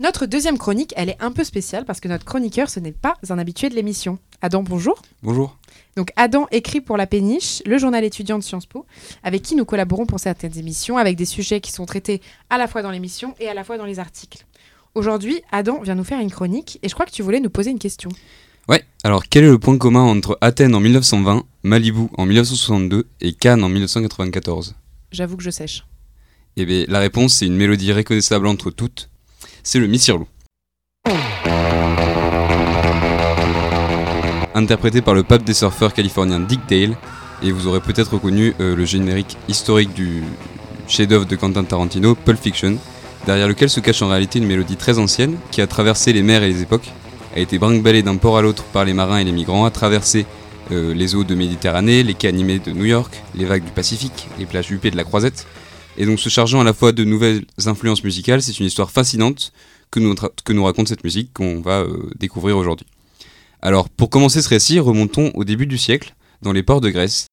Notre 0.00 0.26
deuxième 0.26 0.58
chronique, 0.58 0.94
elle 0.96 1.10
est 1.10 1.16
un 1.20 1.32
peu 1.32 1.44
spéciale 1.44 1.84
parce 1.84 2.00
que 2.00 2.08
notre 2.08 2.24
chroniqueur, 2.24 2.70
ce 2.70 2.80
n'est 2.80 2.92
pas 2.92 3.14
un 3.28 3.38
habitué 3.38 3.68
de 3.68 3.74
l'émission. 3.74 4.18
Adam, 4.40 4.62
bonjour. 4.62 5.00
Bonjour. 5.22 5.58
Donc 5.96 6.10
Adam 6.16 6.46
écrit 6.50 6.80
pour 6.80 6.96
La 6.96 7.06
Péniche, 7.06 7.62
le 7.66 7.76
journal 7.76 8.02
étudiant 8.02 8.38
de 8.38 8.42
Sciences 8.42 8.66
Po, 8.66 8.86
avec 9.22 9.42
qui 9.42 9.54
nous 9.54 9.66
collaborons 9.66 10.06
pour 10.06 10.18
certaines 10.18 10.58
émissions, 10.58 10.96
avec 10.96 11.16
des 11.16 11.26
sujets 11.26 11.60
qui 11.60 11.72
sont 11.72 11.84
traités 11.84 12.22
à 12.48 12.56
la 12.56 12.68
fois 12.68 12.82
dans 12.82 12.90
l'émission 12.90 13.34
et 13.38 13.48
à 13.48 13.54
la 13.54 13.64
fois 13.64 13.76
dans 13.76 13.84
les 13.84 13.98
articles. 13.98 14.46
Aujourd'hui, 14.94 15.42
Adam 15.52 15.80
vient 15.82 15.94
nous 15.94 16.04
faire 16.04 16.20
une 16.20 16.30
chronique 16.30 16.78
et 16.82 16.88
je 16.88 16.94
crois 16.94 17.06
que 17.06 17.12
tu 17.12 17.22
voulais 17.22 17.40
nous 17.40 17.50
poser 17.50 17.70
une 17.70 17.78
question. 17.78 18.10
Ouais, 18.68 18.84
alors 19.04 19.24
quel 19.28 19.44
est 19.44 19.50
le 19.50 19.58
point 19.58 19.76
commun 19.76 20.02
entre 20.02 20.38
Athènes 20.40 20.74
en 20.74 20.80
1920, 20.80 21.44
Malibu 21.64 22.08
en 22.16 22.24
1962 22.24 23.06
et 23.20 23.32
Cannes 23.34 23.62
en 23.62 23.68
1994 23.68 24.74
J'avoue 25.10 25.36
que 25.36 25.42
je 25.42 25.50
sèche. 25.50 25.84
Eh 26.56 26.64
bien, 26.64 26.84
la 26.88 27.00
réponse, 27.00 27.34
c'est 27.34 27.46
une 27.46 27.56
mélodie 27.56 27.92
reconnaissable 27.92 28.46
entre 28.46 28.70
toutes. 28.70 29.10
C'est 29.62 29.78
le 29.78 29.86
Missirlou. 29.86 30.26
Interprété 34.54 35.00
par 35.00 35.14
le 35.14 35.22
pape 35.22 35.44
des 35.44 35.54
surfeurs 35.54 35.94
californien 35.94 36.40
Dick 36.40 36.60
Dale, 36.68 36.96
et 37.42 37.52
vous 37.52 37.66
aurez 37.66 37.80
peut-être 37.80 38.14
reconnu 38.14 38.54
euh, 38.60 38.76
le 38.76 38.84
générique 38.84 39.36
historique 39.48 39.94
du 39.94 40.22
chef-d'œuvre 40.88 41.26
de 41.26 41.36
Quentin 41.36 41.64
Tarantino, 41.64 42.14
Pulp 42.14 42.38
Fiction, 42.40 42.76
derrière 43.24 43.48
lequel 43.48 43.70
se 43.70 43.80
cache 43.80 44.02
en 44.02 44.08
réalité 44.08 44.40
une 44.40 44.46
mélodie 44.46 44.76
très 44.76 44.98
ancienne 44.98 45.36
qui 45.50 45.60
a 45.60 45.66
traversé 45.66 46.12
les 46.12 46.22
mers 46.22 46.42
et 46.42 46.48
les 46.48 46.62
époques, 46.62 46.90
a 47.34 47.40
été 47.40 47.58
brinque-ballée 47.58 48.02
d'un 48.02 48.16
port 48.16 48.36
à 48.36 48.42
l'autre 48.42 48.64
par 48.64 48.84
les 48.84 48.92
marins 48.92 49.18
et 49.18 49.24
les 49.24 49.32
migrants, 49.32 49.64
a 49.64 49.70
traversé 49.70 50.26
euh, 50.70 50.92
les 50.92 51.14
eaux 51.14 51.24
de 51.24 51.34
Méditerranée, 51.34 52.02
les 52.02 52.14
quais 52.14 52.28
animés 52.28 52.58
de 52.58 52.72
New 52.72 52.84
York, 52.84 53.22
les 53.34 53.44
vagues 53.44 53.64
du 53.64 53.70
Pacifique, 53.70 54.28
les 54.38 54.46
plages 54.46 54.70
huppées 54.70 54.90
de 54.90 54.96
la 54.96 55.04
Croisette, 55.04 55.46
et 55.96 56.06
donc 56.06 56.18
se 56.20 56.28
chargeant 56.28 56.60
à 56.60 56.64
la 56.64 56.72
fois 56.72 56.92
de 56.92 57.04
nouvelles 57.04 57.44
influences 57.66 58.04
musicales, 58.04 58.42
c'est 58.42 58.58
une 58.58 58.66
histoire 58.66 58.90
fascinante 58.90 59.52
que 59.90 60.00
nous, 60.00 60.64
raconte 60.64 60.88
cette 60.88 61.04
musique 61.04 61.32
qu'on 61.34 61.60
va 61.60 61.80
euh, 61.80 62.10
découvrir 62.18 62.56
aujourd'hui. 62.56 62.86
Alors 63.60 63.88
pour 63.90 64.10
commencer 64.10 64.40
ce 64.40 64.48
récit, 64.48 64.80
remontons 64.80 65.30
au 65.34 65.44
début 65.44 65.66
du 65.66 65.78
siècle, 65.78 66.14
dans 66.40 66.52
les 66.52 66.62
ports 66.62 66.80
de 66.80 66.90
Grèce. 66.90 67.26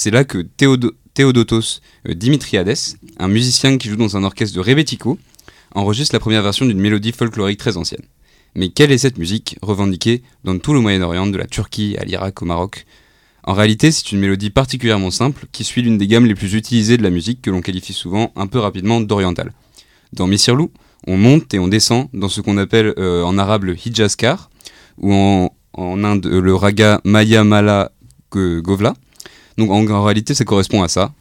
C'est 0.00 0.12
là 0.12 0.22
que 0.22 0.38
Théodo- 0.38 0.92
Théodotos 1.12 1.80
euh, 2.08 2.14
Dimitriades, 2.14 2.72
un 3.18 3.26
musicien 3.26 3.78
qui 3.78 3.88
joue 3.88 3.96
dans 3.96 4.16
un 4.16 4.22
orchestre 4.22 4.54
de 4.54 4.60
Rebetiko, 4.60 5.18
enregistre 5.74 6.14
la 6.14 6.20
première 6.20 6.44
version 6.44 6.66
d'une 6.66 6.78
mélodie 6.78 7.10
folklorique 7.10 7.58
très 7.58 7.76
ancienne. 7.76 8.04
Mais 8.54 8.68
quelle 8.68 8.92
est 8.92 8.98
cette 8.98 9.18
musique 9.18 9.56
revendiquée 9.60 10.22
dans 10.44 10.56
tout 10.56 10.72
le 10.72 10.78
Moyen-Orient, 10.78 11.26
de 11.26 11.36
la 11.36 11.48
Turquie 11.48 11.96
à 11.98 12.04
l'Irak 12.04 12.40
au 12.42 12.44
Maroc? 12.44 12.86
En 13.42 13.54
réalité, 13.54 13.90
c'est 13.90 14.12
une 14.12 14.20
mélodie 14.20 14.50
particulièrement 14.50 15.10
simple 15.10 15.46
qui 15.50 15.64
suit 15.64 15.82
l'une 15.82 15.98
des 15.98 16.06
gammes 16.06 16.26
les 16.26 16.36
plus 16.36 16.54
utilisées 16.54 16.96
de 16.96 17.02
la 17.02 17.10
musique 17.10 17.42
que 17.42 17.50
l'on 17.50 17.60
qualifie 17.60 17.92
souvent 17.92 18.32
un 18.36 18.46
peu 18.46 18.60
rapidement 18.60 19.00
d'orientale. 19.00 19.52
Dans 20.12 20.28
Missirlou, 20.28 20.70
on 21.08 21.16
monte 21.16 21.52
et 21.54 21.58
on 21.58 21.66
descend 21.66 22.06
dans 22.14 22.28
ce 22.28 22.40
qu'on 22.40 22.56
appelle 22.56 22.94
euh, 22.98 23.24
en 23.24 23.36
arabe 23.36 23.64
le 23.64 23.74
Hijaskar, 23.76 24.48
ou 24.98 25.12
en, 25.12 25.50
en 25.72 26.04
Inde 26.04 26.26
euh, 26.26 26.40
le 26.40 26.54
raga 26.54 27.00
Maya 27.02 27.42
Mala 27.42 27.90
Go- 28.30 28.62
Govla. 28.62 28.94
Donc 29.58 29.72
en, 29.72 30.04
réalité, 30.04 30.34
ça 30.34 30.44
correspond 30.44 30.84
à 30.84 30.88
ça. 30.88 31.12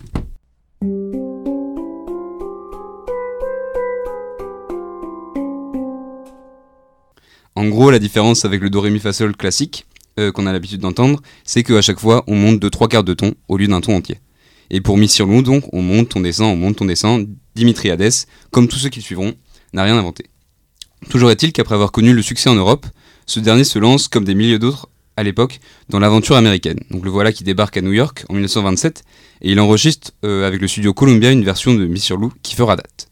En 7.56 7.68
gros, 7.68 7.90
la 7.90 7.98
différence 7.98 8.46
avec 8.46 8.62
le 8.62 8.70
do 8.70 8.80
ré 8.80 8.92
mi 8.92 9.00
fa 9.00 9.12
sol 9.12 9.36
classique 9.36 9.88
euh, 10.20 10.32
qu'on 10.32 10.46
a 10.46 10.54
l'habitude 10.54 10.80
d'entendre, 10.80 11.20
c'est 11.44 11.64
qu'à 11.64 11.82
chaque 11.82 12.00
fois, 12.00 12.24
on 12.28 12.36
monte 12.36 12.60
de 12.60 12.70
trois 12.70 12.88
quarts 12.88 13.04
de 13.04 13.16
ton 13.16 13.34
au 13.48 13.58
lieu 13.58 13.68
d'un 13.68 13.82
ton 13.82 13.96
entier. 13.96 14.20
Et 14.70 14.82
pour 14.82 14.98
mi 14.98 15.08
sur 15.08 15.26
donc, 15.42 15.64
on 15.74 15.82
monte, 15.82 16.16
on 16.16 16.20
descend, 16.20 16.54
on 16.54 16.58
monte, 16.58 16.80
on 16.80 16.86
descend. 16.86 17.28
Dimitriades, 17.56 18.14
comme 18.52 18.68
tous 18.68 18.78
ceux 18.78 18.90
qui 18.90 19.02
suivront, 19.02 19.34
n'a 19.74 19.84
rien 19.84 19.98
inventé. 19.98 20.28
Toujours 21.10 21.32
est-il 21.32 21.52
qu'après 21.54 21.74
avoir 21.74 21.92
connu 21.92 22.14
le 22.14 22.22
succès 22.22 22.52
en 22.52 22.56
Europe, 22.56 22.86
ce 23.26 23.40
dernier 23.40 23.64
se 23.64 23.80
lance, 23.80 24.08
comme 24.08 24.26
des 24.26 24.36
milliers 24.36 24.60
d'autres 24.60 24.90
à 25.18 25.24
l'époque 25.24 25.60
dans 25.90 26.00
l'aventure 26.00 26.38
américaine. 26.38 26.80
Donc 26.92 27.04
le 27.04 27.12
voilà 27.12 27.34
qui 27.34 27.44
débarque 27.44 27.76
à 27.76 27.82
New 27.82 27.92
York 27.92 28.24
en 28.30 28.34
1927 28.34 29.04
et 29.42 29.52
il 29.52 29.60
enregistre 29.60 30.12
euh, 30.24 30.48
avec 30.48 30.62
le 30.62 30.68
studio 30.68 30.94
Columbia 30.94 31.32
une 31.32 31.44
version 31.44 31.74
de 31.74 31.86
Miss 31.86 32.10
Lou 32.12 32.32
qui 32.42 32.56
fera 32.56 32.76
date. 32.78 33.10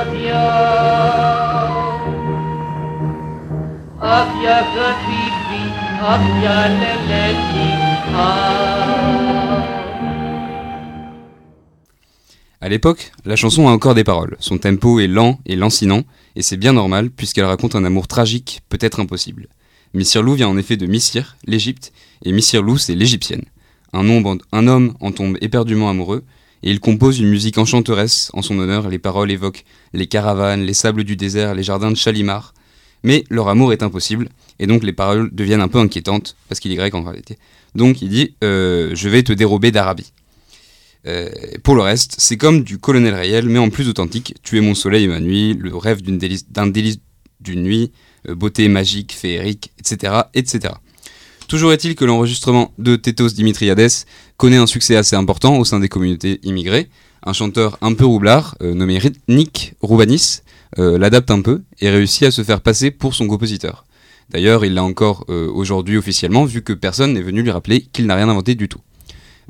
of. 0.00 0.30
À 12.62 12.68
l'époque, 12.68 13.12
la 13.24 13.36
chanson 13.36 13.68
a 13.68 13.72
encore 13.72 13.94
des 13.94 14.04
paroles. 14.04 14.36
Son 14.38 14.58
tempo 14.58 15.00
est 15.00 15.06
lent 15.06 15.40
et 15.46 15.56
lancinant, 15.56 16.02
et 16.36 16.42
c'est 16.42 16.56
bien 16.56 16.72
normal 16.72 17.10
puisqu'elle 17.10 17.44
raconte 17.44 17.74
un 17.74 17.84
amour 17.84 18.06
tragique, 18.06 18.60
peut-être 18.68 19.00
impossible. 19.00 19.48
Missir 19.94 20.22
Lou 20.22 20.34
vient 20.34 20.48
en 20.48 20.58
effet 20.58 20.76
de 20.76 20.86
Missir, 20.86 21.36
l'Égypte, 21.46 21.92
et 22.22 22.32
Missir 22.32 22.62
Lou 22.62 22.78
c'est 22.78 22.94
l'Égyptienne. 22.94 23.44
Un, 23.92 24.08
homme 24.08 24.94
en 25.00 25.12
tombe 25.12 25.36
éperdument 25.40 25.90
amoureux, 25.90 26.24
et 26.62 26.70
il 26.70 26.80
compose 26.80 27.18
une 27.18 27.28
musique 27.28 27.58
enchanteresse 27.58 28.30
en 28.34 28.42
son 28.42 28.58
honneur. 28.58 28.88
Les 28.88 28.98
paroles 28.98 29.30
évoquent 29.30 29.64
les 29.92 30.06
caravanes, 30.06 30.62
les 30.62 30.74
sables 30.74 31.04
du 31.04 31.16
désert, 31.16 31.54
les 31.54 31.62
jardins 31.62 31.90
de 31.90 31.96
Chalimar. 31.96 32.54
Mais 33.02 33.24
leur 33.30 33.48
amour 33.48 33.72
est 33.72 33.82
impossible, 33.82 34.28
et 34.58 34.66
donc 34.66 34.82
les 34.82 34.92
paroles 34.92 35.30
deviennent 35.32 35.62
un 35.62 35.68
peu 35.68 35.78
inquiétantes, 35.78 36.36
parce 36.48 36.60
qu'il 36.60 36.70
est 36.70 36.76
grec 36.76 36.94
en 36.94 37.02
réalité. 37.02 37.38
Donc 37.74 38.02
il 38.02 38.10
dit 38.10 38.34
euh, 38.44 38.90
Je 38.94 39.08
vais 39.08 39.22
te 39.22 39.32
dérober 39.32 39.70
d'Arabie. 39.70 40.12
Euh, 41.06 41.30
pour 41.62 41.74
le 41.74 41.82
reste, 41.82 42.16
c'est 42.18 42.36
comme 42.36 42.62
du 42.62 42.78
colonel 42.78 43.14
réel, 43.14 43.48
mais 43.48 43.58
en 43.58 43.70
plus 43.70 43.88
authentique. 43.88 44.34
Tu 44.42 44.58
es 44.58 44.60
mon 44.60 44.74
soleil 44.74 45.04
et 45.04 45.08
ma 45.08 45.20
nuit, 45.20 45.54
le 45.58 45.74
rêve 45.74 46.02
d'un 46.02 46.66
délice 46.66 46.98
d'une 47.40 47.62
nuit, 47.62 47.90
euh, 48.28 48.34
beauté 48.34 48.68
magique, 48.68 49.12
féerique, 49.12 49.72
etc., 49.78 50.22
etc. 50.34 50.74
Toujours 51.50 51.72
est-il 51.72 51.96
que 51.96 52.04
l'enregistrement 52.04 52.72
de 52.78 52.94
Tetos 52.94 53.30
Dimitriades 53.30 53.90
connaît 54.36 54.56
un 54.56 54.68
succès 54.68 54.94
assez 54.94 55.16
important 55.16 55.58
au 55.58 55.64
sein 55.64 55.80
des 55.80 55.88
communautés 55.88 56.38
immigrées. 56.44 56.88
Un 57.24 57.32
chanteur 57.32 57.76
un 57.80 57.92
peu 57.94 58.04
roublard, 58.06 58.54
euh, 58.62 58.72
nommé 58.72 59.00
Nick 59.26 59.74
Roubanis, 59.80 60.42
euh, 60.78 60.96
l'adapte 60.96 61.28
un 61.32 61.42
peu 61.42 61.62
et 61.80 61.90
réussit 61.90 62.22
à 62.22 62.30
se 62.30 62.44
faire 62.44 62.60
passer 62.60 62.92
pour 62.92 63.16
son 63.16 63.26
compositeur. 63.26 63.84
D'ailleurs, 64.28 64.64
il 64.64 64.74
l'a 64.74 64.84
encore 64.84 65.24
euh, 65.28 65.50
aujourd'hui 65.52 65.96
officiellement, 65.96 66.44
vu 66.44 66.62
que 66.62 66.72
personne 66.72 67.14
n'est 67.14 67.20
venu 67.20 67.42
lui 67.42 67.50
rappeler 67.50 67.80
qu'il 67.80 68.06
n'a 68.06 68.14
rien 68.14 68.28
inventé 68.28 68.54
du 68.54 68.68
tout. 68.68 68.80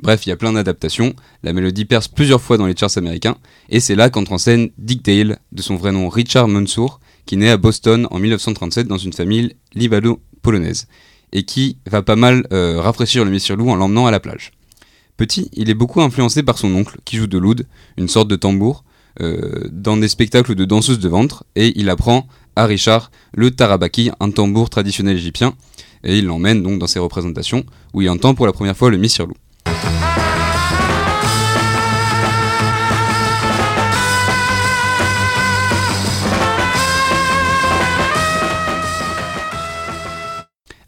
Bref, 0.00 0.24
il 0.24 0.30
y 0.30 0.32
a 0.32 0.36
plein 0.36 0.54
d'adaptations, 0.54 1.12
la 1.42 1.52
mélodie 1.52 1.84
perce 1.84 2.08
plusieurs 2.08 2.40
fois 2.40 2.56
dans 2.56 2.64
les 2.64 2.74
charts 2.74 2.96
américains, 2.96 3.36
et 3.68 3.78
c'est 3.78 3.94
là 3.94 4.08
qu'entre 4.08 4.32
en 4.32 4.38
scène 4.38 4.70
Dick 4.78 5.04
Dale, 5.04 5.38
de 5.52 5.60
son 5.60 5.76
vrai 5.76 5.92
nom 5.92 6.08
Richard 6.08 6.48
Mansour, 6.48 6.98
qui 7.26 7.36
naît 7.36 7.50
à 7.50 7.58
Boston 7.58 8.08
en 8.10 8.18
1937 8.18 8.88
dans 8.88 8.96
une 8.96 9.12
famille 9.12 9.54
libano-polonaise, 9.74 10.86
et 11.32 11.44
qui 11.44 11.76
va 11.86 12.02
pas 12.02 12.16
mal 12.16 12.46
euh, 12.52 12.80
rafraîchir 12.80 13.24
le 13.24 13.30
Missirlou 13.30 13.70
en 13.70 13.76
l'emmenant 13.76 14.06
à 14.06 14.10
la 14.10 14.20
plage. 14.20 14.52
Petit, 15.16 15.50
il 15.52 15.68
est 15.68 15.74
beaucoup 15.74 16.00
influencé 16.00 16.42
par 16.42 16.58
son 16.58 16.74
oncle, 16.74 16.98
qui 17.04 17.16
joue 17.16 17.26
de 17.26 17.38
l'oud, 17.38 17.66
une 17.98 18.08
sorte 18.08 18.28
de 18.28 18.36
tambour, 18.36 18.84
euh, 19.20 19.68
dans 19.70 19.96
des 19.96 20.08
spectacles 20.08 20.54
de 20.54 20.64
danseuses 20.64 20.98
de 20.98 21.08
ventre, 21.08 21.44
et 21.56 21.78
il 21.78 21.90
apprend 21.90 22.26
à 22.56 22.64
Richard 22.64 23.10
le 23.34 23.50
tarabaki, 23.50 24.10
un 24.20 24.30
tambour 24.30 24.70
traditionnel 24.70 25.16
égyptien, 25.16 25.54
et 26.04 26.18
il 26.18 26.26
l'emmène 26.26 26.62
donc 26.62 26.78
dans 26.78 26.86
ses 26.86 26.98
représentations, 26.98 27.64
où 27.92 28.02
il 28.02 28.08
entend 28.08 28.34
pour 28.34 28.46
la 28.46 28.52
première 28.52 28.76
fois 28.76 28.90
le 28.90 28.96
Missirlou. 28.96 29.34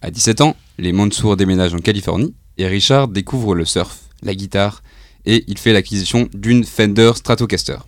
À 0.02 0.10
17 0.10 0.40
ans, 0.40 0.56
les 0.78 0.92
Mansour 0.92 1.36
déménagent 1.36 1.74
en 1.74 1.78
Californie 1.78 2.34
et 2.58 2.66
Richard 2.66 3.06
découvre 3.08 3.54
le 3.54 3.64
surf, 3.64 4.00
la 4.22 4.34
guitare 4.34 4.82
et 5.26 5.44
il 5.46 5.58
fait 5.58 5.72
l'acquisition 5.72 6.28
d'une 6.34 6.64
Fender 6.64 7.12
Stratocaster. 7.14 7.78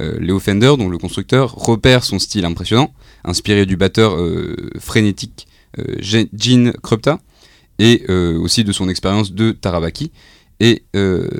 Euh, 0.00 0.18
Léo 0.20 0.38
Fender, 0.38 0.74
dont 0.78 0.88
le 0.88 0.96
constructeur, 0.98 1.52
repère 1.54 2.04
son 2.04 2.18
style 2.20 2.44
impressionnant, 2.44 2.94
inspiré 3.24 3.66
du 3.66 3.76
batteur 3.76 4.14
euh, 4.14 4.70
frénétique 4.78 5.48
euh, 5.78 5.96
Ge- 5.98 6.28
Gene 6.32 6.72
Krupta 6.82 7.18
et 7.80 8.04
euh, 8.08 8.38
aussi 8.38 8.62
de 8.62 8.70
son 8.72 8.88
expérience 8.88 9.32
de 9.32 9.50
Tarabaki. 9.50 10.12
Et 10.60 10.82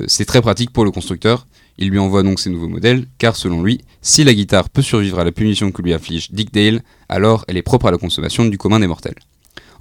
c'est 0.07 0.25
très 0.25 0.41
pratique 0.41 0.71
pour 0.71 0.87
le 0.87 0.91
constructeur. 0.91 1.47
Il 1.77 1.91
lui 1.91 1.99
envoie 1.99 2.23
donc 2.23 2.41
ses 2.41 2.49
nouveaux 2.49 2.69
modèles, 2.69 3.05
car 3.19 3.37
selon 3.37 3.63
lui, 3.63 3.83
si 4.01 4.25
la 4.25 4.33
guitare 4.33 4.71
peut 4.71 4.81
survivre 4.81 5.19
à 5.19 5.25
la 5.25 5.31
punition 5.31 5.71
que 5.73 5.83
lui 5.83 5.93
afflige 5.93 6.31
Dick 6.33 6.55
Dale, 6.55 6.81
alors 7.11 7.45
elle 7.47 7.59
est 7.59 7.63
propre 7.63 7.85
à 7.85 7.91
la 7.91 7.99
consommation 7.99 8.47
du 8.47 8.57
commun 8.57 8.81
des 8.81 8.87
mortels. 8.87 9.17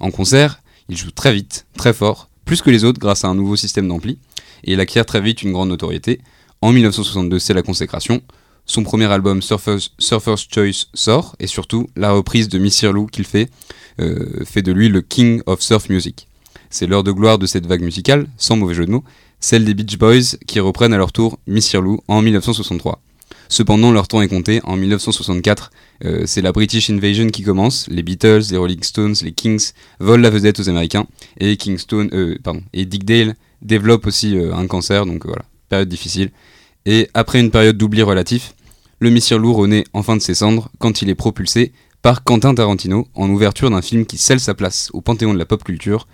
En 0.00 0.10
concert, 0.10 0.60
il 0.88 0.96
joue 0.96 1.10
très 1.10 1.32
vite, 1.32 1.66
très 1.76 1.92
fort, 1.92 2.28
plus 2.44 2.62
que 2.62 2.70
les 2.70 2.84
autres 2.84 2.98
grâce 2.98 3.24
à 3.24 3.28
un 3.28 3.34
nouveau 3.34 3.56
système 3.56 3.86
d'ampli, 3.86 4.18
et 4.64 4.72
il 4.72 4.80
acquiert 4.80 5.06
très 5.06 5.20
vite 5.20 5.42
une 5.42 5.52
grande 5.52 5.68
notoriété. 5.68 6.20
En 6.62 6.72
1962, 6.72 7.38
c'est 7.38 7.54
la 7.54 7.62
consécration. 7.62 8.22
Son 8.66 8.82
premier 8.82 9.06
album 9.06 9.42
Surfer's, 9.42 9.90
Choice 9.98 10.86
sort, 10.94 11.36
et 11.38 11.46
surtout 11.46 11.88
la 11.96 12.12
reprise 12.12 12.48
de 12.48 12.58
Missirlou 12.58 13.06
qu'il 13.06 13.24
fait, 13.24 13.50
euh, 14.00 14.44
fait 14.44 14.62
de 14.62 14.72
lui 14.72 14.88
le 14.88 15.00
King 15.00 15.42
of 15.46 15.60
Surf 15.60 15.88
Music. 15.88 16.28
C'est 16.70 16.86
l'heure 16.86 17.04
de 17.04 17.12
gloire 17.12 17.38
de 17.38 17.46
cette 17.46 17.66
vague 17.66 17.82
musicale, 17.82 18.26
sans 18.36 18.56
mauvais 18.56 18.74
jeu 18.74 18.86
de 18.86 18.90
mots, 18.90 19.04
celle 19.40 19.64
des 19.64 19.74
Beach 19.74 19.98
Boys 19.98 20.36
qui 20.46 20.60
reprennent 20.60 20.92
à 20.92 20.98
leur 20.98 21.12
tour 21.12 21.38
Missirlou 21.46 22.00
en 22.08 22.22
1963. 22.22 23.00
Cependant, 23.50 23.90
leur 23.90 24.06
temps 24.06 24.22
est 24.22 24.28
compté. 24.28 24.60
En 24.62 24.76
1964, 24.76 25.72
euh, 26.04 26.22
c'est 26.24 26.40
la 26.40 26.52
British 26.52 26.88
Invasion 26.88 27.26
qui 27.26 27.42
commence. 27.42 27.88
Les 27.88 28.04
Beatles, 28.04 28.42
les 28.52 28.56
Rolling 28.56 28.82
Stones, 28.84 29.16
les 29.22 29.32
Kings 29.32 29.72
volent 29.98 30.22
la 30.22 30.30
vedette 30.30 30.60
aux 30.60 30.68
Américains. 30.68 31.08
Et 31.40 31.56
Kingston, 31.56 32.08
euh, 32.12 32.38
et 32.72 32.84
Dick 32.84 33.04
Dale 33.04 33.34
développe 33.60 34.06
aussi 34.06 34.38
euh, 34.38 34.54
un 34.54 34.68
cancer. 34.68 35.04
Donc 35.04 35.26
voilà, 35.26 35.42
période 35.68 35.88
difficile. 35.88 36.30
Et 36.86 37.08
après 37.12 37.40
une 37.40 37.50
période 37.50 37.76
d'oubli 37.76 38.02
relatif, 38.02 38.54
le 39.00 39.10
Missirlou 39.10 39.52
renaît 39.52 39.84
enfin 39.94 40.16
de 40.16 40.22
ses 40.22 40.34
cendres 40.34 40.70
quand 40.78 41.02
il 41.02 41.10
est 41.10 41.16
propulsé 41.16 41.72
par 42.02 42.22
Quentin 42.22 42.54
Tarantino 42.54 43.08
en 43.14 43.28
ouverture 43.30 43.68
d'un 43.68 43.82
film 43.82 44.06
qui 44.06 44.16
scelle 44.16 44.40
sa 44.40 44.54
place 44.54 44.90
au 44.92 45.00
panthéon 45.00 45.34
de 45.34 45.38
la 45.38 45.44
pop 45.44 45.64
culture. 45.64 46.06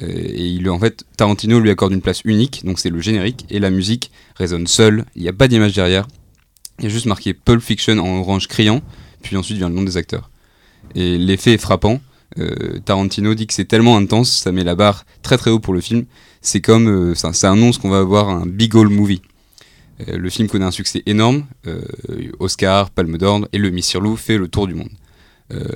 Et 0.00 0.60
en 0.68 0.78
fait, 0.78 1.04
Tarantino 1.16 1.60
lui 1.60 1.70
accorde 1.70 1.92
une 1.92 2.02
place 2.02 2.20
unique, 2.24 2.64
donc 2.64 2.80
c'est 2.80 2.90
le 2.90 3.00
générique, 3.00 3.46
et 3.48 3.60
la 3.60 3.70
musique 3.70 4.10
résonne 4.34 4.66
seule, 4.66 5.04
il 5.14 5.22
n'y 5.22 5.28
a 5.28 5.32
pas 5.32 5.46
d'image 5.46 5.72
derrière. 5.72 6.08
Il 6.78 6.84
y 6.84 6.86
a 6.86 6.90
juste 6.90 7.06
marqué 7.06 7.34
Pulp 7.34 7.62
Fiction 7.62 7.98
en 7.98 8.20
orange 8.20 8.48
criant, 8.48 8.82
puis 9.22 9.36
ensuite 9.36 9.58
vient 9.58 9.68
le 9.68 9.74
nom 9.74 9.82
des 9.82 9.96
acteurs. 9.96 10.30
Et 10.94 11.18
l'effet 11.18 11.54
est 11.54 11.58
frappant. 11.58 12.00
Euh, 12.38 12.80
Tarantino 12.84 13.34
dit 13.34 13.46
que 13.46 13.54
c'est 13.54 13.64
tellement 13.64 13.96
intense, 13.96 14.30
ça 14.30 14.50
met 14.50 14.64
la 14.64 14.74
barre 14.74 15.04
très 15.22 15.36
très 15.38 15.50
haut 15.50 15.60
pour 15.60 15.72
le 15.72 15.80
film. 15.80 16.04
C'est 16.40 16.60
comme, 16.60 16.88
euh, 16.88 17.14
ça, 17.14 17.32
ça 17.32 17.52
annonce 17.52 17.78
qu'on 17.78 17.90
va 17.90 17.98
avoir 17.98 18.28
un 18.28 18.46
big 18.46 18.74
old 18.74 18.90
movie. 18.90 19.22
Euh, 20.08 20.18
le 20.18 20.30
film 20.30 20.48
connaît 20.48 20.64
un 20.64 20.72
succès 20.72 21.02
énorme, 21.06 21.46
Oscar, 22.40 22.90
Palme 22.90 23.16
d'Or, 23.18 23.46
et 23.52 23.58
le 23.58 23.70
Missirlou 23.70 24.16
fait 24.16 24.38
le 24.38 24.48
tour 24.48 24.66
du 24.66 24.74
monde. 24.74 24.90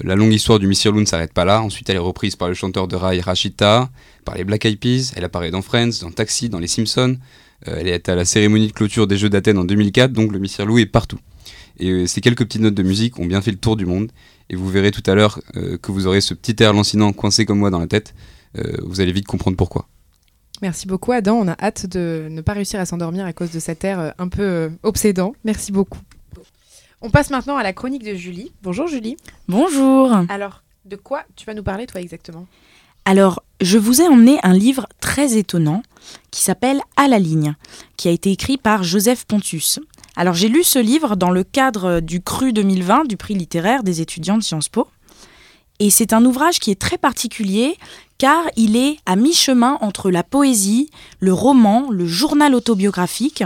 La 0.02 0.16
longue 0.16 0.32
histoire 0.32 0.58
du 0.58 0.66
Missirlou 0.66 0.98
ne 0.98 1.04
s'arrête 1.04 1.32
pas 1.32 1.44
là. 1.44 1.62
Ensuite, 1.62 1.88
elle 1.88 1.96
est 1.96 2.00
reprise 2.00 2.34
par 2.34 2.48
le 2.48 2.54
chanteur 2.54 2.88
de 2.88 2.96
rail 2.96 3.20
Rachita, 3.20 3.88
par 4.24 4.34
les 4.34 4.42
Black 4.42 4.64
Eyed 4.64 4.80
Peas. 4.80 5.12
Elle 5.14 5.22
apparaît 5.22 5.52
dans 5.52 5.62
Friends, 5.62 6.00
dans 6.00 6.10
Taxi, 6.10 6.48
dans 6.48 6.58
Les 6.58 6.66
Simpsons. 6.66 7.16
Euh, 7.66 7.76
elle 7.80 7.88
est 7.88 8.08
à 8.08 8.14
la 8.14 8.24
cérémonie 8.24 8.68
de 8.68 8.72
clôture 8.72 9.06
des 9.06 9.16
Jeux 9.16 9.30
d'Athènes 9.30 9.58
en 9.58 9.64
2004, 9.64 10.12
donc 10.12 10.32
le 10.32 10.38
Missirlou 10.38 10.78
est 10.78 10.86
partout. 10.86 11.18
Et 11.78 11.90
euh, 11.90 12.06
ces 12.06 12.20
quelques 12.20 12.44
petites 12.44 12.62
notes 12.62 12.74
de 12.74 12.82
musique 12.82 13.18
ont 13.18 13.26
bien 13.26 13.40
fait 13.40 13.50
le 13.50 13.56
tour 13.56 13.76
du 13.76 13.86
monde. 13.86 14.10
Et 14.50 14.56
vous 14.56 14.68
verrez 14.68 14.90
tout 14.90 15.02
à 15.06 15.14
l'heure 15.14 15.40
euh, 15.56 15.76
que 15.78 15.92
vous 15.92 16.06
aurez 16.06 16.20
ce 16.20 16.34
petit 16.34 16.62
air 16.62 16.72
lancinant 16.72 17.12
coincé 17.12 17.46
comme 17.46 17.58
moi 17.58 17.70
dans 17.70 17.78
la 17.78 17.86
tête. 17.86 18.14
Euh, 18.56 18.76
vous 18.82 19.00
allez 19.00 19.12
vite 19.12 19.26
comprendre 19.26 19.56
pourquoi. 19.56 19.86
Merci 20.60 20.88
beaucoup 20.88 21.12
Adam, 21.12 21.36
on 21.36 21.46
a 21.46 21.56
hâte 21.60 21.86
de 21.86 22.26
ne 22.28 22.40
pas 22.40 22.52
réussir 22.52 22.80
à 22.80 22.86
s'endormir 22.86 23.24
à 23.24 23.32
cause 23.32 23.52
de 23.52 23.60
cet 23.60 23.84
air 23.84 24.12
un 24.18 24.28
peu 24.28 24.72
obsédant. 24.82 25.34
Merci 25.44 25.70
beaucoup. 25.70 26.00
On 27.00 27.10
passe 27.10 27.30
maintenant 27.30 27.56
à 27.56 27.62
la 27.62 27.72
chronique 27.72 28.02
de 28.02 28.14
Julie. 28.14 28.50
Bonjour 28.62 28.88
Julie. 28.88 29.16
Bonjour. 29.46 30.12
Alors, 30.28 30.64
de 30.84 30.96
quoi 30.96 31.22
tu 31.36 31.46
vas 31.46 31.54
nous 31.54 31.62
parler 31.62 31.86
toi 31.86 32.00
exactement? 32.00 32.48
Alors, 33.10 33.42
je 33.62 33.78
vous 33.78 34.02
ai 34.02 34.06
emmené 34.06 34.38
un 34.42 34.52
livre 34.52 34.86
très 35.00 35.38
étonnant 35.38 35.82
qui 36.30 36.42
s'appelle 36.42 36.82
À 36.98 37.08
la 37.08 37.18
ligne, 37.18 37.54
qui 37.96 38.06
a 38.06 38.10
été 38.10 38.30
écrit 38.30 38.58
par 38.58 38.82
Joseph 38.82 39.24
Pontus. 39.24 39.80
Alors, 40.14 40.34
j'ai 40.34 40.50
lu 40.50 40.62
ce 40.62 40.78
livre 40.78 41.16
dans 41.16 41.30
le 41.30 41.42
cadre 41.42 42.00
du 42.00 42.20
CRU 42.20 42.52
2020 42.52 43.06
du 43.06 43.16
prix 43.16 43.32
littéraire 43.32 43.82
des 43.82 44.02
étudiants 44.02 44.36
de 44.36 44.42
Sciences 44.42 44.68
Po. 44.68 44.88
Et 45.78 45.88
c'est 45.88 46.12
un 46.12 46.22
ouvrage 46.26 46.58
qui 46.58 46.70
est 46.70 46.78
très 46.78 46.98
particulier 46.98 47.78
car 48.18 48.42
il 48.56 48.76
est 48.76 48.98
à 49.06 49.16
mi-chemin 49.16 49.78
entre 49.80 50.10
la 50.10 50.22
poésie, 50.22 50.90
le 51.18 51.32
roman, 51.32 51.90
le 51.90 52.06
journal 52.06 52.54
autobiographique. 52.54 53.42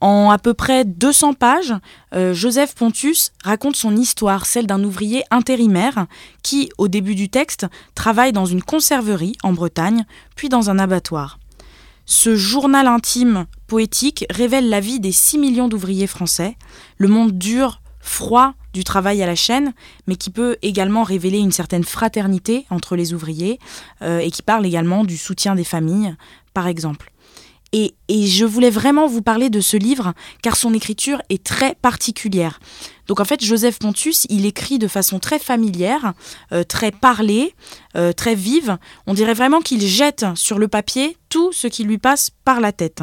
En 0.00 0.30
à 0.30 0.38
peu 0.38 0.52
près 0.52 0.84
200 0.84 1.34
pages, 1.34 1.74
euh, 2.14 2.34
Joseph 2.34 2.74
Pontus 2.74 3.32
raconte 3.42 3.76
son 3.76 3.96
histoire, 3.96 4.44
celle 4.44 4.66
d'un 4.66 4.84
ouvrier 4.84 5.24
intérimaire 5.30 6.06
qui, 6.42 6.70
au 6.76 6.88
début 6.88 7.14
du 7.14 7.28
texte, 7.30 7.66
travaille 7.94 8.32
dans 8.32 8.46
une 8.46 8.62
conserverie 8.62 9.36
en 9.42 9.52
Bretagne, 9.52 10.04
puis 10.34 10.48
dans 10.48 10.68
un 10.68 10.78
abattoir. 10.78 11.38
Ce 12.04 12.36
journal 12.36 12.86
intime 12.86 13.46
poétique 13.66 14.26
révèle 14.30 14.68
la 14.68 14.80
vie 14.80 15.00
des 15.00 15.12
6 15.12 15.38
millions 15.38 15.68
d'ouvriers 15.68 16.06
français, 16.06 16.56
le 16.98 17.08
monde 17.08 17.32
dur, 17.32 17.80
froid 17.98 18.54
du 18.72 18.84
travail 18.84 19.22
à 19.22 19.26
la 19.26 19.34
chaîne, 19.34 19.72
mais 20.06 20.16
qui 20.16 20.30
peut 20.30 20.56
également 20.62 21.02
révéler 21.02 21.38
une 21.38 21.50
certaine 21.50 21.82
fraternité 21.82 22.66
entre 22.70 22.94
les 22.94 23.12
ouvriers 23.12 23.58
euh, 24.02 24.18
et 24.18 24.30
qui 24.30 24.42
parle 24.42 24.66
également 24.66 25.04
du 25.04 25.16
soutien 25.16 25.54
des 25.54 25.64
familles, 25.64 26.14
par 26.54 26.68
exemple. 26.68 27.10
Et, 27.78 27.94
je 28.08 28.46
voulais 28.46 28.70
vraiment 28.70 29.06
vous 29.06 29.20
parler 29.20 29.50
de 29.50 29.60
ce 29.60 29.76
livre 29.76 30.14
car 30.42 30.56
son 30.56 30.72
écriture 30.72 31.20
est 31.28 31.44
très 31.44 31.74
particulière. 31.74 32.58
Donc 33.06 33.20
en 33.20 33.24
fait, 33.24 33.44
Joseph 33.44 33.78
Pontus, 33.78 34.26
il 34.28 34.46
écrit 34.46 34.78
de 34.78 34.88
façon 34.88 35.18
très 35.18 35.38
familière, 35.38 36.14
euh, 36.52 36.64
très 36.64 36.90
parlée, 36.90 37.54
euh, 37.96 38.12
très 38.12 38.34
vive. 38.34 38.78
On 39.06 39.14
dirait 39.14 39.34
vraiment 39.34 39.60
qu'il 39.60 39.80
jette 39.80 40.26
sur 40.34 40.58
le 40.58 40.68
papier 40.68 41.16
tout 41.28 41.52
ce 41.52 41.66
qui 41.66 41.84
lui 41.84 41.98
passe 41.98 42.30
par 42.44 42.60
la 42.60 42.72
tête. 42.72 43.02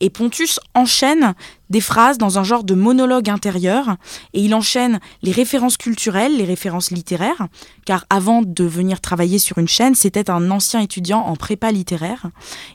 Et 0.00 0.10
Pontus 0.10 0.58
enchaîne 0.74 1.34
des 1.70 1.80
phrases 1.80 2.18
dans 2.18 2.38
un 2.38 2.44
genre 2.44 2.64
de 2.64 2.74
monologue 2.74 3.30
intérieur, 3.30 3.96
et 4.34 4.40
il 4.40 4.54
enchaîne 4.54 4.98
les 5.22 5.30
références 5.30 5.76
culturelles, 5.76 6.36
les 6.36 6.44
références 6.44 6.90
littéraires, 6.90 7.46
car 7.86 8.04
avant 8.10 8.42
de 8.42 8.64
venir 8.64 9.00
travailler 9.00 9.38
sur 9.38 9.58
une 9.58 9.68
chaîne, 9.68 9.94
c'était 9.94 10.28
un 10.28 10.50
ancien 10.50 10.80
étudiant 10.80 11.20
en 11.20 11.36
prépa 11.36 11.70
littéraire. 11.70 12.26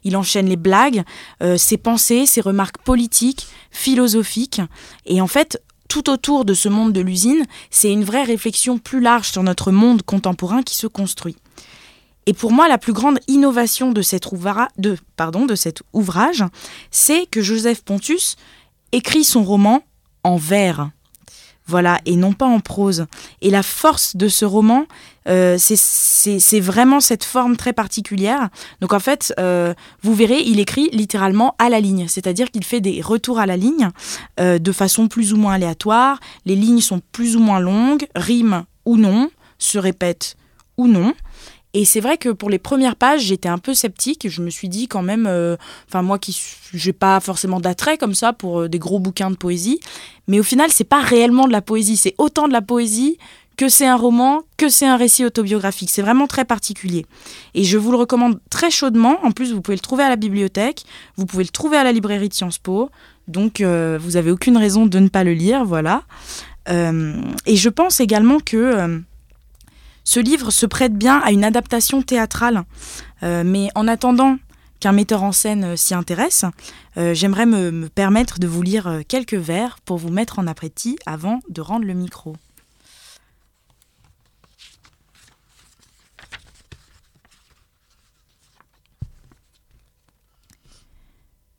Il 0.04 0.16
enchaîne 0.16 0.48
les 0.48 0.56
blagues, 0.56 1.04
euh, 1.44 1.58
ses 1.58 1.78
pensées, 1.78 2.26
ses 2.26 2.42
remarques 2.42 2.80
politiques, 2.80 3.48
philosophiques, 3.72 4.62
et 5.06 5.22
en 5.22 5.28
fait, 5.28 5.62
tout 5.88 6.10
autour 6.10 6.46
de 6.46 6.54
ce 6.54 6.70
monde 6.70 6.94
de 6.94 7.02
l'usine, 7.02 7.46
c'est 7.70 7.92
une 7.92 8.04
vraie 8.04 8.24
réflexion 8.24 8.78
plus 8.78 9.02
large 9.02 9.30
sur 9.30 9.44
notre 9.44 9.72
monde 9.72 10.04
contemporain 10.04 10.64
qui 10.64 10.76
se 10.76 10.88
construit. 10.88 11.36
Et 12.26 12.34
pour 12.34 12.52
moi, 12.52 12.68
la 12.68 12.78
plus 12.78 12.94
grande 12.94 13.20
innovation 13.28 13.92
de 13.92 14.02
cet, 14.02 14.28
ouvrage, 15.94 16.44
c'est 16.92 17.26
que 17.26 17.42
Joseph 17.42 17.84
Pontus 17.84 18.36
écrit 18.92 19.24
son 19.24 19.44
roman 19.44 19.82
en 20.24 20.36
vers. 20.36 20.90
Voilà, 21.68 22.00
et 22.06 22.16
non 22.16 22.32
pas 22.34 22.46
en 22.46 22.60
prose. 22.62 23.06
Et 23.42 23.50
la 23.50 23.62
force 23.64 24.16
de 24.16 24.30
ce 24.30 24.46
roman, 24.46 24.86
euh, 25.28 25.58
c'est- 25.60 26.60
vraiment 26.62 27.00
cette 27.02 27.26
forme 27.26 27.58
très 27.58 27.74
particulière. 27.74 28.50
Donc 28.82 28.94
en 28.94 29.00
fait, 29.00 29.34
euh, 29.40 29.74
vous 30.02 30.16
verrez, 30.16 30.40
il 30.46 30.60
écrit 30.62 30.90
littéralement 30.94 31.56
à 31.60 31.70
la 31.70 31.80
ligne, 31.82 32.08
c'est-à-dire 32.08 32.52
qu'il 32.52 32.64
fait 32.64 32.80
des 32.80 33.02
retours 33.02 33.40
à 33.40 33.46
la 33.46 33.58
ligne 33.58 33.90
euh, 34.40 34.60
de 34.60 34.72
façon 34.72 35.08
plus 35.10 35.34
ou 35.34 35.38
moins 35.38 35.54
aléatoire. 35.54 36.20
Les 36.46 36.56
lignes 36.56 36.80
sont 36.82 37.02
plus 37.12 37.36
ou 37.36 37.40
moins 37.42 37.60
longues, 37.60 38.08
riment 38.16 38.64
ou 38.86 38.96
non, 38.96 39.30
se 39.58 39.78
répètent 39.78 40.38
ou 40.78 40.88
non. 40.88 41.14
Et 41.78 41.86
c'est 41.86 42.00
vrai 42.00 42.18
que 42.18 42.30
pour 42.30 42.50
les 42.50 42.58
premières 42.58 42.96
pages, 42.96 43.22
j'étais 43.22 43.50
un 43.50 43.60
peu 43.60 43.76
sceptique. 43.76 44.28
Je 44.28 44.42
me 44.42 44.50
suis 44.50 44.68
dit 44.68 44.88
quand 44.88 45.04
même, 45.04 45.28
euh, 45.28 45.58
enfin 45.88 46.02
moi 46.02 46.18
qui 46.18 46.36
n'ai 46.74 46.92
pas 46.92 47.20
forcément 47.20 47.60
d'attrait 47.60 48.00
comme 48.00 48.16
ça 48.16 48.34
pour 48.34 48.62
euh, 48.62 48.68
des 48.68 48.80
gros 48.80 48.98
bouquins 48.98 49.30
de 49.30 49.36
poésie, 49.36 49.80
mais 50.28 50.40
au 50.40 50.44
final 50.44 50.72
c'est 50.72 50.86
pas 50.86 51.02
réellement 51.02 51.46
de 51.46 51.52
la 51.52 51.62
poésie, 51.62 51.96
c'est 51.96 52.16
autant 52.18 52.48
de 52.48 52.54
la 52.54 52.64
poésie 52.64 53.20
que 53.58 53.70
c'est 53.70 53.86
un 53.86 53.96
roman, 53.96 54.42
que 54.58 54.70
c'est 54.70 54.88
un 54.88 54.98
récit 54.98 55.24
autobiographique. 55.24 55.92
C'est 55.92 56.02
vraiment 56.02 56.26
très 56.26 56.46
particulier. 56.46 57.06
Et 57.54 57.64
je 57.64 57.78
vous 57.78 57.92
le 57.92 57.98
recommande 57.98 58.40
très 58.50 58.72
chaudement. 58.72 59.20
En 59.24 59.30
plus, 59.30 59.54
vous 59.54 59.62
pouvez 59.62 59.78
le 59.78 59.82
trouver 59.82 60.04
à 60.04 60.10
la 60.10 60.16
bibliothèque, 60.16 60.84
vous 61.16 61.28
pouvez 61.28 61.44
le 61.44 61.50
trouver 61.50 61.78
à 61.78 61.84
la 61.84 61.92
librairie 61.92 62.30
de 62.30 62.34
Sciences 62.34 62.58
Po. 62.58 62.90
Donc, 63.28 63.62
euh, 63.62 64.00
vous 64.02 64.16
avez 64.16 64.32
aucune 64.32 64.58
raison 64.58 64.88
de 64.88 64.98
ne 64.98 65.10
pas 65.10 65.24
le 65.24 65.34
lire, 65.34 65.64
voilà. 65.64 66.02
Et 66.70 67.56
je 67.56 67.70
pense 67.70 68.02
également 68.02 68.40
que 68.40 69.02
ce 70.08 70.22
livre 70.22 70.52
se 70.52 70.66
prête 70.66 70.94
bien 70.94 71.20
à 71.20 71.32
une 71.32 71.44
adaptation 71.44 72.02
théâtrale. 72.02 72.64
Euh, 73.24 73.44
mais 73.46 73.68
en 73.76 73.90
attendant 73.90 74.38
qu'un 74.80 74.94
metteur 74.94 75.22
en 75.22 75.34
scène 75.34 75.66
euh, 75.66 75.76
s'y 75.76 75.94
intéresse, 75.94 76.46
euh, 76.96 77.14
j'aimerais 77.14 77.46
me, 77.46 77.72
me 77.72 77.90
permettre 77.90 78.40
de 78.40 78.48
vous 78.48 78.62
lire 78.62 79.02
quelques 79.10 79.34
vers 79.34 79.82
pour 79.82 79.98
vous 79.98 80.10
mettre 80.10 80.40
en 80.40 80.48
appétit 80.48 80.98
avant 81.06 81.42
de 81.50 81.60
rendre 81.60 81.86
le 81.86 81.94
micro. 81.94 82.38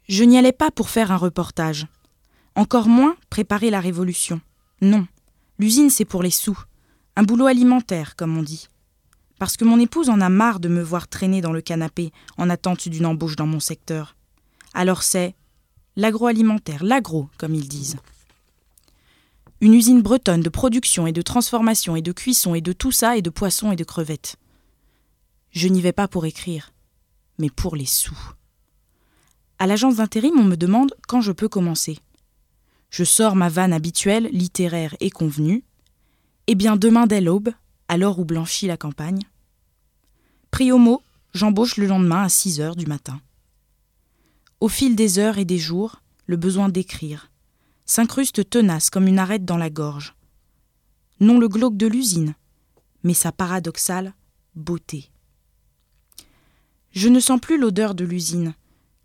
Je 0.08 0.24
n'y 0.24 0.38
allais 0.38 0.52
pas 0.52 0.70
pour 0.70 0.88
faire 0.88 1.12
un 1.12 1.18
reportage. 1.18 1.86
Encore 2.54 2.88
moins 2.88 3.14
préparer 3.28 3.68
la 3.68 3.80
révolution. 3.80 4.40
Non, 4.80 5.06
l'usine 5.58 5.90
c'est 5.90 6.06
pour 6.06 6.22
les 6.22 6.30
sous. 6.30 6.58
Un 7.18 7.24
boulot 7.24 7.46
alimentaire, 7.46 8.14
comme 8.14 8.38
on 8.38 8.44
dit. 8.44 8.68
Parce 9.40 9.56
que 9.56 9.64
mon 9.64 9.80
épouse 9.80 10.08
en 10.08 10.20
a 10.20 10.28
marre 10.28 10.60
de 10.60 10.68
me 10.68 10.80
voir 10.80 11.08
traîner 11.08 11.40
dans 11.40 11.50
le 11.50 11.60
canapé 11.60 12.12
en 12.36 12.48
attente 12.48 12.88
d'une 12.88 13.06
embauche 13.06 13.34
dans 13.34 13.44
mon 13.44 13.58
secteur. 13.58 14.14
Alors 14.72 15.02
c'est 15.02 15.34
l'agroalimentaire, 15.96 16.84
l'agro, 16.84 17.28
comme 17.36 17.56
ils 17.56 17.66
disent. 17.66 17.96
Une 19.60 19.74
usine 19.74 20.00
bretonne 20.00 20.42
de 20.42 20.48
production 20.48 21.08
et 21.08 21.12
de 21.12 21.20
transformation 21.20 21.96
et 21.96 22.02
de 22.02 22.12
cuisson 22.12 22.54
et 22.54 22.60
de 22.60 22.72
tout 22.72 22.92
ça 22.92 23.16
et 23.16 23.22
de 23.22 23.30
poissons 23.30 23.72
et 23.72 23.76
de 23.76 23.82
crevettes. 23.82 24.36
Je 25.50 25.66
n'y 25.66 25.80
vais 25.80 25.90
pas 25.90 26.06
pour 26.06 26.24
écrire, 26.24 26.72
mais 27.40 27.50
pour 27.50 27.74
les 27.74 27.84
sous. 27.84 28.16
À 29.58 29.66
l'agence 29.66 29.96
d'intérim, 29.96 30.38
on 30.38 30.44
me 30.44 30.56
demande 30.56 30.94
quand 31.08 31.20
je 31.20 31.32
peux 31.32 31.48
commencer. 31.48 31.98
Je 32.90 33.02
sors 33.02 33.34
ma 33.34 33.48
vanne 33.48 33.72
habituelle, 33.72 34.28
littéraire 34.30 34.94
et 35.00 35.10
convenue. 35.10 35.64
Eh 36.50 36.54
bien, 36.54 36.76
demain 36.76 37.06
dès 37.06 37.20
l'aube, 37.20 37.50
à 37.88 37.98
l'heure 37.98 38.18
où 38.18 38.24
blanchit 38.24 38.66
la 38.66 38.78
campagne. 38.78 39.20
Pris 40.50 40.72
au 40.72 40.78
mot, 40.78 41.02
j'embauche 41.34 41.76
le 41.76 41.86
lendemain 41.86 42.22
à 42.22 42.30
6 42.30 42.62
heures 42.62 42.74
du 42.74 42.86
matin. 42.86 43.20
Au 44.60 44.68
fil 44.68 44.96
des 44.96 45.18
heures 45.18 45.36
et 45.36 45.44
des 45.44 45.58
jours, 45.58 46.00
le 46.26 46.38
besoin 46.38 46.70
d'écrire 46.70 47.30
s'incruste 47.84 48.48
tenace 48.48 48.88
comme 48.88 49.06
une 49.08 49.18
arête 49.18 49.44
dans 49.44 49.58
la 49.58 49.68
gorge. 49.68 50.14
Non 51.20 51.38
le 51.38 51.48
glauque 51.48 51.76
de 51.76 51.86
l'usine, 51.86 52.34
mais 53.02 53.14
sa 53.14 53.30
paradoxale 53.30 54.14
beauté. 54.54 55.10
Je 56.92 57.08
ne 57.08 57.20
sens 57.20 57.40
plus 57.40 57.58
l'odeur 57.58 57.94
de 57.94 58.04
l'usine, 58.04 58.54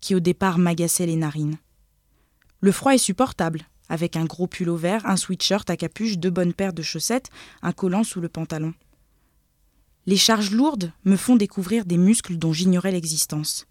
qui 0.00 0.14
au 0.14 0.20
départ 0.20 0.58
m'agaçait 0.58 1.06
les 1.06 1.16
narines. 1.16 1.58
Le 2.60 2.72
froid 2.72 2.94
est 2.94 2.98
supportable, 2.98 3.66
avec 3.88 4.16
un 4.16 4.24
gros 4.24 4.46
pull 4.46 4.70
vert, 4.70 5.04
un 5.06 5.16
sweatshirt 5.16 5.68
à 5.68 5.76
capuche, 5.76 6.18
deux 6.18 6.30
bonnes 6.30 6.54
paires 6.54 6.72
de 6.72 6.82
chaussettes, 6.82 7.30
un 7.62 7.72
collant 7.72 8.04
sous 8.04 8.20
le 8.20 8.28
pantalon. 8.28 8.74
Les 10.06 10.16
charges 10.16 10.50
lourdes 10.50 10.92
me 11.04 11.16
font 11.16 11.36
découvrir 11.36 11.84
des 11.84 11.96
muscles 11.96 12.36
dont 12.36 12.52
j'ignorais 12.52 12.92
l'existence. 12.92 13.66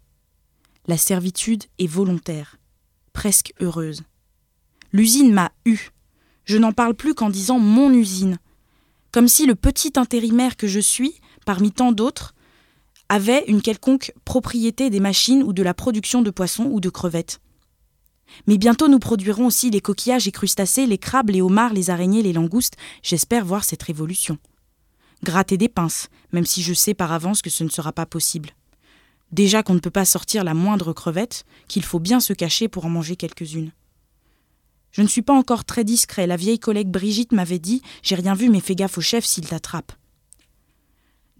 La 0.86 0.98
servitude 0.98 1.64
est 1.78 1.86
volontaire, 1.86 2.58
presque 3.12 3.52
heureuse. 3.60 4.02
L'usine 4.92 5.32
m'a 5.32 5.52
eu. 5.64 5.90
Je 6.44 6.58
n'en 6.58 6.72
parle 6.72 6.94
plus 6.94 7.14
qu'en 7.14 7.30
disant 7.30 7.58
mon 7.58 7.92
usine. 7.92 8.38
Comme 9.12 9.28
si 9.28 9.46
le 9.46 9.54
petit 9.54 9.92
intérimaire 9.96 10.56
que 10.56 10.66
je 10.66 10.80
suis, 10.80 11.20
parmi 11.46 11.70
tant 11.72 11.92
d'autres, 11.92 12.34
avait 13.08 13.44
une 13.46 13.62
quelconque 13.62 14.12
propriété 14.24 14.90
des 14.90 15.00
machines 15.00 15.42
ou 15.42 15.52
de 15.52 15.62
la 15.62 15.74
production 15.74 16.22
de 16.22 16.30
poissons 16.30 16.64
ou 16.64 16.80
de 16.80 16.90
crevettes. 16.90 17.40
Mais 18.46 18.58
bientôt 18.58 18.88
nous 18.88 18.98
produirons 18.98 19.46
aussi 19.46 19.70
les 19.70 19.80
coquillages 19.80 20.28
et 20.28 20.32
crustacés, 20.32 20.86
les 20.86 20.98
crabes, 20.98 21.30
les 21.30 21.42
homards, 21.42 21.72
les 21.72 21.90
araignées, 21.90 22.22
les 22.22 22.32
langoustes. 22.32 22.76
J'espère 23.02 23.44
voir 23.44 23.64
cette 23.64 23.82
révolution. 23.82 24.38
Gratter 25.22 25.56
des 25.56 25.68
pinces, 25.68 26.08
même 26.32 26.46
si 26.46 26.62
je 26.62 26.74
sais 26.74 26.94
par 26.94 27.12
avance 27.12 27.42
que 27.42 27.50
ce 27.50 27.64
ne 27.64 27.68
sera 27.68 27.92
pas 27.92 28.06
possible. 28.06 28.50
Déjà 29.32 29.62
qu'on 29.62 29.74
ne 29.74 29.80
peut 29.80 29.90
pas 29.90 30.04
sortir 30.04 30.44
la 30.44 30.54
moindre 30.54 30.92
crevette, 30.92 31.44
qu'il 31.66 31.82
faut 31.82 31.98
bien 31.98 32.20
se 32.20 32.32
cacher 32.32 32.68
pour 32.68 32.84
en 32.84 32.90
manger 32.90 33.16
quelques-unes. 33.16 33.72
Je 34.92 35.02
ne 35.02 35.08
suis 35.08 35.22
pas 35.22 35.32
encore 35.32 35.64
très 35.64 35.82
discret. 35.82 36.28
La 36.28 36.36
vieille 36.36 36.60
collègue 36.60 36.88
Brigitte 36.88 37.32
m'avait 37.32 37.58
dit 37.58 37.82
J'ai 38.02 38.14
rien 38.14 38.34
vu, 38.34 38.48
mais 38.48 38.60
fais 38.60 38.76
gaffe 38.76 38.96
au 38.96 39.00
chef 39.00 39.24
s'il 39.24 39.48
t'attrape. 39.48 39.92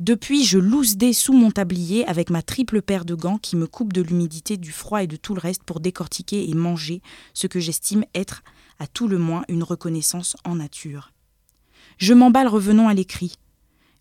Depuis, 0.05 0.45
je 0.45 0.59
louse 0.59 0.99
des 0.99 1.15
sous 1.15 1.33
mon 1.33 1.51
tablier 1.51 2.07
avec 2.07 2.29
ma 2.29 2.43
triple 2.43 2.83
paire 2.83 3.07
de 3.07 3.15
gants 3.15 3.39
qui 3.39 3.57
me 3.57 3.67
coupe 3.67 3.95
de 3.95 4.03
l'humidité, 4.03 4.59
du 4.59 4.71
froid 4.71 5.03
et 5.03 5.07
de 5.07 5.17
tout 5.17 5.35
le 5.35 5.41
reste 5.41 5.63
pour 5.63 5.81
décortiquer 5.81 6.47
et 6.47 6.53
manger 6.53 7.01
ce 7.33 7.47
que 7.47 7.59
j'estime 7.59 8.05
être, 8.15 8.43
à 8.79 8.87
tout 8.87 9.09
le 9.09 9.17
moins, 9.17 9.47
une 9.49 9.63
reconnaissance 9.63 10.37
en 10.45 10.57
nature. 10.57 11.15
Je 11.97 12.13
m'emballe 12.13 12.49
revenons 12.49 12.87
à 12.87 12.93
l'écrit. 12.93 13.39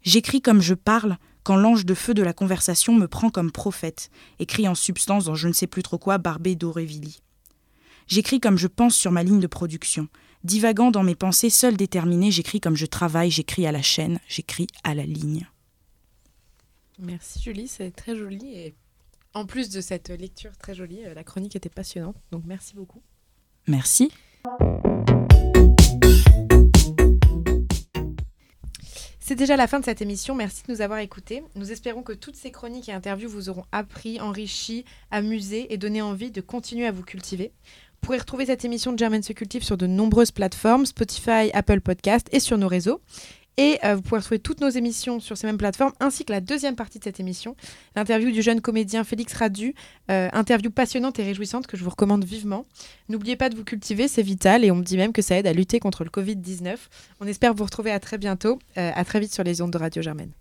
J'écris 0.01 0.41
comme 0.41 0.60
je 0.60 0.74
parle 0.74 1.16
quand 1.43 1.56
l'ange 1.56 1.86
de 1.86 1.93
feu 1.93 2.14
de 2.14 2.22
la 2.22 2.34
conversation 2.34 2.93
me 2.93 3.08
prend 3.08 3.30
comme 3.30 3.54
prophète, 3.54 4.10
écrit 4.39 4.68
en 4.68 4.76
substance 4.76 5.24
dans 5.24 5.36
je 5.36 5.47
ne 5.47 5.54
sais 5.54 5.68
plus 5.68 5.84
trop 5.84 5.99
quoi, 5.99 6.18
Barbé 6.18 6.56
d'Aurevilly. 6.56 7.22
J'écris 8.08 8.41
comme 8.41 8.58
je 8.58 8.68
pense 8.68 8.97
sur 8.97 9.14
ma 9.14 9.24
ligne 9.24 9.39
de 9.39 9.47
production. 9.47 10.10
Divagant 10.43 10.91
dans 10.91 11.04
mes 11.04 11.16
pensées, 11.16 11.49
seul 11.49 11.78
déterminé, 11.78 12.30
j'écris 12.30 12.60
comme 12.60 12.76
je 12.76 12.88
travaille, 12.88 13.32
j'écris 13.32 13.66
à 13.66 13.72
la 13.72 13.82
chaîne, 13.82 14.20
j'écris 14.28 14.68
à 14.84 14.95
la 14.95 15.06
ligne. 15.06 15.47
Merci 16.99 17.41
Julie, 17.41 17.67
c'est 17.67 17.91
très 17.91 18.15
joli 18.15 18.53
et 18.55 18.75
en 19.33 19.45
plus 19.45 19.69
de 19.69 19.81
cette 19.81 20.09
lecture 20.09 20.55
très 20.57 20.75
jolie, 20.75 21.03
euh, 21.05 21.13
la 21.13 21.23
chronique 21.23 21.55
était 21.55 21.69
passionnante. 21.69 22.15
Donc 22.31 22.43
merci 22.45 22.75
beaucoup. 22.75 23.01
Merci. 23.67 24.11
C'est 29.19 29.35
déjà 29.35 29.55
la 29.55 29.67
fin 29.67 29.79
de 29.79 29.85
cette 29.85 30.01
émission. 30.01 30.35
Merci 30.35 30.63
de 30.67 30.73
nous 30.73 30.81
avoir 30.81 30.99
écoutés. 30.99 31.43
Nous 31.55 31.71
espérons 31.71 32.03
que 32.03 32.11
toutes 32.11 32.35
ces 32.35 32.51
chroniques 32.51 32.89
et 32.89 32.93
interviews 32.93 33.29
vous 33.29 33.49
auront 33.49 33.65
appris, 33.71 34.19
enrichi, 34.19 34.83
amusé 35.11 35.73
et 35.73 35.77
donné 35.77 36.01
envie 36.01 36.29
de 36.29 36.41
continuer 36.41 36.85
à 36.85 36.91
vous 36.91 37.03
cultiver. 37.03 37.53
Vous 37.65 38.07
pourrez 38.07 38.17
retrouver 38.17 38.47
cette 38.47 38.65
émission 38.65 38.91
de 38.91 38.99
German 38.99 39.23
se 39.23 39.31
cultive 39.31 39.63
sur 39.63 39.77
de 39.77 39.87
nombreuses 39.87 40.31
plateformes, 40.31 40.85
Spotify, 40.85 41.49
Apple 41.53 41.79
Podcast 41.79 42.27
et 42.33 42.41
sur 42.41 42.57
nos 42.57 42.67
réseaux. 42.67 42.99
Et 43.58 43.80
euh, 43.84 43.95
vous 43.95 44.01
pouvez 44.01 44.20
retrouver 44.20 44.39
toutes 44.39 44.62
nos 44.62 44.70
émissions 44.70 45.20
sur 45.20 45.38
ces 45.38 45.45
mêmes 45.45 45.58
plateformes, 45.58 45.93
ainsi 45.99 46.26
que 46.26 46.32
la 46.32 46.41
deuxième 46.41 46.76
partie 46.76 46.99
de 46.99 47.04
cette 47.04 47.20
émission, 47.20 47.56
l'interview 47.95 48.32
du 48.32 48.41
jeune 48.41 48.62
comédien 48.62 49.04
Félix 49.04 49.34
Radu, 49.34 49.76
euh, 50.10 50.30
interview 50.34 50.72
passionnante 50.72 51.20
et 51.20 51.24
réjouissante 51.24 51.68
que 51.68 51.78
je 51.78 51.84
vous 51.84 51.91
recommande 51.91 52.26
vivement. 52.26 52.66
N'oubliez 53.10 53.36
pas 53.36 53.49
de 53.49 53.56
vous 53.56 53.64
cultiver, 53.64 54.08
c'est 54.08 54.24
vital, 54.24 54.66
et 54.66 54.72
on 54.72 54.76
me 54.76 54.84
dit 54.84 54.97
même 54.97 55.14
que 55.14 55.22
ça 55.22 55.38
aide 55.38 55.47
à 55.47 55.54
lutter 55.54 55.80
contre 55.80 56.04
le 56.04 56.10
Covid-19. 56.10 56.78
On 57.20 57.28
espère 57.28 57.54
vous 57.54 57.64
retrouver 57.64 57.91
à 57.91 57.99
très 57.99 58.18
bientôt, 58.18 58.60
euh, 58.78 58.91
à 58.93 59.06
très 59.06 59.20
vite 59.20 59.34
sur 59.34 59.43
les 59.43 59.62
ondes 59.62 59.72
de 59.72 59.78
Radio 59.78 60.01
Germaine. 60.01 60.32